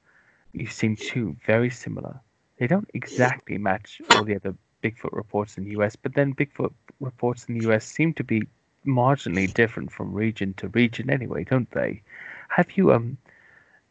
you've 0.54 0.72
seen 0.72 0.96
two 0.96 1.36
very 1.46 1.70
similar. 1.70 2.22
They 2.58 2.68
don't 2.68 2.90
exactly 2.94 3.58
match 3.58 4.02
all 4.12 4.24
the 4.24 4.36
other 4.36 4.56
Bigfoot 4.82 5.14
reports 5.14 5.58
in 5.58 5.66
the 5.66 5.72
US, 5.72 5.96
but 5.96 6.14
then 6.14 6.34
Bigfoot 6.34 6.74
reports 7.00 7.46
in 7.46 7.58
the 7.58 7.68
US 7.70 7.86
seem 7.86 8.14
to 8.14 8.24
be 8.24 8.44
marginally 8.86 9.52
different 9.54 9.92
from 9.92 10.14
region 10.14 10.54
to 10.56 10.68
region 10.70 11.10
anyway, 11.10 11.44
don't 11.44 11.72
they? 11.72 12.02
Have 12.50 12.78
you 12.78 12.94
um 12.94 13.18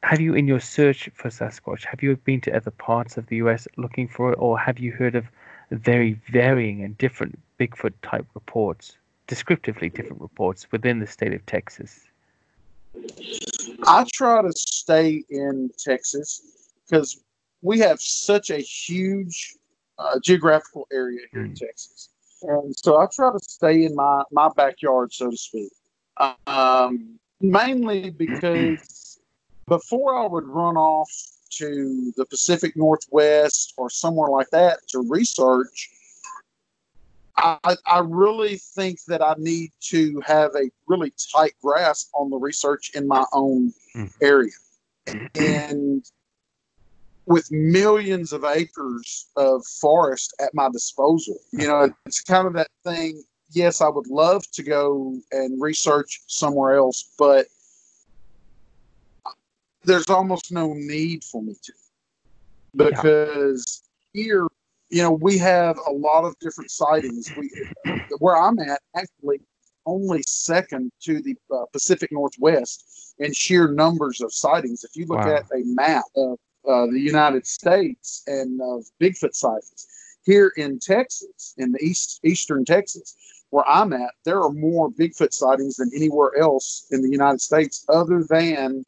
have 0.02 0.20
you 0.20 0.34
in 0.34 0.48
your 0.48 0.60
search 0.60 1.08
for 1.14 1.28
Sasquatch, 1.28 1.84
have 1.84 2.02
you 2.02 2.16
been 2.16 2.40
to 2.42 2.56
other 2.56 2.70
parts 2.72 3.16
of 3.16 3.26
the 3.26 3.36
US 3.36 3.68
looking 3.76 4.08
for 4.08 4.32
it, 4.32 4.36
or 4.38 4.58
have 4.58 4.78
you 4.78 4.92
heard 4.92 5.14
of 5.14 5.26
very 5.70 6.14
varying 6.30 6.82
and 6.82 6.98
different 6.98 7.38
Bigfoot 7.62 7.92
type 8.02 8.26
reports, 8.34 8.96
descriptively 9.28 9.88
different 9.88 10.20
reports 10.20 10.66
within 10.72 10.98
the 10.98 11.06
state 11.06 11.32
of 11.32 11.46
Texas? 11.46 12.00
I 13.86 14.04
try 14.12 14.42
to 14.42 14.52
stay 14.52 15.22
in 15.30 15.70
Texas 15.78 16.42
because 16.84 17.22
we 17.60 17.78
have 17.78 18.00
such 18.00 18.50
a 18.50 18.58
huge 18.58 19.54
uh, 19.98 20.18
geographical 20.24 20.88
area 20.92 21.20
here 21.30 21.44
in 21.44 21.52
Mm. 21.52 21.56
Texas, 21.56 22.08
and 22.42 22.74
so 22.76 23.00
I 23.00 23.06
try 23.14 23.30
to 23.30 23.38
stay 23.38 23.84
in 23.84 23.94
my 23.94 24.24
my 24.32 24.48
backyard, 24.56 25.12
so 25.12 25.30
to 25.30 25.36
speak. 25.36 25.72
Um, 26.48 27.20
mainly 27.40 28.10
because 28.10 29.20
before 29.68 30.16
I 30.16 30.26
would 30.26 30.46
run 30.46 30.76
off 30.76 31.10
to 31.58 32.12
the 32.16 32.26
Pacific 32.26 32.76
Northwest 32.76 33.74
or 33.76 33.88
somewhere 33.88 34.30
like 34.30 34.50
that 34.50 34.80
to 34.88 35.04
research. 35.08 35.90
I, 37.36 37.76
I 37.86 38.00
really 38.00 38.56
think 38.56 39.00
that 39.08 39.22
I 39.22 39.34
need 39.38 39.72
to 39.88 40.20
have 40.26 40.54
a 40.54 40.70
really 40.86 41.12
tight 41.34 41.54
grasp 41.62 42.10
on 42.14 42.30
the 42.30 42.36
research 42.36 42.90
in 42.94 43.08
my 43.08 43.24
own 43.32 43.72
Mhm. 43.96 44.12
area. 44.20 44.52
And 45.34 46.04
with 47.26 47.50
millions 47.50 48.32
of 48.32 48.44
acres 48.44 49.28
of 49.36 49.64
forest 49.66 50.34
at 50.40 50.54
my 50.54 50.68
disposal, 50.70 51.38
you 51.52 51.66
know, 51.66 51.92
it's 52.06 52.20
kind 52.22 52.46
of 52.46 52.52
that 52.54 52.70
thing. 52.84 53.22
Yes, 53.50 53.80
I 53.80 53.88
would 53.88 54.06
love 54.06 54.48
to 54.52 54.62
go 54.62 55.18
and 55.30 55.60
research 55.60 56.22
somewhere 56.26 56.76
else, 56.76 57.12
but 57.18 57.46
there's 59.84 60.08
almost 60.08 60.52
no 60.52 60.72
need 60.74 61.24
for 61.24 61.42
me 61.42 61.54
to 61.62 61.72
because 62.74 63.82
here 64.12 64.46
you 64.92 65.02
know, 65.02 65.12
we 65.12 65.38
have 65.38 65.78
a 65.86 65.90
lot 65.90 66.24
of 66.24 66.38
different 66.38 66.70
sightings. 66.70 67.32
We, 67.34 67.50
where 68.18 68.36
I'm 68.36 68.58
at, 68.58 68.80
actually, 68.94 69.40
only 69.86 70.22
second 70.26 70.92
to 71.04 71.22
the 71.22 71.34
uh, 71.50 71.64
Pacific 71.72 72.12
Northwest 72.12 73.14
in 73.18 73.32
sheer 73.32 73.68
numbers 73.72 74.20
of 74.20 74.32
sightings. 74.34 74.84
If 74.84 74.94
you 74.94 75.06
look 75.06 75.24
Wow. 75.24 75.36
at 75.36 75.44
a 75.54 75.62
map 75.64 76.04
of 76.14 76.38
uh, 76.68 76.86
the 76.86 77.00
United 77.00 77.46
States 77.46 78.22
and 78.26 78.60
of 78.60 78.84
Bigfoot 79.00 79.34
sightings, 79.34 79.86
here 80.24 80.52
in 80.58 80.78
Texas, 80.78 81.54
in 81.56 81.72
the 81.72 81.82
east 81.82 82.20
eastern 82.22 82.64
Texas, 82.64 83.16
where 83.48 83.66
I'm 83.68 83.94
at, 83.94 84.12
there 84.26 84.42
are 84.42 84.52
more 84.52 84.90
Bigfoot 84.90 85.32
sightings 85.32 85.76
than 85.76 85.90
anywhere 85.96 86.36
else 86.38 86.86
in 86.90 87.00
the 87.02 87.10
United 87.10 87.40
States, 87.40 87.84
other 87.88 88.24
than 88.28 88.84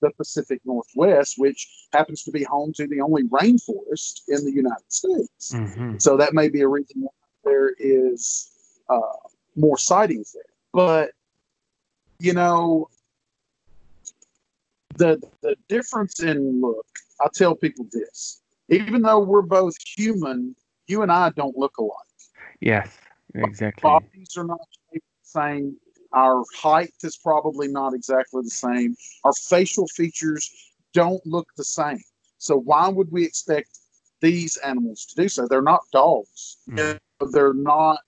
the 0.00 0.10
Pacific 0.16 0.60
Northwest, 0.64 1.34
which 1.38 1.68
happens 1.92 2.22
to 2.24 2.30
be 2.30 2.44
home 2.44 2.72
to 2.74 2.86
the 2.86 3.00
only 3.00 3.24
rainforest 3.24 4.22
in 4.28 4.44
the 4.44 4.52
United 4.52 4.90
States. 4.92 5.52
Mm-hmm. 5.52 5.98
So 5.98 6.16
that 6.16 6.34
may 6.34 6.48
be 6.48 6.60
a 6.62 6.68
reason 6.68 7.02
why 7.02 7.10
there 7.44 7.74
is 7.78 8.52
uh, 8.88 9.00
more 9.56 9.78
sightings 9.78 10.32
there. 10.32 10.42
But 10.72 11.10
you 12.18 12.32
know, 12.32 12.88
the 14.96 15.20
the 15.42 15.56
difference 15.68 16.20
in 16.22 16.60
look. 16.60 16.86
I 17.20 17.28
tell 17.34 17.54
people 17.54 17.86
this: 17.92 18.42
even 18.68 19.02
though 19.02 19.20
we're 19.20 19.42
both 19.42 19.74
human, 19.96 20.54
you 20.86 21.02
and 21.02 21.10
I 21.10 21.30
don't 21.30 21.56
look 21.56 21.78
alike. 21.78 21.92
Yes, 22.60 22.96
exactly. 23.34 23.82
Bodies 23.82 24.36
are 24.36 24.44
not 24.44 24.60
the 24.92 25.00
same. 25.22 25.76
Our 26.12 26.42
height 26.54 26.94
is 27.02 27.16
probably 27.16 27.68
not 27.68 27.94
exactly 27.94 28.42
the 28.42 28.50
same. 28.50 28.96
Our 29.24 29.32
facial 29.32 29.86
features 29.88 30.50
don't 30.94 31.24
look 31.26 31.48
the 31.56 31.64
same. 31.64 32.02
So 32.38 32.56
why 32.56 32.88
would 32.88 33.10
we 33.12 33.24
expect 33.24 33.78
these 34.20 34.56
animals 34.58 35.04
to 35.06 35.22
do 35.22 35.28
so? 35.28 35.46
They're 35.46 35.60
not 35.62 35.82
dogs. 35.92 36.58
Mm. 36.70 36.98
They're 37.32 37.54
not 37.54 38.00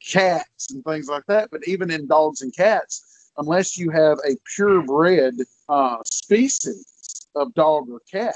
cats 0.00 0.70
and 0.70 0.84
things 0.84 1.08
like 1.08 1.24
that. 1.26 1.50
But 1.50 1.66
even 1.66 1.90
in 1.90 2.06
dogs 2.06 2.42
and 2.42 2.54
cats, 2.54 3.30
unless 3.38 3.76
you 3.76 3.90
have 3.90 4.18
a 4.28 4.36
purebred 4.54 5.36
uh, 5.68 5.98
species 6.04 7.26
of 7.34 7.52
dog 7.54 7.88
or 7.90 8.00
cat, 8.10 8.34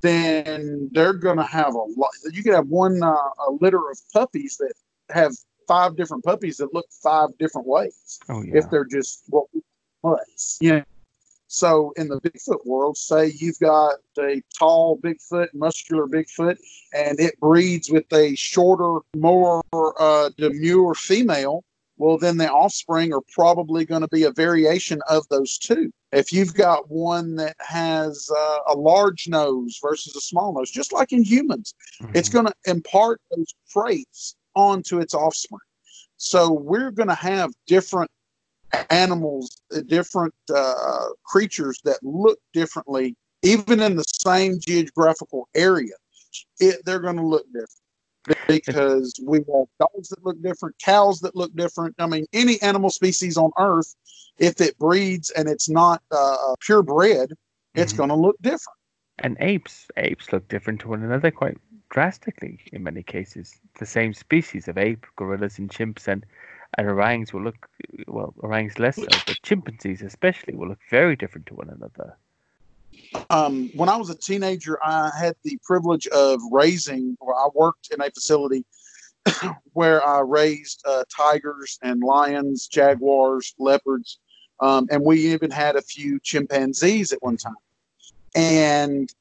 then 0.00 0.90
they're 0.92 1.14
going 1.14 1.38
to 1.38 1.44
have 1.44 1.74
a 1.74 1.78
lot. 1.78 2.10
You 2.32 2.42
could 2.42 2.54
have 2.54 2.68
one 2.68 3.02
uh, 3.02 3.14
a 3.48 3.52
litter 3.60 3.90
of 3.90 3.98
puppies 4.12 4.56
that 4.58 4.74
have 5.10 5.32
five 5.66 5.96
different 5.96 6.24
puppies 6.24 6.56
that 6.58 6.72
look 6.74 6.86
five 7.02 7.30
different 7.38 7.66
ways 7.66 8.18
Oh 8.28 8.42
yeah. 8.42 8.58
if 8.58 8.70
they're 8.70 8.84
just 8.84 9.24
what 9.28 9.46
we 9.52 9.60
mutts. 10.02 10.58
You 10.60 10.72
know? 10.74 10.82
So 11.48 11.92
in 11.96 12.08
the 12.08 12.20
Bigfoot 12.20 12.66
world, 12.66 12.96
say 12.96 13.32
you've 13.38 13.58
got 13.60 13.94
a 14.18 14.42
tall 14.58 14.98
Bigfoot, 14.98 15.48
muscular 15.54 16.06
Bigfoot, 16.06 16.56
and 16.92 17.20
it 17.20 17.38
breeds 17.40 17.88
with 17.90 18.12
a 18.12 18.34
shorter, 18.34 19.00
more 19.16 19.62
uh, 19.72 20.30
demure 20.36 20.94
female. 20.94 21.64
Well, 21.98 22.18
then 22.18 22.36
the 22.36 22.50
offspring 22.50 23.14
are 23.14 23.22
probably 23.32 23.86
going 23.86 24.02
to 24.02 24.08
be 24.08 24.24
a 24.24 24.30
variation 24.30 25.00
of 25.08 25.26
those 25.30 25.56
two. 25.56 25.90
If 26.12 26.30
you've 26.32 26.52
got 26.52 26.90
one 26.90 27.36
that 27.36 27.56
has 27.60 28.28
uh, 28.36 28.58
a 28.68 28.74
large 28.76 29.28
nose 29.28 29.78
versus 29.82 30.14
a 30.14 30.20
small 30.20 30.52
nose, 30.52 30.70
just 30.70 30.92
like 30.92 31.12
in 31.12 31.22
humans, 31.24 31.74
it's 32.12 32.28
Mhm. 32.28 32.32
going 32.32 32.46
to 32.46 32.54
impart 32.66 33.20
those 33.34 33.54
traits 33.70 34.36
onto 34.56 34.98
its 34.98 35.14
offspring. 35.14 35.60
So 36.16 36.50
we're 36.50 36.90
going 36.90 37.08
to 37.08 37.14
have 37.14 37.50
different 37.66 38.10
animals, 38.90 39.62
uh, 39.74 39.80
different 39.86 40.34
uh, 40.54 41.08
creatures 41.24 41.78
that 41.84 41.98
look 42.02 42.38
differently, 42.52 43.14
even 43.42 43.80
in 43.80 43.96
the 43.96 44.04
same 44.04 44.58
geographical 44.58 45.48
area. 45.54 45.94
It, 46.58 46.84
they're 46.84 47.00
going 47.00 47.16
to 47.16 47.26
look 47.26 47.46
different 47.46 47.70
because 48.48 49.12
we 49.24 49.38
have 49.38 49.66
dogs 49.78 50.08
that 50.08 50.24
look 50.24 50.40
different, 50.42 50.74
cows 50.82 51.20
that 51.20 51.36
look 51.36 51.54
different. 51.54 51.94
I 51.98 52.06
mean, 52.06 52.26
any 52.32 52.60
animal 52.62 52.90
species 52.90 53.36
on 53.36 53.50
Earth, 53.58 53.94
if 54.38 54.60
it 54.60 54.78
breeds 54.78 55.30
and 55.30 55.48
it's 55.48 55.68
not 55.68 56.02
uh, 56.10 56.54
purebred, 56.60 57.34
it's 57.74 57.92
Mhm. 57.92 57.96
going 57.96 58.08
to 58.08 58.16
look 58.16 58.36
different. 58.42 58.78
And 59.18 59.36
apes, 59.40 59.86
apes 59.96 60.32
look 60.32 60.48
different 60.48 60.80
to 60.80 60.88
one 60.88 61.02
another 61.02 61.30
quite 61.30 61.58
drastically 61.90 62.60
in 62.72 62.82
many 62.82 63.02
cases. 63.02 63.60
The 63.78 63.86
same 63.86 64.12
species 64.14 64.68
of 64.68 64.78
ape, 64.78 65.06
gorillas 65.16 65.58
and 65.58 65.70
chimps 65.70 66.08
and, 66.08 66.24
and 66.78 66.88
orangs 66.88 67.32
will 67.32 67.42
look, 67.42 67.68
well, 68.06 68.34
orangs 68.38 68.78
less 68.78 68.96
so, 68.96 69.06
but 69.26 69.42
chimpanzees 69.42 70.02
especially 70.02 70.54
will 70.54 70.68
look 70.68 70.80
very 70.90 71.16
different 71.16 71.46
to 71.46 71.54
one 71.54 71.70
another. 71.70 72.16
um, 73.30 73.70
when 73.74 73.88
I 73.88 73.96
was 73.96 74.10
a 74.10 74.14
teenager, 74.16 74.78
I 74.84 75.10
had 75.18 75.34
the 75.44 75.58
privilege 75.64 76.06
of 76.08 76.40
raising, 76.50 77.16
or 77.20 77.34
I 77.34 77.48
worked 77.54 77.90
in 77.92 78.00
a 78.00 78.10
facility 78.10 78.64
where 79.72 80.06
I 80.06 80.20
raised 80.20 80.82
uh, 80.86 81.04
tigers 81.14 81.78
and 81.82 82.02
lions, 82.02 82.68
jaguars, 82.68 83.54
leopards, 83.58 84.18
Um, 84.60 84.86
and 84.90 85.04
we 85.04 85.32
even 85.34 85.50
had 85.50 85.76
a 85.76 85.82
few 85.82 86.18
chimpanzees 86.20 87.12
at 87.12 87.22
one 87.22 87.36
time. 87.36 87.62
And 88.34 89.12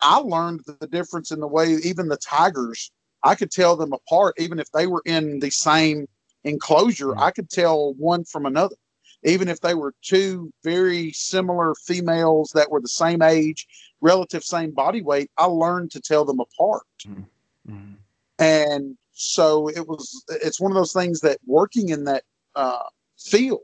I 0.00 0.18
learned 0.18 0.62
the 0.66 0.86
difference 0.86 1.30
in 1.30 1.40
the 1.40 1.48
way 1.48 1.74
even 1.84 2.08
the 2.08 2.16
tigers, 2.16 2.90
I 3.22 3.34
could 3.34 3.50
tell 3.50 3.76
them 3.76 3.92
apart, 3.92 4.34
even 4.38 4.58
if 4.58 4.70
they 4.72 4.86
were 4.86 5.02
in 5.06 5.40
the 5.40 5.50
same 5.50 6.06
enclosure, 6.44 7.08
mm-hmm. 7.08 7.20
I 7.20 7.30
could 7.30 7.50
tell 7.50 7.94
one 7.94 8.24
from 8.24 8.46
another. 8.46 8.76
Even 9.24 9.48
if 9.48 9.60
they 9.60 9.74
were 9.74 9.94
two 10.02 10.52
very 10.62 11.10
similar 11.12 11.74
females 11.86 12.52
that 12.54 12.70
were 12.70 12.80
the 12.80 12.88
same 12.88 13.22
age, 13.22 13.66
relative 14.02 14.44
same 14.44 14.70
body 14.70 15.00
weight, 15.00 15.30
I 15.38 15.46
learned 15.46 15.90
to 15.92 16.00
tell 16.00 16.24
them 16.24 16.40
apart. 16.40 16.86
Mm-hmm. 17.06 17.72
mm-hmm. 17.72 17.94
And 18.38 18.96
so 19.12 19.68
it 19.68 19.86
was, 19.88 20.24
it's 20.28 20.60
one 20.60 20.72
of 20.72 20.74
those 20.74 20.92
things 20.92 21.20
that 21.20 21.38
working 21.46 21.90
in 21.90 22.04
that 22.04 22.24
uh, 22.56 22.82
field, 23.16 23.60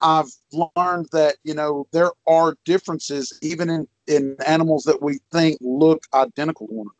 I've 0.00 0.30
learned 0.52 1.08
that, 1.12 1.36
you 1.44 1.54
know, 1.54 1.86
there 1.92 2.10
are 2.26 2.56
differences 2.64 3.38
even 3.42 3.70
in, 3.70 3.88
in 4.06 4.36
animals 4.46 4.84
that 4.84 5.02
we 5.02 5.20
think 5.32 5.58
look 5.60 6.04
identical 6.12 6.66
to 6.68 6.72
one 6.74 6.86
another. 6.86 6.94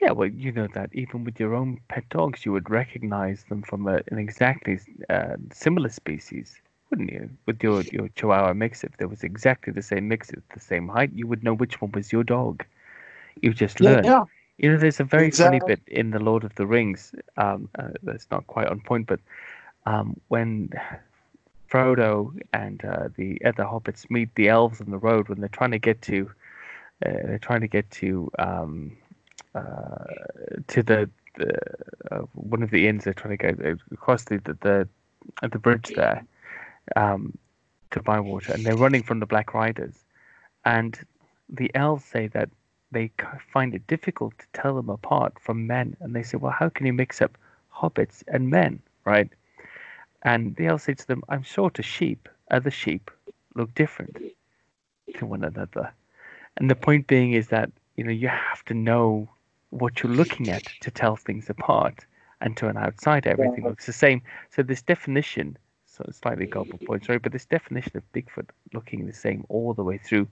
Yeah, 0.00 0.12
well, 0.12 0.28
you 0.28 0.50
know 0.50 0.66
that 0.74 0.90
even 0.94 1.24
with 1.24 1.38
your 1.38 1.54
own 1.54 1.78
pet 1.88 2.08
dogs, 2.08 2.46
you 2.46 2.52
would 2.52 2.70
recognize 2.70 3.44
them 3.48 3.62
from 3.62 3.86
a, 3.86 4.00
an 4.10 4.18
exactly 4.18 4.80
uh, 5.10 5.36
similar 5.52 5.90
species, 5.90 6.60
wouldn't 6.88 7.12
you? 7.12 7.28
With 7.44 7.62
your, 7.62 7.82
your 7.82 8.08
Chihuahua 8.08 8.54
mix, 8.54 8.82
if 8.82 8.96
there 8.96 9.08
was 9.08 9.22
exactly 9.22 9.72
the 9.74 9.82
same 9.82 10.08
mix 10.08 10.30
at 10.30 10.48
the 10.54 10.60
same 10.60 10.88
height, 10.88 11.10
you 11.14 11.26
would 11.26 11.44
know 11.44 11.52
which 11.52 11.80
one 11.82 11.92
was 11.92 12.12
your 12.12 12.24
dog. 12.24 12.64
You 13.42 13.52
just 13.52 13.80
learn. 13.80 14.04
Yeah, 14.04 14.10
yeah. 14.10 14.24
You 14.56 14.72
know, 14.72 14.78
there's 14.78 15.00
a 15.00 15.04
very 15.04 15.28
exactly. 15.28 15.60
funny 15.60 15.74
bit 15.76 15.82
in 15.86 16.10
the 16.10 16.18
Lord 16.18 16.44
of 16.44 16.54
the 16.54 16.66
Rings. 16.66 17.14
Um, 17.36 17.68
uh, 17.78 17.88
that's 18.02 18.26
not 18.30 18.46
quite 18.46 18.68
on 18.68 18.80
point, 18.80 19.06
but 19.06 19.20
um, 19.86 20.18
when 20.28 20.70
Frodo 21.70 22.36
and 22.52 22.84
uh, 22.84 23.08
the 23.16 23.40
other 23.44 23.64
hobbits 23.64 24.10
meet 24.10 24.34
the 24.34 24.48
elves 24.48 24.80
on 24.80 24.90
the 24.90 24.98
road 24.98 25.28
when 25.28 25.38
they're 25.40 25.48
trying 25.48 25.70
to 25.70 25.78
get 25.78 26.02
to, 26.02 26.30
uh, 27.06 27.12
they're 27.24 27.38
trying 27.38 27.60
to 27.60 27.68
get 27.68 27.90
to 27.92 28.30
um, 28.38 28.96
uh, 29.54 30.04
to 30.66 30.82
the, 30.82 31.08
the 31.36 31.56
uh, 32.10 32.22
one 32.34 32.62
of 32.62 32.70
the 32.70 32.88
inns. 32.88 33.04
They're 33.04 33.14
trying 33.14 33.38
to 33.38 33.52
go 33.52 33.76
across 33.92 34.24
the 34.24 34.38
the 34.38 34.54
the, 34.60 35.48
the 35.48 35.58
bridge 35.58 35.92
there 35.94 36.24
um, 36.96 37.38
to 37.92 38.02
buy 38.02 38.18
water, 38.20 38.52
and 38.52 38.64
they're 38.64 38.76
running 38.76 39.02
from 39.02 39.20
the 39.20 39.26
Black 39.26 39.54
Riders. 39.54 39.94
And 40.64 40.98
the 41.48 41.70
elves 41.74 42.04
say 42.04 42.26
that 42.28 42.50
they 42.92 43.10
find 43.52 43.74
it 43.74 43.86
difficult 43.86 44.36
to 44.38 44.46
tell 44.52 44.74
them 44.74 44.88
apart 44.90 45.34
from 45.40 45.66
men, 45.66 45.96
and 46.00 46.14
they 46.14 46.24
say, 46.24 46.36
"Well, 46.36 46.52
how 46.52 46.68
can 46.68 46.86
you 46.86 46.92
mix 46.92 47.22
up 47.22 47.38
hobbits 47.72 48.24
and 48.26 48.50
men, 48.50 48.80
right?" 49.04 49.30
And 50.22 50.60
elves 50.60 50.84
say 50.84 50.94
to 50.94 51.06
them, 51.06 51.22
"I'm 51.28 51.42
sure 51.42 51.70
to 51.70 51.82
sheep, 51.82 52.28
other 52.50 52.70
sheep 52.70 53.10
look 53.54 53.74
different 53.74 54.18
to 55.16 55.26
one 55.26 55.44
another." 55.44 55.92
And 56.56 56.70
the 56.70 56.74
point 56.74 57.06
being 57.06 57.32
is 57.32 57.48
that 57.48 57.70
you 57.96 58.04
know 58.04 58.10
you 58.10 58.28
have 58.28 58.64
to 58.66 58.74
know 58.74 59.28
what 59.70 60.02
you're 60.02 60.12
looking 60.12 60.50
at 60.50 60.64
to 60.80 60.90
tell 60.90 61.16
things 61.16 61.48
apart. 61.48 62.04
And 62.42 62.56
to 62.56 62.68
an 62.68 62.78
outsider, 62.78 63.30
everything 63.30 63.64
looks 63.64 63.84
the 63.84 63.92
same. 63.92 64.22
So 64.48 64.62
this 64.62 64.80
definition, 64.80 65.58
so 65.84 66.04
slightly 66.10 66.46
gobble 66.46 66.78
point, 66.78 67.04
sorry, 67.04 67.18
but 67.18 67.32
this 67.32 67.44
definition 67.44 67.98
of 67.98 68.12
Bigfoot 68.12 68.48
looking 68.72 69.06
the 69.06 69.12
same 69.12 69.44
all 69.50 69.74
the 69.74 69.84
way 69.84 69.98
through, 69.98 70.26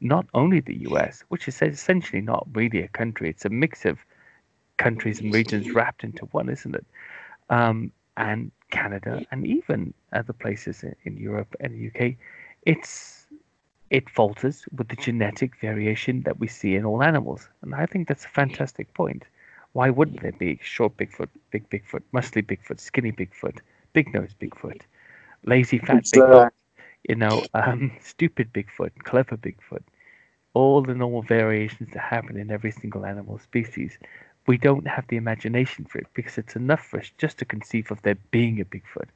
not 0.00 0.26
only 0.32 0.60
the 0.60 0.76
U.S., 0.88 1.22
which 1.28 1.46
is 1.46 1.60
essentially 1.60 2.22
not 2.22 2.48
really 2.54 2.80
a 2.80 2.88
country, 2.88 3.28
it's 3.28 3.44
a 3.44 3.50
mix 3.50 3.84
of 3.84 3.98
countries 4.78 5.20
and 5.20 5.34
regions 5.34 5.70
wrapped 5.70 6.02
into 6.02 6.24
one, 6.26 6.48
isn't 6.48 6.74
it? 6.74 6.86
Um, 7.50 7.92
and 8.16 8.50
Canada, 8.70 9.24
and 9.30 9.46
even 9.46 9.94
other 10.12 10.32
places 10.32 10.84
in 11.04 11.16
Europe 11.16 11.54
and 11.60 11.74
the 11.74 11.88
UK, 11.88 12.14
it's 12.62 13.26
it 13.90 14.10
falters 14.10 14.64
with 14.76 14.88
the 14.88 14.96
genetic 14.96 15.52
variation 15.60 16.22
that 16.22 16.40
we 16.40 16.48
see 16.48 16.74
in 16.74 16.84
all 16.84 17.02
animals. 17.02 17.48
And 17.62 17.74
I 17.74 17.86
think 17.86 18.08
that's 18.08 18.24
a 18.24 18.28
fantastic 18.28 18.92
point. 18.94 19.24
Why 19.72 19.90
wouldn't 19.90 20.22
there 20.22 20.32
be 20.32 20.58
short 20.62 20.96
Bigfoot, 20.96 21.28
big 21.50 21.68
Bigfoot, 21.68 22.02
muscly 22.12 22.42
Bigfoot, 22.42 22.80
skinny 22.80 23.12
Bigfoot, 23.12 23.58
big 23.92 24.12
nose 24.14 24.34
Bigfoot, 24.40 24.80
lazy 25.44 25.78
fat 25.78 26.04
Bigfoot, 26.04 26.50
you 27.08 27.14
know, 27.16 27.44
um, 27.54 27.92
stupid 28.00 28.52
Bigfoot, 28.52 28.90
clever 29.04 29.36
Bigfoot, 29.36 29.82
all 30.54 30.82
the 30.82 30.94
normal 30.94 31.22
variations 31.22 31.90
that 31.92 32.00
happen 32.00 32.36
in 32.36 32.50
every 32.50 32.70
single 32.70 33.04
animal 33.04 33.38
species. 33.38 33.98
We 34.46 34.58
don't 34.58 34.86
have 34.86 35.06
the 35.08 35.16
imagination 35.16 35.86
for 35.86 35.98
it 35.98 36.06
because 36.14 36.38
it's 36.38 36.56
enough 36.56 36.84
for 36.84 37.00
us 37.00 37.10
just 37.18 37.38
to 37.38 37.44
conceive 37.44 37.90
of 37.90 38.02
there 38.02 38.18
being 38.30 38.60
a 38.60 38.64
Bigfoot. 38.64 39.08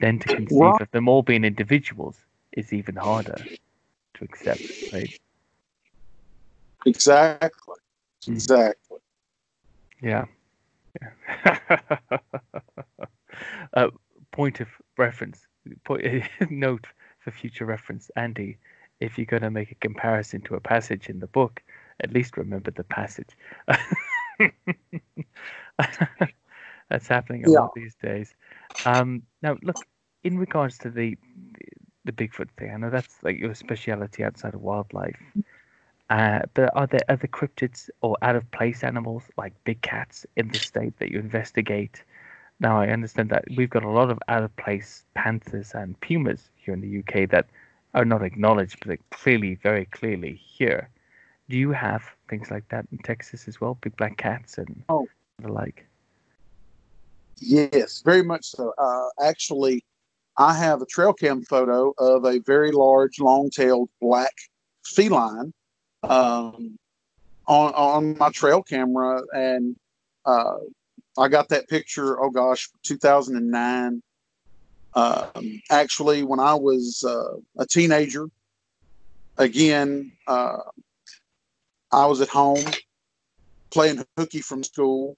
Then 0.00 0.18
to 0.20 0.28
conceive 0.34 0.58
what? 0.58 0.82
of 0.82 0.90
them 0.90 1.08
all 1.08 1.22
being 1.22 1.44
individuals 1.44 2.16
is 2.52 2.72
even 2.72 2.96
harder 2.96 3.44
to 4.14 4.24
accept, 4.24 4.62
right? 4.92 5.18
Exactly. 6.86 7.74
Hmm. 8.24 8.32
Exactly. 8.32 8.98
Yeah. 10.02 10.26
yeah. 11.00 11.58
uh, 13.74 13.90
point 14.32 14.60
of 14.60 14.68
reference. 14.96 15.46
Point, 15.84 16.04
note 16.50 16.86
for 17.20 17.30
future 17.30 17.64
reference, 17.64 18.10
Andy. 18.16 18.58
If 19.00 19.18
you're 19.18 19.26
going 19.26 19.42
to 19.42 19.50
make 19.50 19.70
a 19.70 19.76
comparison 19.76 20.40
to 20.42 20.54
a 20.54 20.60
passage 20.60 21.08
in 21.08 21.20
the 21.20 21.26
book, 21.26 21.62
at 22.00 22.12
least 22.12 22.36
remember 22.36 22.70
the 22.70 22.84
passage. 22.84 23.30
That's 26.90 27.08
happening 27.08 27.46
a 27.46 27.50
yeah. 27.50 27.60
lot 27.60 27.72
these 27.74 27.94
days. 27.96 28.34
Um, 28.84 29.22
now, 29.42 29.56
look, 29.62 29.76
in 30.22 30.38
regards 30.38 30.78
to 30.78 30.90
the 30.90 31.16
the 32.04 32.12
Bigfoot 32.12 32.50
thing. 32.58 32.70
I 32.70 32.76
know 32.76 32.90
that's 32.90 33.16
like 33.22 33.38
your 33.38 33.54
speciality 33.54 34.24
outside 34.24 34.54
of 34.54 34.60
wildlife. 34.60 35.18
Uh, 36.10 36.40
but 36.52 36.70
are 36.76 36.86
there 36.86 37.00
other 37.08 37.26
cryptids 37.26 37.88
or 38.02 38.16
out 38.22 38.36
of 38.36 38.48
place 38.50 38.84
animals 38.84 39.24
like 39.38 39.52
big 39.64 39.80
cats 39.80 40.26
in 40.36 40.48
the 40.48 40.58
state 40.58 40.98
that 40.98 41.10
you 41.10 41.18
investigate? 41.18 42.02
Now, 42.60 42.80
I 42.80 42.88
understand 42.88 43.30
that 43.30 43.44
we've 43.56 43.70
got 43.70 43.84
a 43.84 43.88
lot 43.88 44.10
of 44.10 44.18
out 44.28 44.42
of 44.42 44.54
place 44.56 45.04
panthers 45.14 45.72
and 45.74 45.98
pumas 46.00 46.50
here 46.56 46.74
in 46.74 46.80
the 46.80 46.98
UK 46.98 47.28
that 47.30 47.48
are 47.94 48.04
not 48.04 48.22
acknowledged, 48.22 48.78
but 48.80 48.88
they're 48.88 48.98
clearly, 49.10 49.54
very 49.54 49.86
clearly 49.86 50.34
here. 50.34 50.90
Do 51.48 51.56
you 51.58 51.72
have 51.72 52.02
things 52.28 52.50
like 52.50 52.68
that 52.68 52.86
in 52.90 52.98
Texas 52.98 53.48
as 53.48 53.60
well? 53.60 53.76
Big 53.80 53.96
black 53.96 54.16
cats 54.16 54.58
and 54.58 54.82
oh. 54.88 55.06
the 55.40 55.52
like? 55.52 55.86
Yes, 57.38 58.00
very 58.02 58.22
much 58.22 58.46
so. 58.46 58.72
Uh, 58.78 59.08
actually, 59.22 59.84
I 60.38 60.54
have 60.54 60.80
a 60.80 60.86
trail 60.86 61.12
cam 61.12 61.42
photo 61.42 61.92
of 61.98 62.24
a 62.24 62.38
very 62.40 62.72
large, 62.72 63.20
long-tailed 63.20 63.90
black 64.00 64.32
feline 64.84 65.52
um, 66.02 66.78
on 67.46 67.72
on 67.74 68.16
my 68.18 68.30
trail 68.30 68.62
camera, 68.62 69.22
and 69.32 69.76
uh, 70.24 70.56
I 71.18 71.28
got 71.28 71.48
that 71.50 71.68
picture. 71.68 72.20
Oh 72.22 72.30
gosh, 72.30 72.70
2009. 72.84 74.02
Um, 74.96 75.62
actually, 75.70 76.22
when 76.22 76.40
I 76.40 76.54
was 76.54 77.04
uh, 77.06 77.36
a 77.58 77.66
teenager, 77.66 78.28
again, 79.38 80.12
uh, 80.26 80.58
I 81.94 82.06
was 82.06 82.20
at 82.20 82.28
home 82.28 82.64
playing 83.70 84.04
hooky 84.16 84.40
from 84.40 84.64
school, 84.64 85.16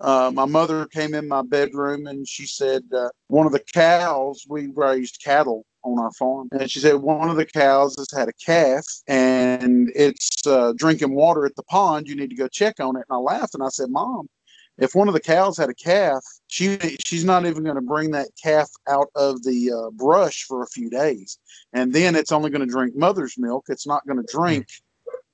uh, 0.00 0.30
my 0.34 0.44
mother 0.44 0.86
came 0.86 1.14
in 1.14 1.28
my 1.28 1.42
bedroom 1.42 2.06
and 2.06 2.26
she 2.26 2.46
said, 2.46 2.82
uh, 2.92 3.08
one 3.28 3.46
of 3.46 3.52
the 3.52 3.62
cows, 3.72 4.44
we 4.48 4.68
raised 4.74 5.22
cattle 5.22 5.64
on 5.84 6.00
our 6.00 6.12
farm. 6.12 6.48
And 6.52 6.68
she 6.68 6.80
said, 6.80 6.96
one 6.96 7.30
of 7.30 7.36
the 7.36 7.46
cows 7.46 7.96
has 7.98 8.08
had 8.16 8.28
a 8.28 8.32
calf 8.32 8.84
and 9.06 9.92
it's 9.94 10.44
uh, 10.44 10.72
drinking 10.76 11.14
water 11.14 11.46
at 11.46 11.54
the 11.54 11.62
pond. 11.64 12.08
You 12.08 12.16
need 12.16 12.30
to 12.30 12.36
go 12.36 12.48
check 12.48 12.80
on 12.80 12.96
it. 12.96 13.04
And 13.08 13.16
I 13.16 13.18
laughed 13.18 13.54
and 13.54 13.62
I 13.62 13.68
said, 13.68 13.90
Mom, 13.90 14.28
if 14.76 14.94
one 14.94 15.08
of 15.08 15.14
the 15.14 15.20
cows 15.20 15.56
had 15.56 15.70
a 15.70 15.74
calf, 15.74 16.24
she 16.48 16.78
she's 17.04 17.24
not 17.24 17.46
even 17.46 17.62
going 17.64 17.76
to 17.76 17.80
bring 17.80 18.12
that 18.12 18.28
calf 18.40 18.68
out 18.88 19.08
of 19.16 19.42
the 19.44 19.72
uh, 19.72 19.90
brush 19.90 20.44
for 20.44 20.62
a 20.62 20.68
few 20.68 20.88
days, 20.88 21.36
and 21.72 21.92
then 21.92 22.14
it's 22.14 22.30
only 22.30 22.48
going 22.48 22.60
to 22.60 22.72
drink 22.72 22.94
mother's 22.94 23.34
milk. 23.36 23.64
It's 23.68 23.88
not 23.88 24.06
going 24.06 24.24
to 24.24 24.32
drink 24.32 24.68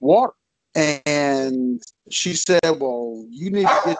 water. 0.01 0.32
And 0.75 1.83
she 2.11 2.35
said, 2.35 2.61
"Well, 2.64 3.25
you 3.31 3.51
need 3.51 3.66
to 3.66 3.81
get 3.85 3.99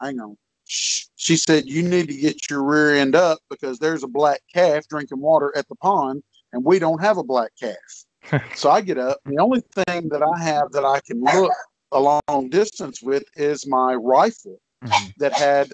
hang 0.00 0.20
on. 0.20 0.36
She 0.66 1.36
said, 1.36 1.66
You 1.66 1.82
need 1.82 2.08
to 2.08 2.14
get 2.14 2.50
your 2.50 2.62
rear 2.62 2.96
end 2.96 3.16
up 3.16 3.38
because 3.50 3.78
there's 3.78 4.02
a 4.02 4.08
black 4.08 4.40
calf 4.52 4.86
drinking 4.88 5.20
water 5.20 5.52
at 5.56 5.68
the 5.68 5.74
pond, 5.76 6.22
and 6.52 6.64
we 6.64 6.78
don't 6.78 7.00
have 7.00 7.18
a 7.18 7.24
black 7.24 7.52
calf. 7.60 8.42
so 8.54 8.70
I 8.70 8.80
get 8.80 8.98
up. 8.98 9.18
The 9.24 9.38
only 9.38 9.62
thing 9.74 10.08
that 10.10 10.22
I 10.22 10.42
have 10.42 10.70
that 10.72 10.84
I 10.84 11.00
can 11.00 11.22
look 11.22 11.52
a 11.92 12.00
long 12.00 12.50
distance 12.50 13.02
with 13.02 13.24
is 13.34 13.66
my 13.66 13.94
rifle 13.94 14.60
mm-hmm. 14.84 15.06
that 15.18 15.32
had 15.32 15.72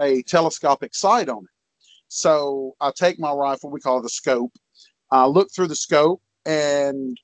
a 0.00 0.22
telescopic 0.22 0.94
sight 0.94 1.28
on 1.28 1.44
it. 1.44 1.50
So 2.08 2.74
I 2.80 2.90
take 2.96 3.20
my 3.20 3.32
rifle, 3.32 3.70
we 3.70 3.80
call 3.80 4.00
it 4.00 4.06
a 4.06 4.08
scope. 4.08 4.52
I 5.10 5.26
look 5.26 5.48
through 5.54 5.68
the 5.68 5.76
scope, 5.76 6.20
and 6.44 7.16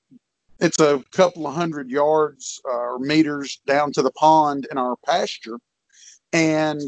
it's 0.61 0.81
a 0.81 1.03
couple 1.13 1.47
of 1.47 1.55
hundred 1.55 1.91
yards 1.91 2.61
uh, 2.67 2.73
or 2.73 2.99
meters 2.99 3.61
down 3.67 3.93
to 3.93 4.03
the 4.03 4.13
pond 4.13 4.67
in 4.71 4.79
our 4.79 4.97
pasture 5.05 5.59
and 6.33 6.81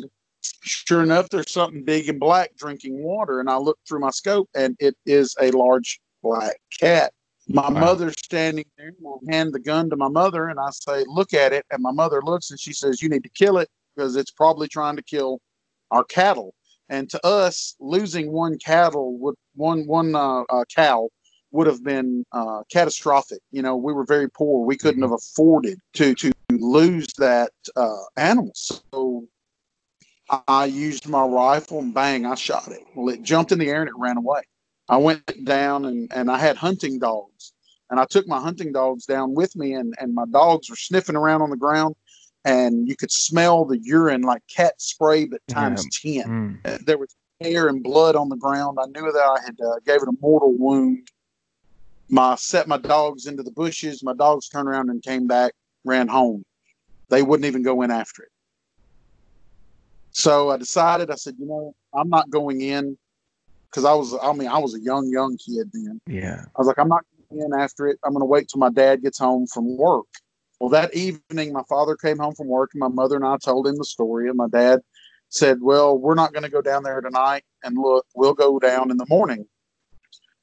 sure 0.63 1.03
enough, 1.03 1.29
there's 1.29 1.51
something 1.51 1.85
big 1.85 2.09
and 2.09 2.21
black 2.21 2.57
drinking 2.57 3.03
water. 3.03 3.41
And 3.41 3.49
I 3.49 3.57
look 3.57 3.79
through 3.87 4.01
my 4.01 4.11
scope 4.11 4.49
and 4.55 4.77
it 4.79 4.97
is 5.07 5.35
a 5.41 5.51
large 5.53 6.01
black 6.23 6.57
cat. 6.79 7.13
My 7.49 7.71
wow. 7.71 7.81
mother's 7.81 8.17
standing 8.19 8.65
there. 8.77 8.93
I 9.07 9.33
hand 9.33 9.55
the 9.55 9.61
gun 9.61 9.89
to 9.91 9.97
my 9.97 10.09
mother 10.09 10.49
and 10.49 10.59
I 10.59 10.71
say, 10.71 11.05
Look 11.07 11.33
at 11.33 11.53
it. 11.53 11.65
And 11.71 11.81
my 11.81 11.93
mother 11.93 12.21
looks 12.23 12.51
and 12.51 12.59
she 12.59 12.73
says, 12.73 13.01
You 13.01 13.09
need 13.09 13.23
to 13.23 13.31
kill 13.31 13.59
it 13.59 13.69
because 13.95 14.17
it's 14.17 14.33
probably 14.33 14.67
trying 14.67 14.97
to 14.97 15.03
kill 15.03 15.41
our 15.93 16.03
cattle. 16.05 16.55
And 16.89 17.09
to 17.11 17.25
us, 17.25 17.77
losing 17.79 18.33
one 18.33 18.59
cattle 18.59 19.17
would 19.19 19.37
one 19.55 19.87
one 19.87 20.15
uh, 20.17 20.43
uh, 20.43 20.65
cow 20.75 21.09
would 21.57 21.67
have 21.67 21.83
been 21.83 22.25
uh, 22.33 22.63
catastrophic. 22.71 23.41
You 23.51 23.63
know, 23.63 23.77
we 23.77 23.93
were 23.93 24.05
very 24.05 24.31
poor. 24.31 24.65
We 24.65 24.77
couldn't 24.77 25.03
mm-hmm. 25.03 25.11
have 25.11 25.19
afforded 25.19 25.79
to 25.95 26.15
to 26.15 26.33
lose 26.51 27.09
that 27.19 27.51
uh, 27.75 27.97
animal. 28.17 28.53
So 28.55 29.27
I 30.49 30.67
used 30.67 31.09
my 31.09 31.25
rifle 31.25 31.81
and 31.81 31.95
bang, 31.95 32.27
I 32.27 32.35
shot 32.35 32.69
it. 32.69 32.83
Well, 32.95 33.15
it 33.15 33.23
jumped 33.23 33.53
in 33.53 33.59
the 33.59 33.69
air 33.69 33.81
and 33.81 33.89
it 33.89 33.95
ran 33.97 34.17
away. 34.17 34.43
I 34.89 34.97
went 34.97 35.45
down 35.45 35.85
and, 35.85 36.11
and 36.13 36.31
I 36.31 36.39
had 36.39 36.57
hunting 36.57 36.99
dogs. 36.99 37.53
And 37.91 38.01
I 38.01 38.05
took 38.05 38.27
my 38.27 38.41
hunting 38.41 38.73
dogs 38.73 39.07
down 39.07 39.35
with 39.35 39.55
me, 39.55 39.75
and, 39.75 39.95
and 40.01 40.13
my 40.13 40.25
dogs 40.33 40.69
were 40.69 40.75
sniffing 40.75 41.15
around 41.15 41.43
on 41.43 41.51
the 41.51 41.57
ground. 41.57 41.95
And 42.45 42.89
you 42.89 42.97
could 42.97 43.13
smell 43.13 43.65
the 43.65 43.79
urine 43.81 44.23
like 44.23 44.43
cat 44.53 44.81
spray, 44.81 45.27
but 45.27 45.41
times 45.49 45.87
yeah. 46.03 46.25
10. 46.25 46.61
Mm. 46.65 46.85
There 46.85 46.99
was 46.99 47.15
hair 47.41 47.69
and 47.69 47.83
blood 47.83 48.17
on 48.17 48.29
the 48.29 48.37
ground. 48.37 48.79
I 48.81 48.87
knew 48.87 49.13
that 49.13 49.19
I 49.19 49.45
had 49.45 49.57
uh, 49.61 49.79
gave 49.85 50.03
it 50.03 50.09
a 50.09 50.17
mortal 50.21 50.53
wound. 50.57 51.09
My 52.09 52.37
set 52.37 52.69
my 52.69 52.79
dogs 52.79 53.27
into 53.27 53.43
the 53.43 53.51
bushes. 53.51 54.03
My 54.03 54.15
dogs 54.15 54.49
turned 54.49 54.69
around 54.69 54.91
and 54.91 55.03
came 55.03 55.27
back, 55.27 55.53
ran 55.85 56.09
home. 56.09 56.45
They 57.11 57.23
wouldn't 57.23 57.47
even 57.47 57.63
go 57.63 57.83
in 57.83 57.91
after 57.91 58.23
it. 58.23 58.31
So 60.11 60.51
I 60.51 60.57
decided, 60.57 61.11
I 61.11 61.17
said, 61.17 61.35
you 61.39 61.47
know, 61.47 61.75
I'm 61.93 62.09
not 62.09 62.31
going 62.31 62.61
in 62.61 62.97
because 63.71 63.85
I 63.85 63.93
was, 63.93 64.17
I 64.23 64.33
mean, 64.33 64.49
I 64.49 64.59
was 64.59 64.75
a 64.75 64.81
young, 64.81 65.09
young 65.11 65.37
kid 65.37 65.71
then. 65.73 66.01
Yeah. 66.07 66.43
I 66.43 66.59
was 66.59 66.67
like, 66.67 66.79
I'm 66.79 66.89
not 66.89 67.05
going 67.29 67.43
in 67.43 67.53
after 67.59 67.87
it. 67.87 67.99
I'm 68.05 68.13
going 68.13 68.23
to 68.23 68.27
wait 68.27 68.49
till 68.49 68.61
my 68.61 68.71
dad 68.71 69.03
gets 69.03 69.19
home 69.19 69.47
from 69.47 69.77
work. 69.77 70.07
Well, 70.59 70.71
that 70.71 70.95
evening, 70.95 71.53
my 71.53 71.65
father 71.69 71.97
came 71.97 72.17
home 72.17 72.35
from 72.35 72.47
work, 72.47 72.71
and 72.73 72.81
my 72.81 72.89
mother 72.89 73.17
and 73.17 73.27
I 73.27 73.37
told 73.37 73.67
him 73.67 73.77
the 73.77 73.85
story. 73.85 74.29
And 74.29 74.39
my 74.39 74.49
dad 74.49 74.81
said, 75.29 75.59
Well, 75.61 75.99
we're 75.99 76.15
not 76.15 76.33
going 76.33 76.45
to 76.45 76.49
go 76.49 76.63
down 76.63 76.83
there 76.83 77.01
tonight 77.01 77.45
and 77.63 77.77
look, 77.77 78.07
we'll 78.15 78.35
go 78.35 78.59
down 78.59 78.91
in 78.91 78.97
the 78.97 79.07
morning. 79.09 79.47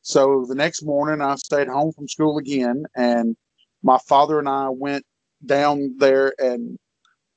So 0.04 0.46
the 0.48 0.56
next 0.56 0.84
morning, 0.84 1.22
I 1.22 1.36
stayed 1.36 1.70
home 1.70 1.94
from 1.94 2.10
school 2.10 2.38
again, 2.38 2.86
and 2.96 3.38
my 3.82 3.98
father 3.98 4.38
and 4.38 4.50
I 4.50 4.68
went 4.70 5.06
down 5.46 5.96
there. 5.98 6.34
And 6.38 6.78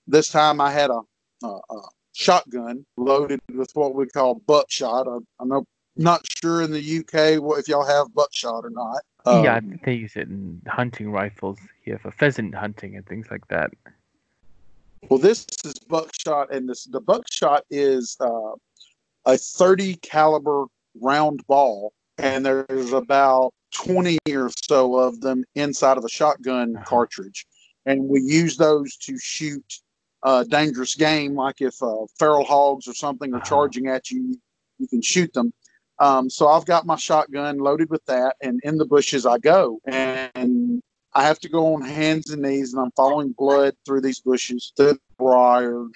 this 0.08 0.28
time 0.28 0.60
I 0.60 0.72
had 0.72 0.90
a, 0.90 1.00
a, 1.44 1.46
a 1.46 1.80
shotgun 2.12 2.84
loaded 2.96 3.40
with 3.54 3.70
what 3.74 3.94
we 3.94 4.06
call 4.06 4.42
buckshot. 4.46 5.06
I, 5.06 5.18
I'm 5.38 5.48
not, 5.48 5.62
not 5.96 6.22
sure 6.42 6.62
in 6.62 6.72
the 6.72 6.98
UK 6.98 7.40
what, 7.40 7.60
if 7.60 7.68
y'all 7.68 7.86
have 7.86 8.12
buckshot 8.12 8.64
or 8.64 8.70
not. 8.70 9.02
Um, 9.24 9.44
yeah, 9.44 9.60
they 9.84 9.94
use 9.94 10.16
it 10.16 10.28
in 10.28 10.60
hunting 10.66 11.12
rifles 11.12 11.58
here 11.82 11.98
for 11.98 12.10
pheasant 12.10 12.54
hunting 12.56 12.96
and 12.96 13.06
things 13.06 13.28
like 13.30 13.46
that. 13.48 13.70
Well, 15.08 15.20
this 15.20 15.46
is 15.64 15.74
buckshot, 15.88 16.52
and 16.52 16.68
this 16.68 16.84
the 16.84 17.00
buckshot 17.00 17.64
is 17.70 18.16
uh, 18.20 18.54
a 19.24 19.36
30 19.36 19.96
caliber 19.96 20.64
round 21.00 21.46
ball, 21.46 21.92
and 22.18 22.44
there's 22.44 22.92
about 22.92 23.52
20 23.74 24.18
or 24.30 24.50
so 24.68 24.96
of 24.96 25.20
them 25.20 25.44
inside 25.54 25.98
of 25.98 26.04
a 26.04 26.08
shotgun 26.08 26.76
uh-huh. 26.76 26.84
cartridge, 26.84 27.46
and 27.84 28.08
we 28.08 28.20
use 28.20 28.56
those 28.56 28.96
to 28.96 29.18
shoot 29.18 29.64
uh, 30.22 30.44
dangerous 30.44 30.94
game, 30.94 31.34
like 31.34 31.60
if 31.60 31.82
uh, 31.82 32.06
feral 32.18 32.44
hogs 32.44 32.88
or 32.88 32.94
something 32.94 33.32
are 33.32 33.36
uh-huh. 33.36 33.46
charging 33.46 33.86
at 33.86 34.10
you, 34.10 34.36
you 34.78 34.88
can 34.88 35.02
shoot 35.02 35.32
them. 35.32 35.52
Um, 35.98 36.28
so 36.28 36.48
I've 36.48 36.66
got 36.66 36.84
my 36.84 36.96
shotgun 36.96 37.58
loaded 37.58 37.90
with 37.90 38.04
that, 38.06 38.36
and 38.42 38.60
in 38.64 38.76
the 38.76 38.84
bushes 38.84 39.24
I 39.24 39.38
go, 39.38 39.80
and 39.86 40.82
I 41.14 41.22
have 41.22 41.40
to 41.40 41.48
go 41.48 41.74
on 41.74 41.82
hands 41.82 42.30
and 42.30 42.42
knees, 42.42 42.74
and 42.74 42.82
I'm 42.82 42.90
following 42.92 43.34
blood 43.38 43.74
through 43.86 44.02
these 44.02 44.20
bushes, 44.20 44.72
through 44.76 44.94
the 44.94 44.98
briars. 45.18 45.90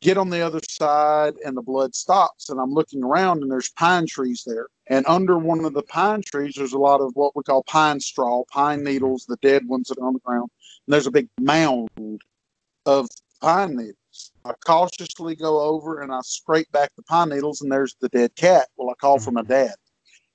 Get 0.00 0.16
on 0.16 0.30
the 0.30 0.40
other 0.40 0.60
side, 0.68 1.34
and 1.44 1.56
the 1.56 1.62
blood 1.62 1.94
stops, 1.94 2.50
and 2.50 2.60
I'm 2.60 2.72
looking 2.72 3.02
around, 3.02 3.42
and 3.42 3.50
there's 3.50 3.70
pine 3.70 4.06
trees 4.06 4.44
there. 4.46 4.68
And 4.86 5.04
under 5.08 5.38
one 5.38 5.64
of 5.64 5.74
the 5.74 5.82
pine 5.82 6.22
trees, 6.22 6.54
there's 6.56 6.72
a 6.72 6.78
lot 6.78 7.00
of 7.00 7.16
what 7.16 7.34
we 7.34 7.42
call 7.42 7.64
pine 7.64 7.98
straw, 7.98 8.44
pine 8.52 8.84
needles, 8.84 9.26
the 9.26 9.38
dead 9.42 9.66
ones 9.66 9.88
that 9.88 9.98
are 9.98 10.06
on 10.06 10.14
the 10.14 10.20
ground. 10.20 10.50
And 10.86 10.94
there's 10.94 11.08
a 11.08 11.10
big 11.10 11.28
mound 11.40 11.88
of 12.86 13.08
pine 13.40 13.76
needles. 13.76 14.32
I 14.44 14.52
cautiously 14.64 15.34
go 15.34 15.60
over 15.60 16.00
and 16.00 16.12
I 16.12 16.20
scrape 16.22 16.70
back 16.70 16.92
the 16.96 17.02
pine 17.02 17.30
needles, 17.30 17.60
and 17.60 17.70
there's 17.70 17.96
the 18.00 18.08
dead 18.08 18.36
cat. 18.36 18.68
Well, 18.76 18.90
I 18.90 18.94
call 18.94 19.18
for 19.18 19.32
my 19.32 19.42
mm-hmm. 19.42 19.52
dad. 19.52 19.74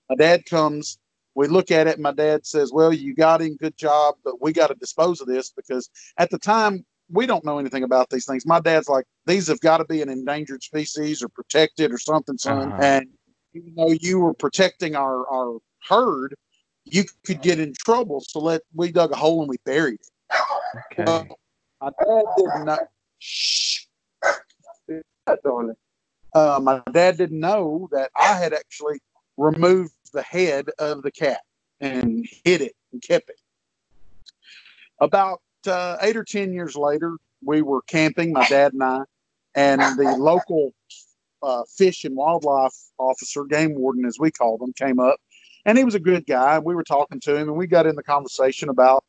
My 0.10 0.16
dad 0.16 0.46
comes. 0.46 1.00
We 1.36 1.48
look 1.48 1.72
at 1.72 1.88
it. 1.88 2.00
My 2.00 2.12
dad 2.12 2.46
says, 2.46 2.72
"Well, 2.72 2.94
you 2.94 3.16
got 3.16 3.42
him. 3.42 3.56
Good 3.56 3.78
job, 3.78 4.16
but 4.24 4.42
we 4.42 4.54
got 4.54 4.68
to 4.68 4.76
dispose 4.76 5.20
of 5.22 5.28
this 5.28 5.50
because 5.50 5.90
at 6.18 6.30
the 6.30 6.38
time 6.38 6.86
we 7.14 7.26
don't 7.26 7.46
know 7.46 7.60
anything 7.60 7.84
about 7.84 8.10
these 8.10 8.26
things." 8.26 8.46
My 8.46 8.60
dad's 8.60 8.90
like, 8.90 9.06
"These 9.26 9.48
have 9.48 9.60
got 9.62 9.78
to 9.78 9.86
be 9.86 10.02
an 10.02 10.10
endangered 10.10 10.64
species 10.64 11.24
or 11.24 11.30
protected 11.30 11.92
or 11.92 11.98
something, 11.98 12.38
son." 12.38 12.74
Uh-huh. 12.74 12.82
And 12.82 13.08
even 13.54 13.74
though 13.76 13.92
you 13.92 14.20
were 14.20 14.34
protecting 14.34 14.96
our 14.96 15.28
our 15.30 15.60
herd, 15.88 16.36
you 16.86 17.06
could 17.26 17.42
get 17.42 17.60
in 17.60 17.74
trouble. 17.74 18.22
So 18.22 18.40
let 18.40 18.62
we 18.74 18.92
dug 18.92 19.12
a 19.12 19.16
hole 19.16 19.42
and 19.42 19.50
we 19.50 19.58
buried 19.66 20.00
it. 20.02 20.10
Okay. 20.92 21.28
My 21.82 21.90
dad 21.90 22.24
did 22.38 22.46
not. 22.46 22.66
know. 22.66 22.78
Shh. 23.20 23.86
Uh, 26.34 26.60
my 26.62 26.82
dad 26.92 27.18
didn't 27.18 27.40
know 27.40 27.88
that 27.92 28.10
I 28.20 28.34
had 28.34 28.54
actually 28.54 29.00
removed 29.38 29.94
the 30.14 30.24
head 30.24 30.70
of 30.80 31.04
the 31.04 31.12
cat 31.12 31.42
and 31.80 32.28
hid 32.44 32.62
it 32.62 32.74
and 32.92 33.02
kept 33.02 33.30
it. 33.30 33.40
About 35.00 35.42
uh, 35.68 35.98
eight 36.02 36.16
or 36.16 36.24
ten 36.24 36.54
years 36.54 36.76
later, 36.76 37.18
we 37.44 37.62
were 37.62 37.82
camping, 37.84 38.34
my 38.34 38.48
dad 38.48 38.74
and 38.74 38.84
I, 38.84 39.02
and 39.56 39.82
the 39.98 40.16
local 40.18 40.74
uh, 41.42 41.64
fish 41.78 42.06
and 42.06 42.16
wildlife 42.16 42.76
officer, 42.98 43.44
game 43.46 43.76
warden 43.76 44.06
as 44.06 44.18
we 44.20 44.32
called 44.32 44.62
him, 44.62 44.74
came 44.74 45.00
up, 45.00 45.20
and 45.66 45.78
he 45.78 45.84
was 45.84 45.96
a 45.96 46.00
good 46.00 46.26
guy. 46.26 46.60
We 46.60 46.76
were 46.76 46.84
talking 46.84 47.20
to 47.22 47.36
him, 47.36 47.50
and 47.50 47.58
we 47.58 47.68
got 47.68 47.86
in 47.86 47.96
the 47.96 48.04
conversation 48.04 48.70
about 48.70 49.04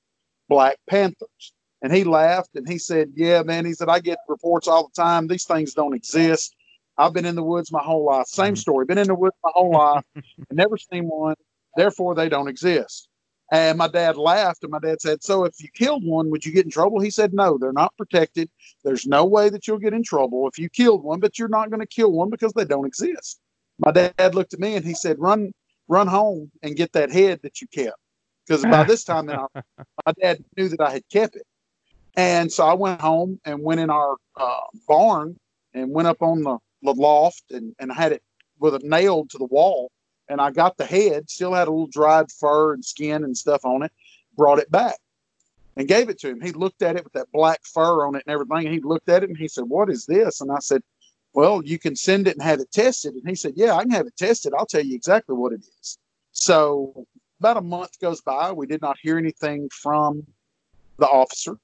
black 0.48 0.76
panthers. 0.88 1.52
And 1.82 1.94
he 1.94 2.02
laughed 2.02 2.50
and 2.54 2.66
he 2.66 2.78
said, 2.78 3.12
Yeah, 3.14 3.42
man. 3.42 3.66
He 3.66 3.74
said, 3.74 3.90
I 3.90 3.98
get 4.00 4.18
reports 4.26 4.66
all 4.66 4.88
the 4.88 5.02
time. 5.02 5.26
These 5.26 5.44
things 5.44 5.74
don't 5.74 5.94
exist. 5.94 6.56
I've 6.96 7.12
been 7.12 7.26
in 7.26 7.34
the 7.34 7.42
woods 7.42 7.70
my 7.70 7.82
whole 7.82 8.06
life. 8.06 8.26
Same 8.26 8.46
mm-hmm. 8.46 8.54
story. 8.54 8.86
Been 8.86 8.98
in 8.98 9.08
the 9.08 9.14
woods 9.14 9.36
my 9.44 9.50
whole 9.52 9.72
life 9.72 10.04
and 10.14 10.24
never 10.52 10.78
seen 10.78 11.04
one. 11.08 11.34
Therefore, 11.76 12.14
they 12.14 12.28
don't 12.28 12.48
exist. 12.48 13.08
And 13.54 13.78
my 13.78 13.86
dad 13.86 14.16
laughed 14.16 14.64
and 14.64 14.72
my 14.72 14.80
dad 14.80 15.00
said, 15.00 15.22
So 15.22 15.44
if 15.44 15.62
you 15.62 15.68
killed 15.72 16.04
one, 16.04 16.28
would 16.30 16.44
you 16.44 16.50
get 16.50 16.64
in 16.64 16.72
trouble? 16.72 16.98
He 16.98 17.10
said, 17.10 17.32
No, 17.32 17.56
they're 17.56 17.72
not 17.72 17.96
protected. 17.96 18.50
There's 18.82 19.06
no 19.06 19.24
way 19.24 19.48
that 19.48 19.68
you'll 19.68 19.78
get 19.78 19.92
in 19.92 20.02
trouble 20.02 20.48
if 20.48 20.58
you 20.58 20.68
killed 20.68 21.04
one, 21.04 21.20
but 21.20 21.38
you're 21.38 21.46
not 21.46 21.70
going 21.70 21.78
to 21.78 21.86
kill 21.86 22.10
one 22.10 22.30
because 22.30 22.52
they 22.52 22.64
don't 22.64 22.84
exist. 22.84 23.38
My 23.78 23.92
dad 23.92 24.34
looked 24.34 24.54
at 24.54 24.58
me 24.58 24.74
and 24.74 24.84
he 24.84 24.92
said, 24.92 25.20
Run, 25.20 25.52
run 25.86 26.08
home 26.08 26.50
and 26.64 26.74
get 26.74 26.94
that 26.94 27.12
head 27.12 27.42
that 27.44 27.60
you 27.60 27.68
kept. 27.68 27.96
Because 28.44 28.64
by 28.64 28.82
this 28.82 29.04
time, 29.04 29.26
now 29.26 29.46
my 29.78 30.12
dad 30.20 30.42
knew 30.56 30.68
that 30.70 30.80
I 30.80 30.90
had 30.90 31.08
kept 31.08 31.36
it. 31.36 31.46
And 32.16 32.50
so 32.50 32.66
I 32.66 32.74
went 32.74 33.00
home 33.00 33.38
and 33.44 33.62
went 33.62 33.78
in 33.78 33.88
our 33.88 34.16
uh, 34.36 34.60
barn 34.88 35.38
and 35.74 35.92
went 35.92 36.08
up 36.08 36.22
on 36.22 36.42
the, 36.42 36.58
the 36.82 36.92
loft 36.92 37.44
and, 37.52 37.72
and 37.78 37.92
had 37.92 38.10
it 38.10 38.22
with 38.58 38.74
it 38.74 38.82
nailed 38.82 39.30
to 39.30 39.38
the 39.38 39.44
wall. 39.44 39.92
And 40.28 40.40
I 40.40 40.50
got 40.50 40.76
the 40.76 40.86
head, 40.86 41.28
still 41.28 41.52
had 41.52 41.68
a 41.68 41.70
little 41.70 41.86
dried 41.86 42.30
fur 42.30 42.72
and 42.72 42.84
skin 42.84 43.24
and 43.24 43.36
stuff 43.36 43.64
on 43.64 43.82
it, 43.82 43.92
brought 44.36 44.58
it 44.58 44.70
back 44.70 44.96
and 45.76 45.88
gave 45.88 46.08
it 46.08 46.18
to 46.20 46.30
him. 46.30 46.40
He 46.40 46.52
looked 46.52 46.82
at 46.82 46.96
it 46.96 47.04
with 47.04 47.12
that 47.14 47.30
black 47.32 47.60
fur 47.64 48.06
on 48.06 48.14
it 48.14 48.22
and 48.26 48.32
everything. 48.32 48.66
And 48.66 48.74
he 48.74 48.80
looked 48.80 49.08
at 49.08 49.22
it 49.22 49.28
and 49.28 49.38
he 49.38 49.48
said, 49.48 49.64
What 49.64 49.90
is 49.90 50.06
this? 50.06 50.40
And 50.40 50.50
I 50.50 50.58
said, 50.60 50.82
Well, 51.32 51.62
you 51.64 51.78
can 51.78 51.96
send 51.96 52.28
it 52.28 52.34
and 52.34 52.42
have 52.42 52.60
it 52.60 52.72
tested. 52.72 53.14
And 53.14 53.28
he 53.28 53.34
said, 53.34 53.54
Yeah, 53.56 53.74
I 53.74 53.82
can 53.82 53.90
have 53.90 54.06
it 54.06 54.16
tested. 54.16 54.52
I'll 54.56 54.66
tell 54.66 54.84
you 54.84 54.94
exactly 54.94 55.34
what 55.36 55.52
it 55.52 55.60
is. 55.80 55.98
So 56.32 57.06
about 57.40 57.56
a 57.56 57.62
month 57.62 58.00
goes 58.00 58.20
by. 58.20 58.52
We 58.52 58.66
did 58.66 58.80
not 58.80 58.98
hear 59.02 59.18
anything 59.18 59.68
from 59.70 60.26
the 60.98 61.06
officer. 61.06 61.58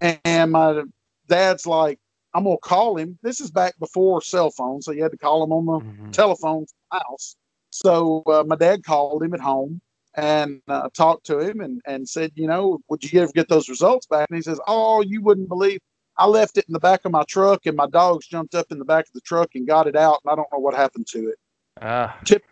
And 0.00 0.52
my 0.52 0.82
dad's 1.28 1.66
like, 1.66 1.98
I'm 2.34 2.44
gonna 2.44 2.56
call 2.58 2.96
him. 2.96 3.18
This 3.22 3.40
is 3.40 3.50
back 3.50 3.78
before 3.78 4.20
cell 4.20 4.50
phones, 4.50 4.84
so 4.84 4.90
you 4.90 5.02
had 5.02 5.12
to 5.12 5.18
call 5.18 5.44
him 5.44 5.52
on 5.52 5.66
the 5.66 5.72
mm-hmm. 5.72 6.10
telephone 6.10 6.66
house. 6.90 7.36
So 7.74 8.22
uh, 8.26 8.44
my 8.46 8.54
dad 8.54 8.84
called 8.84 9.24
him 9.24 9.34
at 9.34 9.40
home 9.40 9.80
and 10.14 10.62
uh, 10.68 10.88
talked 10.96 11.26
to 11.26 11.40
him 11.40 11.60
and, 11.60 11.82
and 11.86 12.08
said, 12.08 12.30
you 12.36 12.46
know, 12.46 12.78
would 12.88 13.02
you 13.02 13.20
ever 13.20 13.32
get 13.32 13.48
those 13.48 13.68
results 13.68 14.06
back? 14.06 14.28
And 14.30 14.36
he 14.36 14.42
says, 14.42 14.60
oh, 14.68 15.00
you 15.00 15.20
wouldn't 15.20 15.48
believe. 15.48 15.80
I 16.16 16.26
left 16.26 16.56
it 16.56 16.66
in 16.68 16.72
the 16.72 16.78
back 16.78 17.04
of 17.04 17.10
my 17.10 17.24
truck, 17.28 17.66
and 17.66 17.76
my 17.76 17.88
dogs 17.88 18.28
jumped 18.28 18.54
up 18.54 18.66
in 18.70 18.78
the 18.78 18.84
back 18.84 19.06
of 19.06 19.12
the 19.12 19.20
truck 19.22 19.56
and 19.56 19.66
got 19.66 19.88
it 19.88 19.96
out, 19.96 20.20
and 20.24 20.30
I 20.30 20.36
don't 20.36 20.46
know 20.52 20.60
what 20.60 20.74
happened 20.74 21.08
to 21.08 21.30
it. 21.30 21.38
Uh. 21.82 22.12
Tip 22.24 22.44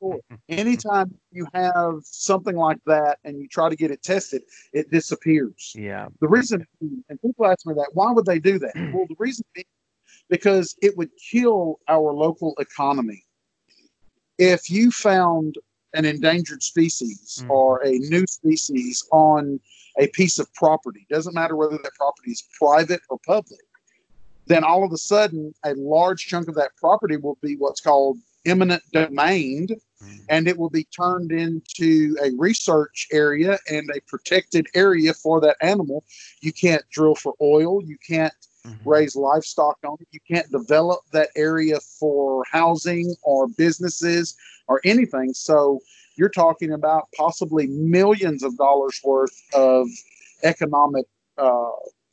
Anytime 0.48 1.14
you 1.30 1.46
have 1.54 2.00
something 2.02 2.56
like 2.56 2.78
that 2.84 3.18
and 3.24 3.40
you 3.40 3.46
try 3.46 3.68
to 3.68 3.76
get 3.76 3.92
it 3.92 4.02
tested, 4.02 4.42
it 4.72 4.90
disappears. 4.90 5.72
Yeah. 5.78 6.08
The 6.20 6.26
reason, 6.26 6.66
and 6.80 7.22
people 7.22 7.46
ask 7.46 7.64
me 7.64 7.74
that, 7.74 7.90
why 7.92 8.10
would 8.10 8.26
they 8.26 8.40
do 8.40 8.58
that? 8.58 8.72
well, 8.92 9.06
the 9.08 9.14
reason 9.20 9.44
being, 9.54 9.64
because 10.28 10.74
it 10.82 10.96
would 10.98 11.10
kill 11.30 11.78
our 11.88 12.12
local 12.12 12.54
economy 12.58 13.23
if 14.38 14.70
you 14.70 14.90
found 14.90 15.56
an 15.94 16.04
endangered 16.04 16.62
species 16.62 17.38
Mm. 17.42 17.50
or 17.50 17.84
a 17.84 17.92
new 17.98 18.26
species 18.26 19.04
on 19.12 19.60
a 19.98 20.08
piece 20.08 20.38
of 20.38 20.52
property 20.54 21.06
doesn't 21.08 21.34
matter 21.34 21.54
whether 21.56 21.78
that 21.78 21.94
property 21.94 22.32
is 22.32 22.42
private 22.58 23.00
or 23.10 23.18
public 23.24 23.60
then 24.46 24.62
all 24.64 24.84
of 24.84 24.92
a 24.92 24.96
sudden 24.98 25.54
a 25.64 25.72
large 25.74 26.26
chunk 26.26 26.48
of 26.48 26.54
that 26.54 26.76
property 26.76 27.16
will 27.16 27.38
be 27.40 27.56
what's 27.56 27.80
called 27.80 28.18
eminent 28.44 28.82
domain 28.92 29.68
Mm. 30.02 30.20
and 30.28 30.48
it 30.48 30.58
will 30.58 30.68
be 30.68 30.84
turned 30.84 31.30
into 31.32 32.16
a 32.22 32.30
research 32.36 33.06
area 33.12 33.58
and 33.70 33.88
a 33.94 34.00
protected 34.08 34.66
area 34.74 35.14
for 35.14 35.40
that 35.40 35.56
animal. 35.62 36.04
You 36.42 36.52
can't 36.52 36.84
drill 36.90 37.14
for 37.14 37.34
oil, 37.40 37.82
you 37.82 37.96
can't 38.06 38.34
Mhm. 38.66 38.78
raise 38.84 39.14
livestock 39.14 39.76
on 39.84 39.96
it, 40.00 40.08
you 40.10 40.20
can't 40.26 40.50
develop 40.50 41.00
that 41.12 41.28
area 41.36 41.78
for 41.80 42.44
housing 42.50 43.14
or 43.22 43.46
businesses 43.48 44.36
or 44.68 44.80
anything. 44.84 45.34
So 45.34 45.80
you're 46.16 46.30
talking 46.30 46.72
about 46.72 47.08
possibly 47.16 47.66
millions 47.66 48.42
of 48.42 48.56
dollars 48.56 49.00
worth 49.04 49.38
of 49.54 49.88
economic 50.42 51.04
uh, 51.36 51.70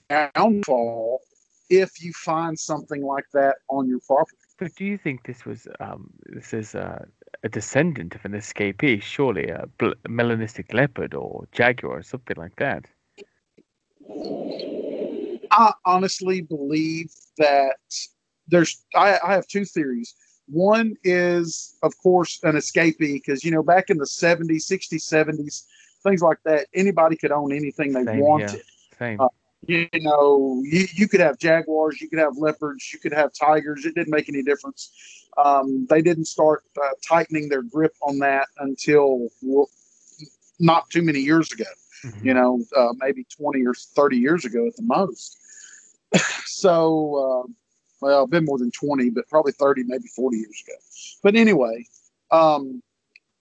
downfall 0.09 1.21
if 1.69 2.03
you 2.03 2.11
find 2.13 2.59
something 2.59 3.01
like 3.03 3.25
that 3.33 3.57
on 3.69 3.87
your 3.87 3.99
property. 4.05 4.37
But 4.57 4.75
do 4.75 4.85
you 4.85 4.97
think 4.97 5.25
this 5.25 5.45
was 5.45 5.67
um, 5.79 6.09
this 6.25 6.53
is 6.53 6.75
a, 6.75 7.05
a 7.43 7.49
descendant 7.49 8.13
of 8.15 8.25
an 8.25 8.33
escapee? 8.33 9.01
Surely 9.01 9.47
a 9.47 9.67
bl- 9.77 9.99
melanistic 10.07 10.73
leopard 10.73 11.13
or 11.13 11.47
jaguar 11.51 11.99
or 11.99 12.03
something 12.03 12.37
like 12.37 12.57
that. 12.57 12.85
I 15.51 15.73
honestly 15.85 16.41
believe 16.41 17.11
that 17.37 17.75
there's 18.47 18.83
I, 18.95 19.19
I 19.23 19.33
have 19.33 19.47
two 19.47 19.65
theories. 19.65 20.15
One 20.47 20.95
is, 21.03 21.77
of 21.83 21.93
course, 22.01 22.39
an 22.43 22.53
escapee 22.55 23.13
because 23.13 23.43
you 23.43 23.51
know 23.51 23.63
back 23.63 23.89
in 23.89 23.97
the 23.97 24.05
70s, 24.05 24.65
60s, 24.67 25.03
70s, 25.03 25.63
things 26.03 26.21
like 26.21 26.39
that, 26.45 26.67
anybody 26.73 27.15
could 27.17 27.31
own 27.31 27.53
anything 27.53 27.93
they 27.93 28.03
Same 28.05 28.21
wanted. 28.21 28.51
here. 28.51 28.61
Same. 28.99 29.19
Uh, 29.19 29.27
You 29.67 29.87
know, 29.93 30.61
you, 30.63 30.87
you 30.93 31.07
could 31.07 31.19
have 31.19 31.37
jaguars, 31.37 32.01
you 32.01 32.09
could 32.09 32.19
have 32.19 32.37
leopards, 32.37 32.91
you 32.93 32.99
could 32.99 33.13
have 33.13 33.31
tigers. 33.33 33.85
It 33.85 33.95
didn't 33.95 34.11
make 34.11 34.27
any 34.27 34.41
difference. 34.41 34.91
Um, 35.37 35.85
they 35.89 36.01
didn't 36.01 36.25
start 36.25 36.63
uh, 36.81 36.89
tightening 37.07 37.49
their 37.49 37.61
grip 37.61 37.93
on 38.01 38.19
that 38.19 38.47
until 38.57 39.29
well, 39.41 39.69
not 40.59 40.89
too 40.89 41.01
many 41.03 41.19
years 41.19 41.51
ago 41.51 41.65
Mhm. 42.03 42.25
you 42.25 42.33
know, 42.33 42.59
uh, 42.75 42.93
maybe 42.97 43.25
20 43.25 43.65
or 43.65 43.73
30 43.73 44.17
years 44.17 44.45
ago 44.45 44.65
at 44.67 44.75
the 44.75 44.83
most. 44.83 45.37
So, 46.45 47.43
uh, 47.45 47.51
well, 48.01 48.27
been 48.27 48.45
more 48.45 48.57
than 48.57 48.71
20, 48.71 49.09
but 49.11 49.27
probably 49.29 49.51
30, 49.51 49.83
maybe 49.83 50.07
40 50.15 50.37
years 50.37 50.63
ago. 50.65 50.75
But 51.23 51.35
anyway, 51.35 51.85
um, 52.31 52.81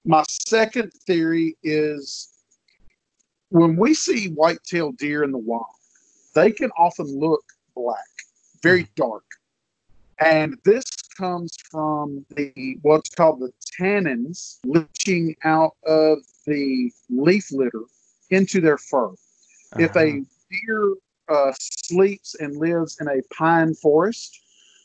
my 0.04 0.22
second 0.28 0.92
theory 1.06 1.56
is 1.62 2.28
when 3.50 3.76
we 3.76 3.94
see 3.94 4.28
white-tailed 4.28 4.96
deer 4.98 5.24
in 5.24 5.32
the 5.32 5.38
wild, 5.38 5.64
they 6.34 6.52
can 6.52 6.70
often 6.78 7.06
look 7.18 7.42
black, 7.74 7.98
very 8.62 8.88
dark. 8.94 9.24
And 10.18 10.58
this 10.64 10.84
comes 11.16 11.56
from 11.70 12.24
the 12.36 12.78
what's 12.82 13.08
called 13.10 13.40
the 13.40 13.52
tannins 13.78 14.58
leaching 14.64 15.34
out 15.44 15.72
of 15.86 16.18
the 16.46 16.92
leaf 17.08 17.50
litter 17.50 17.84
into 18.30 18.60
their 18.60 18.78
fur. 18.78 19.12
If 19.78 19.96
Uh-huh. 19.96 20.00
a 20.00 20.24
deer 20.50 20.94
uh, 21.28 21.52
sleeps 21.90 22.34
and 22.40 22.56
lives 22.56 22.96
in 23.00 23.08
a 23.08 23.22
pine 23.38 23.74
forest, 23.74 24.38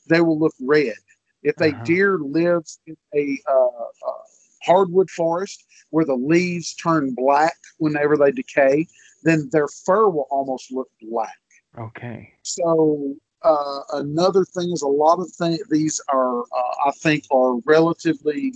they 0.10 0.22
will 0.22 0.40
look 0.40 0.56
red. 0.62 0.96
If 1.44 1.56
a 1.62 1.74
Uh-huh. 1.74 1.90
deer 1.90 2.18
lives 2.20 2.80
in 2.88 2.98
a 3.16 3.40
uh, 3.50 3.84
uh, 4.10 4.24
hardwood 4.66 5.10
forest 5.10 5.66
where 5.92 6.06
the 6.06 6.16
leaves 6.16 6.76
turn 6.76 7.14
black 7.16 7.56
whenever 7.78 8.18
they 8.18 8.32
decay, 8.32 8.88
then 9.24 9.50
their 9.52 9.68
fur 9.68 10.10
will 10.10 10.28
almost 10.32 10.72
look 10.72 10.90
black. 11.02 11.38
Okay. 11.78 12.34
So 12.44 13.16
uh, 13.44 13.82
another 13.94 14.46
thing 14.46 14.72
is 14.72 14.82
a 14.82 14.88
lot 14.88 15.20
of 15.20 15.32
things 15.32 15.60
these 15.70 16.02
are 16.10 16.42
uh, 16.42 16.76
I 16.88 16.92
think 17.02 17.24
are 17.32 17.58
relatively 17.66 18.54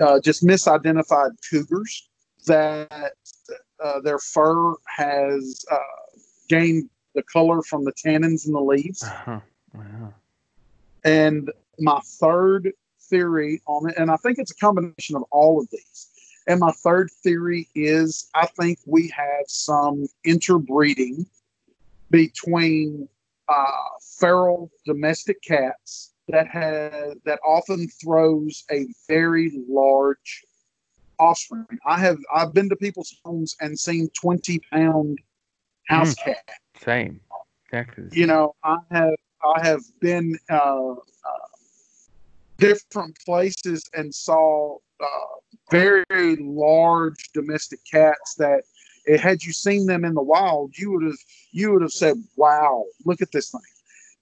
uh, 0.00 0.20
just 0.20 0.44
misidentified 0.44 1.30
cougars 1.50 2.08
that 2.46 3.12
uh, 3.82 4.00
their 4.00 4.18
fur 4.18 4.74
has 4.96 5.64
uh, 5.70 6.18
gained 6.48 6.88
the 7.14 7.22
color 7.22 7.62
from 7.62 7.84
the 7.84 7.92
tannins 7.92 8.46
in 8.46 8.52
the 8.52 8.60
leaves. 8.60 9.02
Uh-huh. 9.02 9.40
Wow. 9.74 10.14
And 11.04 11.50
my 11.78 12.00
third 12.04 12.72
theory 13.08 13.60
on 13.66 13.90
it, 13.90 13.96
and 13.96 14.10
I 14.10 14.16
think 14.16 14.38
it's 14.38 14.50
a 14.50 14.56
combination 14.56 15.16
of 15.16 15.24
all 15.30 15.60
of 15.60 15.68
these. 15.70 16.08
And 16.46 16.60
my 16.60 16.72
third 16.72 17.10
theory 17.22 17.68
is 17.74 18.28
I 18.34 18.46
think 18.46 18.78
we 18.86 19.08
have 19.08 19.44
some 19.46 20.06
interbreeding 20.24 21.26
between 22.10 23.08
uh, 23.48 23.88
feral 24.18 24.70
domestic 24.84 25.42
cats 25.42 26.12
that 26.28 26.46
has 26.48 27.14
that 27.24 27.40
often 27.46 27.88
throws 27.88 28.64
a 28.70 28.86
very 29.08 29.52
large 29.68 30.44
offspring. 31.18 31.66
I 31.86 31.98
have 31.98 32.18
I've 32.34 32.54
been 32.54 32.68
to 32.68 32.76
people's 32.76 33.14
homes 33.24 33.56
and 33.60 33.78
seen 33.78 34.08
twenty 34.20 34.60
pound 34.72 35.18
house 35.88 36.14
cat 36.14 36.48
Same. 36.84 37.20
Exactly. 37.66 38.04
the 38.04 38.16
you 38.16 38.26
know 38.26 38.54
i 38.64 38.76
have 38.90 39.14
i 39.44 39.66
have 39.66 39.82
been 40.00 40.36
uh, 40.50 40.92
uh 40.92 41.48
different 42.58 43.16
places 43.24 43.88
and 43.94 44.14
saw 44.14 44.76
uh, 45.00 45.06
very 45.70 46.36
large 46.40 47.30
domestic 47.32 47.80
cats 47.90 48.34
that 48.34 48.62
it, 49.06 49.20
had 49.20 49.42
you 49.42 49.52
seen 49.52 49.86
them 49.86 50.04
in 50.04 50.14
the 50.14 50.22
wild 50.22 50.76
you 50.76 50.90
would 50.90 51.04
have 51.04 51.18
you 51.52 51.72
would 51.72 51.82
have 51.82 51.92
said 51.92 52.16
wow 52.36 52.84
look 53.06 53.22
at 53.22 53.32
this 53.32 53.50
thing 53.50 53.60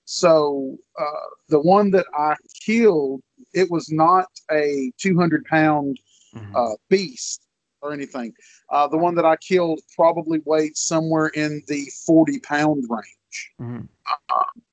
so 0.04 0.76
uh, 1.00 1.28
the 1.48 1.60
one 1.60 1.90
that 1.90 2.06
i 2.14 2.34
killed 2.64 3.22
it 3.54 3.70
was 3.70 3.90
not 3.90 4.26
a 4.50 4.92
200 4.98 5.44
pound 5.46 5.98
Mhm. 6.34 6.54
uh, 6.54 6.76
beast 6.90 7.47
or 7.82 7.92
anything. 7.92 8.32
Uh, 8.70 8.86
the 8.88 8.98
one 8.98 9.14
that 9.14 9.24
I 9.24 9.36
killed 9.36 9.80
probably 9.94 10.40
weighed 10.44 10.76
somewhere 10.76 11.28
in 11.28 11.62
the 11.66 11.90
40 12.06 12.40
pound 12.40 12.84
range. 12.88 13.52
Mhm. 13.60 13.88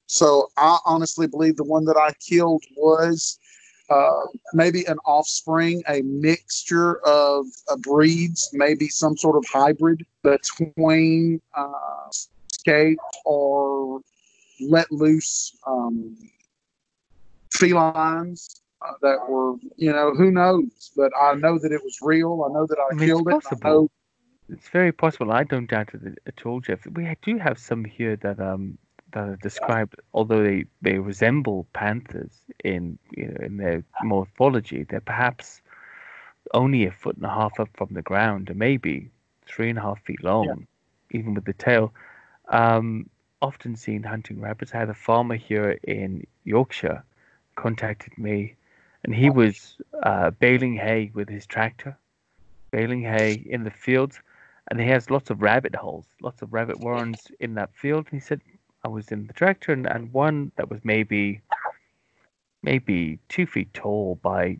So 0.08 0.50
I 0.58 0.78
honestly 0.86 1.28
believe 1.28 1.58
the 1.58 1.64
one 1.64 1.86
that 1.86 1.98
I 1.98 2.14
killed 2.14 2.64
was 2.78 3.40
uh, 3.90 4.22
maybe 4.54 4.84
an 4.86 4.98
offspring, 5.06 5.84
a 5.88 6.02
mixture 6.02 6.98
of 7.06 7.46
uh, 7.70 7.76
breeds, 7.78 8.50
maybe 8.54 8.88
some 8.88 9.16
sort 9.16 9.36
of 9.36 9.46
hybrid 9.48 10.04
between 10.24 11.40
uh, 11.54 12.10
escaped 12.52 13.00
or 13.26 14.02
let 14.60 14.92
loose 14.92 15.56
um, 15.68 16.18
felines 17.52 18.62
uh, 18.62 18.65
that 19.02 19.30
were, 19.30 19.56
you 19.78 19.92
know, 19.92 20.14
who 20.14 20.32
knows? 20.32 20.92
But 20.96 21.12
I 21.20 21.36
know 21.36 21.60
that 21.60 21.72
it 21.72 21.84
was 21.84 22.00
real. 22.02 22.46
I 22.50 22.54
know 22.54 22.66
that 22.68 22.78
I, 22.80 22.92
I 22.92 22.96
mean, 22.96 23.10
it's 23.10 23.10
killed 23.10 23.28
it. 23.30 23.32
I 23.32 23.40
possible. 23.40 23.72
know, 23.72 23.90
It's 24.50 24.70
very 24.70 24.92
possible. 24.92 25.32
I 25.32 25.44
don't 25.44 25.70
doubt 25.70 25.94
it 25.94 26.20
at 26.26 26.46
all, 26.46 26.60
Jeff. 26.62 26.86
We 26.88 27.14
do 27.22 27.38
have 27.38 27.58
some 27.58 27.86
here 27.86 28.16
that 28.18 28.40
um 28.40 28.78
that 29.12 29.30
are 29.30 29.36
described, 29.38 29.96
although 30.14 30.44
they, 30.44 30.66
they 30.82 31.00
resemble 31.00 31.66
panthers 31.74 32.32
in 32.64 33.00
you 33.12 33.28
know, 33.28 33.46
in 33.46 33.58
their 33.58 33.84
morphology, 34.04 34.84
they're 34.84 35.00
perhaps 35.00 35.62
only 36.54 36.86
a 36.86 36.92
foot 36.92 37.16
and 37.16 37.26
a 37.26 37.30
half 37.30 37.60
up 37.60 37.70
from 37.74 37.90
the 37.94 38.02
ground, 38.02 38.50
and 38.50 38.60
maybe 38.60 39.10
three 39.48 39.70
and 39.70 39.80
a 39.80 39.82
half 39.82 40.02
feet 40.04 40.24
long, 40.24 40.68
even 41.12 41.34
with 41.34 41.46
the 41.46 41.54
tail. 41.54 41.94
Um, 42.50 43.10
often 43.42 43.76
seen 43.76 44.04
hunting 44.04 44.42
rabbits. 44.42 44.74
I 44.74 44.80
had 44.80 44.90
a 44.90 44.94
farmer 44.94 45.36
here 45.36 45.80
in 45.84 46.26
Yorkshire 46.44 47.04
contacted 47.56 48.18
me, 48.18 48.56
and 49.06 49.14
he 49.14 49.30
was 49.30 49.76
uh, 50.02 50.32
baling 50.32 50.74
hay 50.74 51.12
with 51.14 51.30
his 51.30 51.46
tractor, 51.46 51.96
baling 52.72 53.04
hay 53.04 53.34
in 53.46 53.64
the 53.64 53.70
fields, 53.70 54.20
and 54.70 54.80
he 54.80 54.88
has 54.88 55.12
lots 55.12 55.30
of 55.30 55.44
rabbit 55.44 55.76
holes, 55.76 56.08
lots 56.22 56.42
of 56.42 56.52
rabbit 56.52 56.80
warrens 56.80 57.28
in 57.40 57.54
that 57.54 57.74
field. 57.76 58.08
And 58.10 58.20
he 58.20 58.26
said, 58.26 58.42
I 58.84 58.88
was 58.88 59.12
in 59.12 59.28
the 59.28 59.34
tractor, 59.34 59.72
and, 59.72 59.86
and 59.86 60.12
one 60.12 60.52
that 60.56 60.72
was 60.72 60.80
maybe 60.84 61.42
maybe 62.64 63.20
two 63.30 63.46
feet 63.46 63.72
tall 63.76 64.18
by 64.24 64.58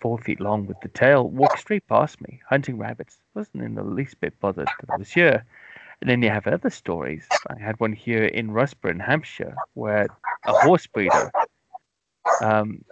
four 0.00 0.18
feet 0.18 0.40
long 0.40 0.66
with 0.66 0.80
the 0.80 0.88
tail 0.88 1.28
walked 1.28 1.58
straight 1.58 1.84
past 1.88 2.20
me, 2.20 2.40
hunting 2.48 2.78
rabbits. 2.78 3.18
Wasn't 3.34 3.60
in 3.60 3.74
the 3.74 3.82
least 3.82 4.20
bit 4.20 4.38
bothered 4.38 4.68
that 4.68 4.90
I 4.90 4.96
was 4.96 5.10
here. 5.10 5.44
And 6.00 6.08
then 6.08 6.22
you 6.22 6.30
have 6.30 6.46
other 6.46 6.70
stories. 6.70 7.26
I 7.48 7.58
had 7.58 7.80
one 7.80 7.92
here 7.92 8.24
in 8.24 8.52
Rusborough, 8.52 9.00
Hampshire, 9.00 9.56
where 9.72 10.06
a 10.44 10.52
horse 10.52 10.86
breeder, 10.86 11.32
um, 12.40 12.84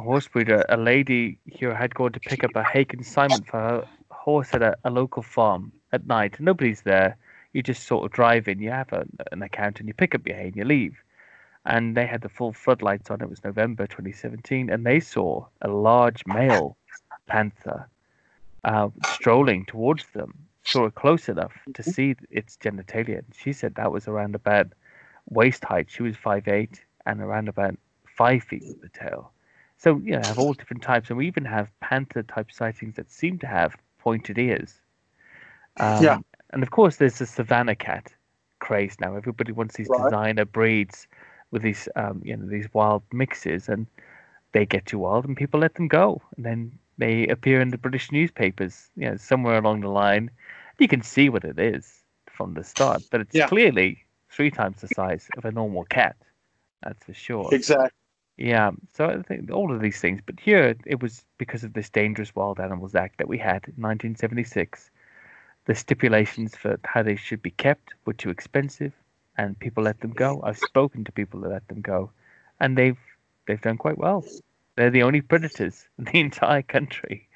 a 0.00 0.02
horse 0.02 0.28
breeder, 0.28 0.64
a 0.68 0.76
lady 0.76 1.38
here 1.46 1.74
had 1.74 1.94
gone 1.94 2.12
to 2.12 2.20
pick 2.20 2.42
up 2.42 2.54
a 2.56 2.64
hay 2.64 2.84
consignment 2.84 3.46
for 3.46 3.58
her 3.58 3.88
horse 4.10 4.50
at 4.54 4.62
a, 4.62 4.72
a 4.84 4.90
local 4.90 5.22
farm 5.22 5.72
at 5.92 6.06
night. 6.06 6.40
Nobody's 6.40 6.82
there. 6.82 7.16
You 7.52 7.62
just 7.62 7.82
sort 7.86 8.04
of 8.04 8.12
drive 8.12 8.48
in, 8.48 8.60
you 8.60 8.70
have 8.70 8.92
a, 8.92 9.04
an 9.32 9.42
account, 9.42 9.78
and 9.78 9.88
you 9.88 9.94
pick 9.94 10.14
up 10.14 10.26
your 10.26 10.36
hay 10.36 10.48
and 10.48 10.56
you 10.56 10.64
leave. 10.64 10.96
and 11.66 11.96
they 11.96 12.06
had 12.06 12.22
the 12.22 12.28
full 12.28 12.52
floodlights 12.52 13.10
on. 13.10 13.20
It 13.20 13.28
was 13.28 13.44
November 13.44 13.86
2017, 13.86 14.70
and 14.70 14.86
they 14.86 15.00
saw 15.00 15.46
a 15.62 15.68
large 15.68 16.22
male 16.26 16.76
panther 17.26 17.88
uh, 18.64 18.88
strolling 19.04 19.66
towards 19.66 20.06
them. 20.14 20.32
Saw 20.64 20.86
it 20.86 20.94
close 20.94 21.28
enough 21.28 21.52
to 21.74 21.82
see 21.82 22.16
its 22.30 22.56
genitalia. 22.56 23.22
She 23.34 23.52
said 23.52 23.74
that 23.74 23.92
was 23.92 24.08
around 24.08 24.34
about 24.34 24.68
waist 25.28 25.64
height. 25.64 25.88
She 25.90 26.02
was 26.02 26.16
five 26.16 26.48
eight 26.48 26.84
and 27.06 27.20
around 27.20 27.48
about 27.48 27.76
five 28.06 28.42
feet 28.44 28.64
with 28.66 28.80
the 28.82 28.88
tail. 28.88 29.32
So 29.80 29.96
you 30.04 30.12
know, 30.12 30.20
have 30.20 30.38
all 30.38 30.54
different 30.54 30.82
types, 30.82 31.10
and 31.10 31.18
we 31.18 31.26
even 31.26 31.46
have 31.46 31.70
panther 31.80 32.22
type 32.22 32.52
sightings 32.52 32.96
that 32.96 33.10
seem 33.10 33.38
to 33.40 33.48
have 33.48 33.76
pointed 33.98 34.38
ears. 34.38 34.82
Um, 35.78 36.08
Yeah. 36.08 36.18
And 36.52 36.62
of 36.62 36.70
course, 36.70 36.96
there's 36.96 37.18
the 37.18 37.26
savannah 37.26 37.76
cat 37.76 38.14
craze 38.60 38.96
now. 39.00 39.16
Everybody 39.16 39.52
wants 39.52 39.76
these 39.76 39.90
Right. 39.90 40.14
designer 40.14 40.44
breeds 40.44 41.08
with 41.50 41.62
these, 41.62 41.88
um, 41.96 42.22
you 42.24 42.36
know, 42.36 42.46
these 42.46 42.72
wild 42.74 43.02
mixes, 43.12 43.68
and 43.68 43.86
they 44.52 44.66
get 44.66 44.86
too 44.86 44.98
wild, 45.00 45.26
and 45.26 45.36
people 45.36 45.60
let 45.60 45.74
them 45.74 45.88
go, 45.88 46.22
and 46.36 46.44
then 46.46 46.78
they 46.98 47.28
appear 47.28 47.60
in 47.60 47.70
the 47.70 47.78
British 47.78 48.12
newspapers. 48.12 48.90
You 48.96 49.10
know, 49.10 49.16
somewhere 49.16 49.58
along 49.58 49.80
the 49.82 49.88
line, 49.90 50.30
you 50.78 50.88
can 50.88 51.02
see 51.02 51.28
what 51.30 51.44
it 51.44 51.58
is 51.58 52.04
from 52.26 52.54
the 52.54 52.64
start, 52.64 53.02
but 53.10 53.20
it's 53.20 53.40
Yeah. 53.40 53.50
clearly 53.50 54.04
three 54.30 54.50
times 54.50 54.82
the 54.82 54.88
size 54.88 55.30
of 55.36 55.44
a 55.46 55.52
normal 55.52 55.84
cat. 55.86 56.16
That's 56.82 57.04
for 57.04 57.14
sure. 57.14 57.56
Exactly. 57.56 57.99
Yeah, 58.40 58.70
so 58.94 59.04
I 59.04 59.20
think 59.20 59.50
all 59.52 59.70
of 59.70 59.82
these 59.82 60.00
things, 60.00 60.22
but 60.24 60.40
here 60.40 60.74
it 60.86 61.02
was 61.02 61.26
because 61.36 61.62
of 61.62 61.74
this 61.74 61.90
Dangerous 61.90 62.34
Wild 62.34 62.58
Animals 62.58 62.94
Act 62.94 63.18
that 63.18 63.28
we 63.28 63.36
had 63.36 63.68
in 63.68 63.82
1976. 63.82 64.90
The 65.66 65.74
stipulations 65.74 66.56
for 66.56 66.80
how 66.84 67.02
they 67.02 67.16
should 67.16 67.42
be 67.42 67.50
kept 67.50 67.92
were 68.06 68.14
too 68.14 68.30
expensive, 68.30 68.94
and 69.36 69.58
people 69.58 69.84
let 69.84 70.00
them 70.00 70.12
go. 70.12 70.40
I've 70.42 70.56
spoken 70.56 71.04
to 71.04 71.12
people 71.12 71.40
that 71.40 71.50
let 71.50 71.68
them 71.68 71.82
go, 71.82 72.12
and 72.60 72.78
they've 72.78 72.96
they've 73.46 73.60
done 73.60 73.76
quite 73.76 73.98
well. 73.98 74.24
They're 74.74 74.88
the 74.88 75.02
only 75.02 75.20
predators 75.20 75.86
in 75.98 76.04
the 76.04 76.20
entire 76.20 76.62
country, 76.62 77.28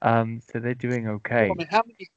um, 0.00 0.40
so 0.50 0.58
they're 0.58 0.72
doing 0.72 1.06
okay. 1.06 1.50
I 1.50 1.54
mean, 1.54 1.66
how 1.70 1.82
many? 1.86 2.08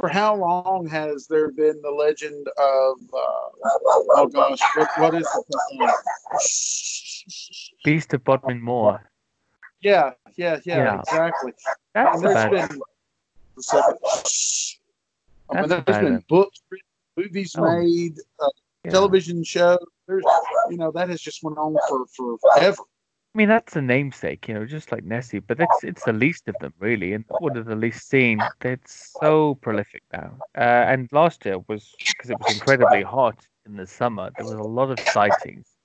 For 0.00 0.08
how 0.08 0.34
long 0.34 0.86
has 0.88 1.26
there 1.26 1.50
been 1.50 1.82
the 1.82 1.90
legend 1.90 2.48
of? 2.56 2.96
Uh, 3.12 3.48
oh 4.16 4.30
gosh, 4.32 4.60
what, 4.76 4.88
what 4.96 5.14
is 5.14 5.28
it? 6.40 7.15
Beast 7.84 8.14
of 8.14 8.24
Bodmin 8.24 8.60
Moor. 8.60 9.10
Yeah, 9.80 10.12
yeah, 10.36 10.58
yeah, 10.64 10.78
Yeah. 10.78 11.00
exactly. 11.00 11.52
That's 11.94 12.16
And 12.16 12.24
there's 12.24 12.46
been. 12.50 12.80
second. 13.60 13.98
I 15.50 15.60
mean, 15.60 15.68
there's 15.68 15.98
been 15.98 16.24
books, 16.28 16.60
movies 17.16 17.54
Oh, 17.56 17.62
made, 17.62 18.16
uh, 18.40 18.48
yeah. 18.84 18.90
television 18.90 19.42
shows. 19.44 19.78
There's, 20.06 20.24
you 20.70 20.76
know, 20.76 20.90
that 20.92 21.08
has 21.08 21.20
just 21.20 21.42
went 21.42 21.58
on 21.58 21.76
for 21.88 22.06
for 22.16 22.38
forever. 22.38 22.82
I 23.34 23.38
mean, 23.38 23.48
that's 23.48 23.76
a 23.76 23.82
namesake, 23.82 24.48
you 24.48 24.54
know, 24.54 24.64
just 24.64 24.90
like 24.92 25.04
Nessie, 25.04 25.40
but 25.40 25.60
it's 25.60 25.84
it's 25.84 26.04
the 26.04 26.12
least 26.12 26.48
of 26.48 26.58
them, 26.58 26.72
really, 26.78 27.12
and 27.12 27.24
one 27.38 27.56
of 27.56 27.66
the 27.66 27.76
least 27.76 28.08
seen. 28.08 28.50
It's 28.62 28.92
so 29.20 29.54
prolific 29.56 30.02
now. 30.12 30.42
Uh, 30.56 30.60
and 30.92 31.08
last 31.12 31.44
year 31.44 31.58
was 31.68 31.98
because 32.08 32.30
it 32.30 32.38
was 32.38 32.48
incredibly 32.48 33.02
hot 33.02 33.46
in 33.66 33.76
the 33.76 33.86
summer. 33.86 34.30
There 34.36 34.46
was 34.46 34.58
a 34.58 34.62
lot 34.62 34.90
of 34.90 35.00
sightings 35.02 35.75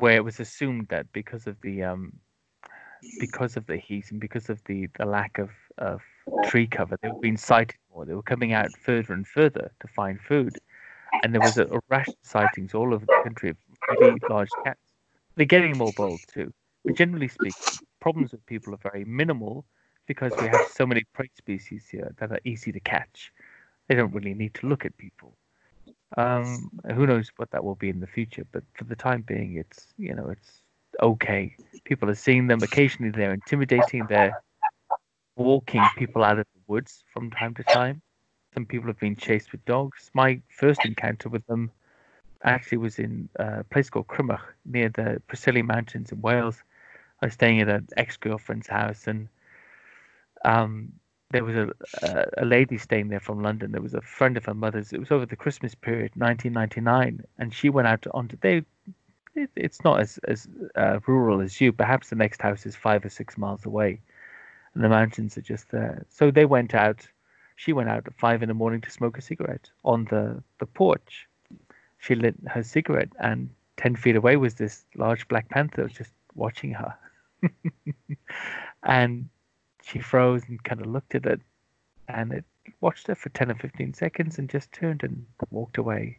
where 0.00 0.16
it 0.16 0.24
was 0.24 0.40
assumed 0.40 0.88
that 0.88 1.12
because 1.12 1.46
of 1.46 1.60
the 1.62 1.82
um, 1.84 2.20
because 3.18 3.56
of 3.56 3.66
the 3.66 3.76
heat 3.76 4.10
and 4.10 4.20
because 4.20 4.50
of 4.50 4.62
the, 4.64 4.88
the 4.98 5.06
lack 5.06 5.38
of, 5.38 5.50
of 5.78 6.02
tree 6.42 6.66
cover, 6.66 6.96
they 7.02 7.08
were 7.08 7.16
being 7.20 7.36
sighted 7.36 7.76
more. 7.94 8.04
They 8.04 8.14
were 8.14 8.22
coming 8.22 8.52
out 8.52 8.76
further 8.76 9.12
and 9.14 9.26
further 9.26 9.70
to 9.80 9.88
find 9.88 10.20
food, 10.20 10.58
and 11.22 11.32
there 11.34 11.42
was 11.42 11.58
a, 11.58 11.64
a 11.66 11.80
rash 11.88 12.08
of 12.08 12.28
sightings 12.28 12.74
all 12.74 12.94
over 12.94 13.06
the 13.06 13.16
country 13.22 13.50
of 13.50 13.56
really 13.98 14.22
large 14.28 14.56
cats. 14.64 14.80
They're 15.36 15.46
getting 15.46 15.76
more 15.78 15.92
bold 15.92 16.22
too. 16.28 16.52
But 16.86 16.96
generally 16.96 17.28
speaking, 17.28 17.80
problems 18.00 18.32
with 18.32 18.44
people 18.46 18.74
are 18.74 18.90
very 18.92 19.04
minimal 19.04 19.66
because 20.06 20.38
we 20.40 20.48
have 20.48 20.64
so 20.64 20.86
many 20.86 21.04
prey 21.14 21.30
species 21.36 21.88
here 21.88 22.12
that 22.18 22.32
are 22.32 22.40
easy 22.44 22.72
to 22.72 22.80
catch. 22.80 23.32
They 23.88 23.94
don't 23.94 24.14
really 24.14 24.34
need 24.34 24.54
to 24.54 24.66
look 24.68 24.84
at 24.84 24.96
people. 24.98 25.36
Um, 26.16 26.70
who 26.94 27.06
knows 27.06 27.30
what 27.36 27.50
that 27.52 27.64
will 27.64 27.74
be 27.74 27.88
in 27.88 28.00
the 28.00 28.06
future? 28.06 28.46
But 28.52 28.64
for 28.74 28.84
the 28.84 28.96
time 28.96 29.22
being, 29.22 29.56
it's 29.56 29.88
you 29.96 30.14
know 30.14 30.28
it's 30.28 30.60
okay. 31.02 31.56
People 31.84 32.10
are 32.10 32.14
seeing 32.14 32.46
them. 32.46 32.62
Occasionally, 32.62 33.10
they're 33.10 33.32
intimidating. 33.32 34.06
They're 34.08 34.42
walking 35.36 35.82
people 35.96 36.22
out 36.22 36.38
of 36.38 36.46
the 36.54 36.60
woods 36.66 37.02
from 37.12 37.30
time 37.30 37.54
to 37.54 37.62
time. 37.64 38.02
Some 38.54 38.66
people 38.66 38.88
have 38.88 39.00
been 39.00 39.16
chased 39.16 39.52
with 39.52 39.64
dogs. 39.64 40.10
My 40.12 40.40
first 40.48 40.84
encounter 40.84 41.28
with 41.30 41.46
them 41.46 41.70
actually 42.44 42.78
was 42.78 42.98
in 42.98 43.28
a 43.36 43.64
place 43.64 43.88
called 43.88 44.08
Crymych 44.08 44.40
near 44.64 44.88
the 44.90 45.22
Preseli 45.28 45.64
Mountains 45.64 46.12
in 46.12 46.20
Wales. 46.20 46.62
I 47.22 47.26
was 47.26 47.34
staying 47.34 47.60
at 47.60 47.68
an 47.68 47.88
ex-girlfriend's 47.96 48.66
house, 48.66 49.06
and 49.06 49.28
um, 50.44 50.92
there 51.32 51.44
was 51.44 51.56
a, 51.56 52.30
a 52.38 52.44
lady 52.44 52.78
staying 52.78 53.08
there 53.08 53.20
from 53.20 53.42
London. 53.42 53.72
There 53.72 53.82
was 53.82 53.94
a 53.94 54.00
friend 54.00 54.36
of 54.36 54.44
her 54.44 54.54
mother's. 54.54 54.92
It 54.92 55.00
was 55.00 55.10
over 55.10 55.26
the 55.26 55.36
Christmas 55.36 55.74
period, 55.74 56.12
1999, 56.14 57.24
and 57.38 57.54
she 57.54 57.70
went 57.70 57.88
out 57.88 58.06
onto 58.12 58.36
they. 58.40 58.64
It, 59.34 59.50
it's 59.56 59.82
not 59.82 60.00
as 60.00 60.18
as 60.28 60.46
uh, 60.76 61.00
rural 61.06 61.40
as 61.40 61.60
you. 61.60 61.72
Perhaps 61.72 62.10
the 62.10 62.16
next 62.16 62.42
house 62.42 62.66
is 62.66 62.76
five 62.76 63.04
or 63.04 63.08
six 63.08 63.38
miles 63.38 63.64
away, 63.64 64.00
and 64.74 64.84
the 64.84 64.88
mountains 64.88 65.36
are 65.38 65.42
just 65.42 65.70
there. 65.70 66.04
So 66.10 66.30
they 66.30 66.44
went 66.44 66.74
out. 66.74 67.06
She 67.56 67.72
went 67.72 67.88
out 67.88 68.06
at 68.06 68.18
five 68.18 68.42
in 68.42 68.48
the 68.48 68.54
morning 68.54 68.80
to 68.82 68.90
smoke 68.90 69.16
a 69.18 69.22
cigarette 69.22 69.70
on 69.84 70.04
the 70.04 70.42
the 70.58 70.66
porch. 70.66 71.26
She 71.98 72.14
lit 72.14 72.36
her 72.46 72.62
cigarette, 72.62 73.12
and 73.18 73.48
ten 73.76 73.96
feet 73.96 74.16
away 74.16 74.36
was 74.36 74.54
this 74.54 74.84
large 74.96 75.26
black 75.28 75.48
panther 75.48 75.88
just 75.88 76.12
watching 76.34 76.72
her. 76.72 76.94
and 78.82 79.28
she 79.84 79.98
froze 79.98 80.42
and 80.48 80.62
kind 80.64 80.80
of 80.80 80.86
looked 80.86 81.14
at 81.14 81.26
it, 81.26 81.40
and 82.08 82.32
it 82.32 82.44
watched 82.80 83.06
her 83.08 83.14
for 83.14 83.28
ten 83.30 83.50
or 83.50 83.54
fifteen 83.54 83.94
seconds 83.94 84.38
and 84.38 84.48
just 84.48 84.72
turned 84.72 85.02
and 85.02 85.24
walked 85.50 85.78
away. 85.78 86.18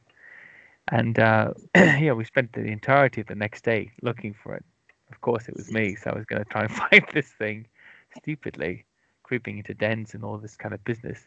And 0.90 1.18
uh, 1.18 1.54
yeah, 1.76 2.14
we 2.14 2.26
spent 2.26 2.54
the 2.54 2.62
entirety 2.66 3.22
of 3.22 3.28
the 3.28 3.36
next 3.36 3.64
day 3.64 3.92
looking 4.02 4.34
for 4.34 4.54
it. 4.56 4.64
Of 5.12 5.22
course, 5.22 5.48
it 5.48 5.56
was 5.56 5.72
me, 5.72 5.96
so 5.96 6.12
I 6.12 6.16
was 6.16 6.26
going 6.26 6.44
to 6.44 6.50
try 6.50 6.64
and 6.64 6.72
find 6.90 7.06
this 7.14 7.28
thing 7.32 7.68
stupidly, 8.18 8.86
creeping 9.24 9.58
into 9.58 9.74
dens 9.74 10.14
and 10.14 10.24
all 10.24 10.38
this 10.38 10.56
kind 10.58 10.74
of 10.74 10.84
business. 10.84 11.20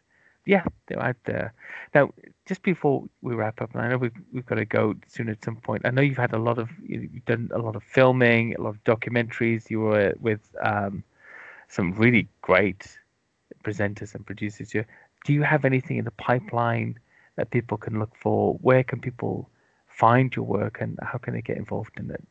Yeah, 0.45 0.64
they're 0.87 1.03
out 1.03 1.16
there. 1.24 1.53
Now, 1.95 2.12
just 2.47 2.62
before 2.62 3.05
we 3.20 3.34
wrap 3.34 3.61
up, 3.61 3.74
and 3.74 3.82
I 3.82 3.89
know 3.89 3.97
we've, 3.99 4.12
we've 4.32 4.47
got 4.47 4.57
to 4.57 4.64
go 4.64 4.95
soon 5.09 5.28
at 5.28 5.43
some 5.45 5.57
point. 5.57 5.82
I 5.84 5.91
know 5.91 6.03
you've 6.03 6.16
had 6.16 6.32
a 6.34 6.39
lot 6.39 6.59
of, 6.59 6.68
you- 6.84 7.09
you've 7.12 7.24
done 7.24 7.51
a 7.53 7.59
lot 7.59 7.74
of 7.74 7.82
filming, 7.82 8.55
a 8.55 8.61
lot 8.61 8.70
of 8.70 8.84
documentaries. 8.84 9.70
You 9.70 9.80
were 9.80 10.14
with 10.20 10.41
um, 10.62 11.03
some 11.68 11.92
really 11.92 12.28
great 12.42 12.98
presenters 13.64 14.14
and 14.14 14.24
producers 14.24 14.70
here. 14.70 14.86
Do 15.24 15.32
you 15.32 15.42
have 15.42 15.64
anything 15.64 15.96
in 15.96 16.04
the 16.04 16.10
pipeline 16.12 16.98
that 17.36 17.50
people 17.50 17.76
can 17.76 17.98
look 17.98 18.14
for? 18.20 18.54
Where 18.62 18.84
can 18.84 19.00
people 19.00 19.50
find 19.88 20.34
your 20.34 20.44
work 20.44 20.80
and 20.80 20.98
how 21.02 21.18
can 21.18 21.34
they 21.34 21.42
get 21.42 21.56
involved 21.56 21.98
in 21.98 22.10
it? 22.10 22.24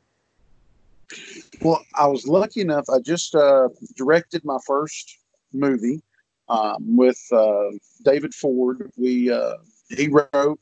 Well, 1.62 1.84
I 1.96 2.08
was 2.08 2.28
lucky 2.28 2.62
enough. 2.62 2.86
I 2.90 3.00
just 3.00 3.36
uh, 3.36 3.70
directed 3.96 4.44
my 4.44 4.58
first 4.66 5.18
movie 5.54 6.02
um, 6.50 6.96
with 6.96 7.22
uh, 7.32 7.72
David 8.04 8.34
Ford. 8.34 8.92
We 8.98 9.32
uh, 9.32 9.58
he 9.90 10.08
wrote 10.08 10.60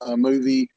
a 0.00 0.16
movie. 0.16 0.70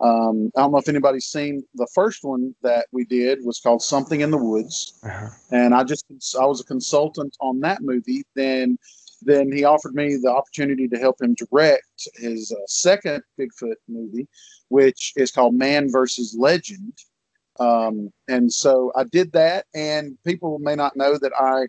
Um, 0.00 0.50
I 0.56 0.60
don't 0.62 0.72
know 0.72 0.78
if 0.78 0.88
anybody's 0.88 1.26
seen 1.26 1.62
the 1.74 1.86
first 1.94 2.24
one 2.24 2.54
that 2.62 2.86
we 2.92 3.04
did 3.04 3.38
was 3.44 3.60
called 3.60 3.80
Something 3.82 4.22
in 4.22 4.30
the 4.30 4.38
Woods, 4.38 4.98
Uh-huh. 5.04 5.28
and 5.52 5.74
I 5.74 5.84
just 5.84 6.04
I 6.40 6.44
was 6.46 6.60
a 6.60 6.64
consultant 6.64 7.36
on 7.40 7.60
that 7.60 7.80
movie. 7.82 8.24
Then 8.34 8.76
then 9.22 9.50
he 9.52 9.64
offered 9.64 9.94
me 9.94 10.16
the 10.16 10.30
opportunity 10.30 10.86
to 10.88 10.98
help 10.98 11.22
him 11.22 11.34
direct 11.34 12.08
his 12.16 12.52
uh, 12.52 12.56
second 12.66 13.22
Bigfoot 13.38 13.76
movie, 13.88 14.26
which 14.68 15.12
is 15.16 15.30
called 15.30 15.54
Man 15.54 15.90
versus 15.90 16.36
Legend. 16.38 16.92
Um, 17.60 18.10
and 18.28 18.52
so 18.52 18.92
I 18.96 19.04
did 19.04 19.30
that, 19.32 19.64
and 19.74 20.18
people 20.26 20.58
may 20.58 20.74
not 20.74 20.96
know 20.96 21.16
that 21.18 21.32
I 21.38 21.66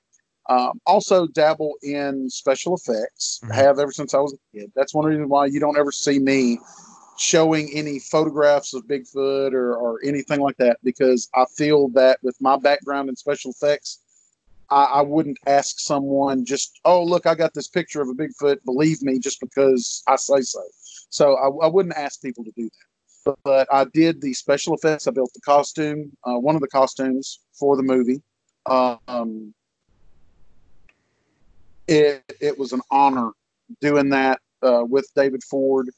um, 0.52 0.82
also 0.86 1.28
dabble 1.28 1.76
in 1.84 2.30
special 2.30 2.76
effects. 2.76 3.40
Mhm. 3.44 3.54
Have 3.54 3.80
ever 3.80 3.92
since 3.92 4.14
I 4.14 4.20
was 4.20 4.34
a 4.34 4.58
kid. 4.58 4.72
That's 4.76 4.94
one 4.94 5.06
reason 5.06 5.30
why 5.30 5.46
you 5.46 5.60
don't 5.60 5.78
ever 5.78 5.92
see 5.92 6.20
me 6.20 6.60
showing 7.18 7.70
any 7.74 8.00
photographs 8.00 8.74
of 8.74 8.86
Bigfoot 8.88 9.54
or, 9.54 9.76
or 9.76 10.00
anything 10.04 10.40
like 10.40 10.58
that, 10.58 10.78
because 10.84 11.30
I 11.34 11.46
feel 11.58 11.90
that 11.90 12.20
with 12.24 12.38
my 12.42 12.58
background 12.58 13.10
in 13.10 13.16
special 13.16 13.52
effects, 13.52 14.02
I, 14.70 14.84
I 14.86 15.02
wouldn't 15.02 15.38
ask 15.48 15.80
someone 15.80 16.46
just, 16.46 16.80
oh, 16.86 17.04
look, 17.04 17.26
I 17.26 17.36
got 17.36 17.54
this 17.54 17.68
picture 17.68 18.02
of 18.02 18.10
a 18.10 18.14
Bigfoot. 18.14 18.64
Believe 18.66 19.02
me, 19.02 19.20
just 19.20 19.40
because 19.40 20.04
I 20.08 20.16
say 20.16 20.42
so. 20.42 20.62
So 21.10 21.36
I, 21.36 21.66
I 21.66 21.70
wouldn't 21.70 21.96
ask 21.96 22.22
people 22.22 22.44
to 22.44 22.52
do 22.56 22.64
that 22.64 22.86
but, 23.26 23.40
but 23.44 23.68
I 23.74 23.86
did 23.86 24.22
the 24.22 24.34
special 24.34 24.76
effects. 24.76 25.08
I 25.08 25.12
built 25.12 25.34
the 25.34 25.42
costume, 25.42 26.12
uh, 26.24 26.40
one 26.40 26.56
of 26.56 26.62
the 26.62 26.68
costumes 26.68 27.40
for 27.54 27.76
the 27.76 27.84
movie. 27.84 28.22
Um, 28.68 29.54
it 31.88 32.24
it 32.40 32.58
was 32.58 32.72
an 32.72 32.82
honor 32.90 33.32
doing 33.82 34.10
that 34.10 34.40
uh, 34.62 34.84
with 34.88 35.08
David 35.16 35.44
Ford 35.44 35.90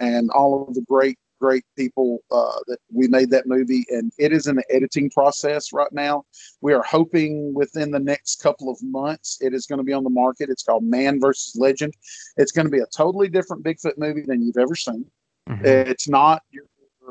and 0.00 0.30
all 0.30 0.66
of 0.68 0.74
the 0.74 0.82
great 0.82 1.18
great 1.38 1.64
people 1.76 2.20
uh, 2.30 2.58
that 2.66 2.78
we 2.92 3.08
made 3.08 3.30
that 3.30 3.46
movie, 3.46 3.84
and 3.90 4.10
it 4.18 4.32
is 4.32 4.46
in 4.46 4.56
the 4.56 4.64
editing 4.70 5.10
process 5.10 5.72
right 5.72 5.92
now. 5.92 6.24
We 6.60 6.72
are 6.72 6.82
hoping 6.82 7.52
within 7.54 7.90
the 7.90 7.98
next 7.98 8.42
couple 8.42 8.70
of 8.70 8.82
months 8.82 9.38
it 9.40 9.52
is 9.52 9.66
going 9.66 9.78
to 9.78 9.84
be 9.84 9.92
on 9.92 10.04
the 10.04 10.10
market. 10.10 10.48
It's 10.48 10.62
called 10.62 10.84
Man 10.84 11.20
versus 11.20 11.54
Legend. 11.56 11.94
It's 12.36 12.52
going 12.52 12.66
to 12.66 12.70
be 12.70 12.80
a 12.80 12.86
totally 12.86 13.28
different 13.28 13.64
Bigfoot 13.64 13.98
movie 13.98 14.22
than 14.22 14.42
you've 14.42 14.56
ever 14.56 14.74
seen. 14.74 15.04
Mm-hmm. 15.48 15.64
It's 15.64 16.08
not 16.08 16.42
your 16.50 16.64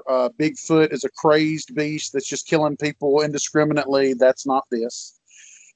uh, 0.09 0.29
Bigfoot 0.38 0.91
is 0.91 1.03
a 1.03 1.09
crazed 1.09 1.73
beast 1.75 2.13
that's 2.13 2.27
just 2.27 2.47
killing 2.47 2.77
people 2.77 3.21
indiscriminately. 3.21 4.13
That's 4.13 4.45
not 4.45 4.65
this. 4.69 5.19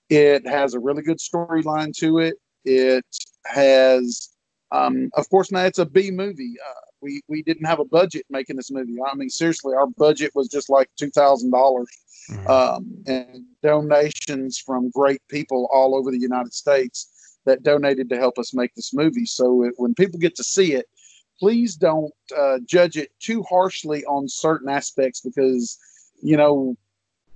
It 0.09 0.47
has 0.47 0.73
a 0.73 0.79
really 0.79 1.03
good 1.03 1.19
storyline 1.19 1.95
to 1.97 2.19
it. 2.19 2.35
It 2.65 3.05
has, 3.45 4.29
um, 4.71 5.09
of 5.13 5.29
course, 5.29 5.51
now 5.51 5.65
it's 5.65 5.79
a 5.79 5.85
B 5.85 6.11
movie. 6.11 6.55
Uh, 6.59 6.88
we 7.01 7.21
we 7.27 7.41
didn't 7.43 7.65
have 7.65 7.79
a 7.79 7.85
budget 7.85 8.25
making 8.29 8.55
this 8.55 8.71
movie. 8.71 8.97
I 9.05 9.15
mean, 9.15 9.29
seriously, 9.29 9.75
our 9.75 9.87
budget 9.87 10.31
was 10.35 10.47
just 10.47 10.69
like 10.69 10.89
two 10.97 11.09
thousand 11.09 11.51
dollars, 11.51 11.89
mm-hmm. 12.29 12.47
um, 12.47 13.03
and 13.07 13.45
donations 13.63 14.57
from 14.57 14.89
great 14.91 15.21
people 15.29 15.69
all 15.71 15.95
over 15.95 16.11
the 16.11 16.19
United 16.19 16.53
States 16.53 17.39
that 17.45 17.63
donated 17.63 18.09
to 18.09 18.17
help 18.17 18.37
us 18.37 18.53
make 18.53 18.73
this 18.75 18.93
movie. 18.93 19.25
So 19.25 19.63
it, 19.63 19.73
when 19.77 19.93
people 19.95 20.19
get 20.19 20.35
to 20.35 20.43
see 20.43 20.73
it, 20.73 20.85
please 21.39 21.75
don't 21.75 22.13
uh, 22.37 22.59
judge 22.65 22.97
it 22.97 23.09
too 23.19 23.43
harshly 23.43 24.03
on 24.05 24.27
certain 24.27 24.69
aspects 24.69 25.21
because 25.21 25.77
you 26.21 26.37
know 26.37 26.75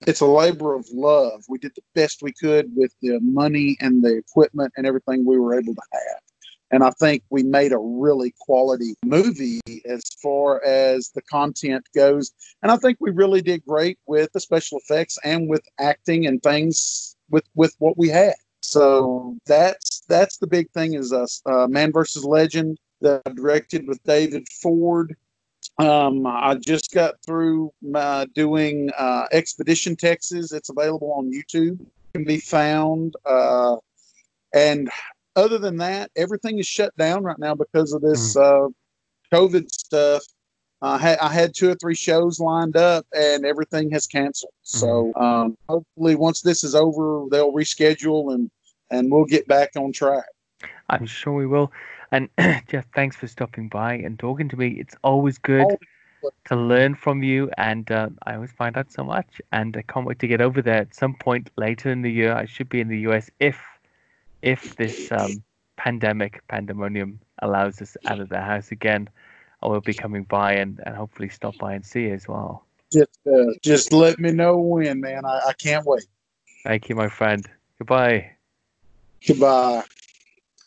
it's 0.07 0.21
a 0.21 0.25
labor 0.25 0.73
of 0.75 0.85
love. 0.91 1.43
We 1.47 1.57
did 1.57 1.73
the 1.75 1.83
best 1.95 2.21
we 2.21 2.33
could 2.33 2.71
with 2.75 2.93
the 3.01 3.19
money 3.21 3.77
and 3.79 4.03
the 4.03 4.17
equipment 4.17 4.73
and 4.75 4.85
everything 4.85 5.25
we 5.25 5.39
were 5.39 5.57
able 5.57 5.73
to 5.73 5.81
have. 5.93 6.22
And 6.73 6.83
I 6.83 6.89
think 6.89 7.21
we 7.29 7.43
made 7.43 7.71
a 7.71 7.77
really 7.77 8.33
quality 8.39 8.95
movie 9.05 9.61
as 9.85 10.01
far 10.23 10.59
as 10.65 11.11
the 11.13 11.21
content 11.21 11.87
goes. 11.93 12.31
And 12.63 12.71
I 12.71 12.77
think 12.77 12.97
we 12.99 13.11
really 13.11 13.43
did 13.43 13.63
great 13.63 13.99
with 14.07 14.31
the 14.33 14.39
special 14.39 14.79
effects 14.79 15.19
and 15.23 15.47
with 15.47 15.61
acting 15.79 16.25
and 16.25 16.41
things 16.41 17.15
with 17.29 17.43
with 17.53 17.75
what 17.77 17.95
we 17.95 18.09
had. 18.09 18.33
So 18.61 19.37
that's 19.45 20.01
that's 20.09 20.37
the 20.39 20.47
big 20.47 20.67
thing 20.71 20.95
is 20.95 21.13
us 21.13 21.43
uh, 21.45 21.67
Man 21.67 21.91
versus 21.91 22.25
Legend 22.25 22.79
that 23.01 23.21
I 23.27 23.33
directed 23.33 23.87
with 23.87 24.01
David 24.03 24.47
Ford. 24.49 25.15
Um, 25.77 26.25
I 26.25 26.55
just 26.55 26.91
got 26.91 27.15
through 27.23 27.71
my 27.83 28.25
doing 28.33 28.89
uh, 28.97 29.27
Expedition 29.31 29.95
Texas. 29.95 30.51
It's 30.51 30.69
available 30.71 31.13
on 31.13 31.31
YouTube. 31.31 31.79
It 31.81 32.13
can 32.15 32.23
be 32.23 32.39
found. 32.39 33.13
Uh, 33.27 33.75
and 34.55 34.89
other 35.35 35.57
than 35.57 35.77
that, 35.77 36.11
everything 36.15 36.59
is 36.59 36.67
shut 36.67 36.95
down 36.97 37.23
right 37.23 37.39
now 37.39 37.55
because 37.55 37.93
of 37.93 38.01
this 38.01 38.35
mm. 38.35 38.41
uh, 38.41 38.69
COVID 39.33 39.69
stuff. 39.69 40.23
I 40.81 40.97
had, 40.97 41.19
I 41.19 41.29
had 41.29 41.55
two 41.55 41.71
or 41.71 41.75
three 41.75 41.95
shows 41.95 42.39
lined 42.41 42.75
up 42.75 43.05
and 43.15 43.45
everything 43.45 43.89
has 43.91 44.05
canceled. 44.05 44.51
Mm. 44.65 44.79
So 44.79 45.13
um, 45.15 45.57
hopefully, 45.69 46.15
once 46.15 46.41
this 46.41 46.63
is 46.63 46.75
over, 46.75 47.25
they'll 47.31 47.53
reschedule 47.53 48.33
and 48.33 48.51
and 48.91 49.11
we'll 49.11 49.25
get 49.25 49.47
back 49.47 49.69
on 49.75 49.91
track. 49.91 50.25
I'm 50.89 51.05
sure 51.05 51.33
we 51.33 51.47
will. 51.47 51.71
And 52.11 52.29
Jeff, 52.67 52.85
thanks 52.93 53.15
for 53.15 53.27
stopping 53.27 53.69
by 53.69 53.95
and 53.95 54.19
talking 54.19 54.47
to 54.49 54.57
me. 54.57 54.69
It's 54.79 54.95
always 55.03 55.37
good 55.39 55.65
to 56.45 56.55
learn 56.55 56.95
from 56.95 57.23
you, 57.23 57.49
and 57.57 57.89
uh, 57.91 58.09
I 58.23 58.35
always 58.35 58.51
find 58.51 58.77
out 58.77 58.91
so 58.91 59.03
much. 59.03 59.41
And 59.51 59.75
I 59.75 59.81
can't 59.81 60.05
wait 60.05 60.19
to 60.19 60.27
get 60.27 60.41
over 60.41 60.61
there 60.61 60.77
at 60.81 60.93
some 60.93 61.15
point 61.15 61.49
later 61.57 61.89
in 61.89 62.03
the 62.03 62.11
year. 62.11 62.33
I 62.33 62.45
should 62.45 62.69
be 62.69 62.81
in 62.81 62.87
the 62.87 62.99
US 62.99 63.31
if 63.39 63.59
if 64.43 64.75
this 64.75 65.11
um, 65.11 65.41
pandemic 65.77 66.45
pandemonium 66.47 67.19
allows 67.41 67.81
us 67.81 67.97
out 68.05 68.19
of 68.19 68.29
the 68.29 68.39
house 68.39 68.71
again. 68.71 69.09
I 69.61 69.67
will 69.67 69.81
be 69.81 69.93
coming 69.93 70.23
by 70.23 70.53
and, 70.53 70.79
and 70.85 70.95
hopefully 70.95 71.29
stop 71.29 71.57
by 71.57 71.73
and 71.73 71.85
see 71.85 72.03
you 72.03 72.13
as 72.13 72.27
well. 72.27 72.65
Just 72.91 73.17
uh, 73.25 73.53
just 73.61 73.93
let 73.93 74.19
me 74.19 74.31
know 74.31 74.57
when, 74.57 74.99
man. 74.99 75.25
I, 75.25 75.39
I 75.47 75.53
can't 75.53 75.85
wait. 75.85 76.05
Thank 76.63 76.89
you, 76.89 76.95
my 76.95 77.07
friend. 77.07 77.47
Goodbye. 77.79 78.31
Goodbye. 79.25 79.83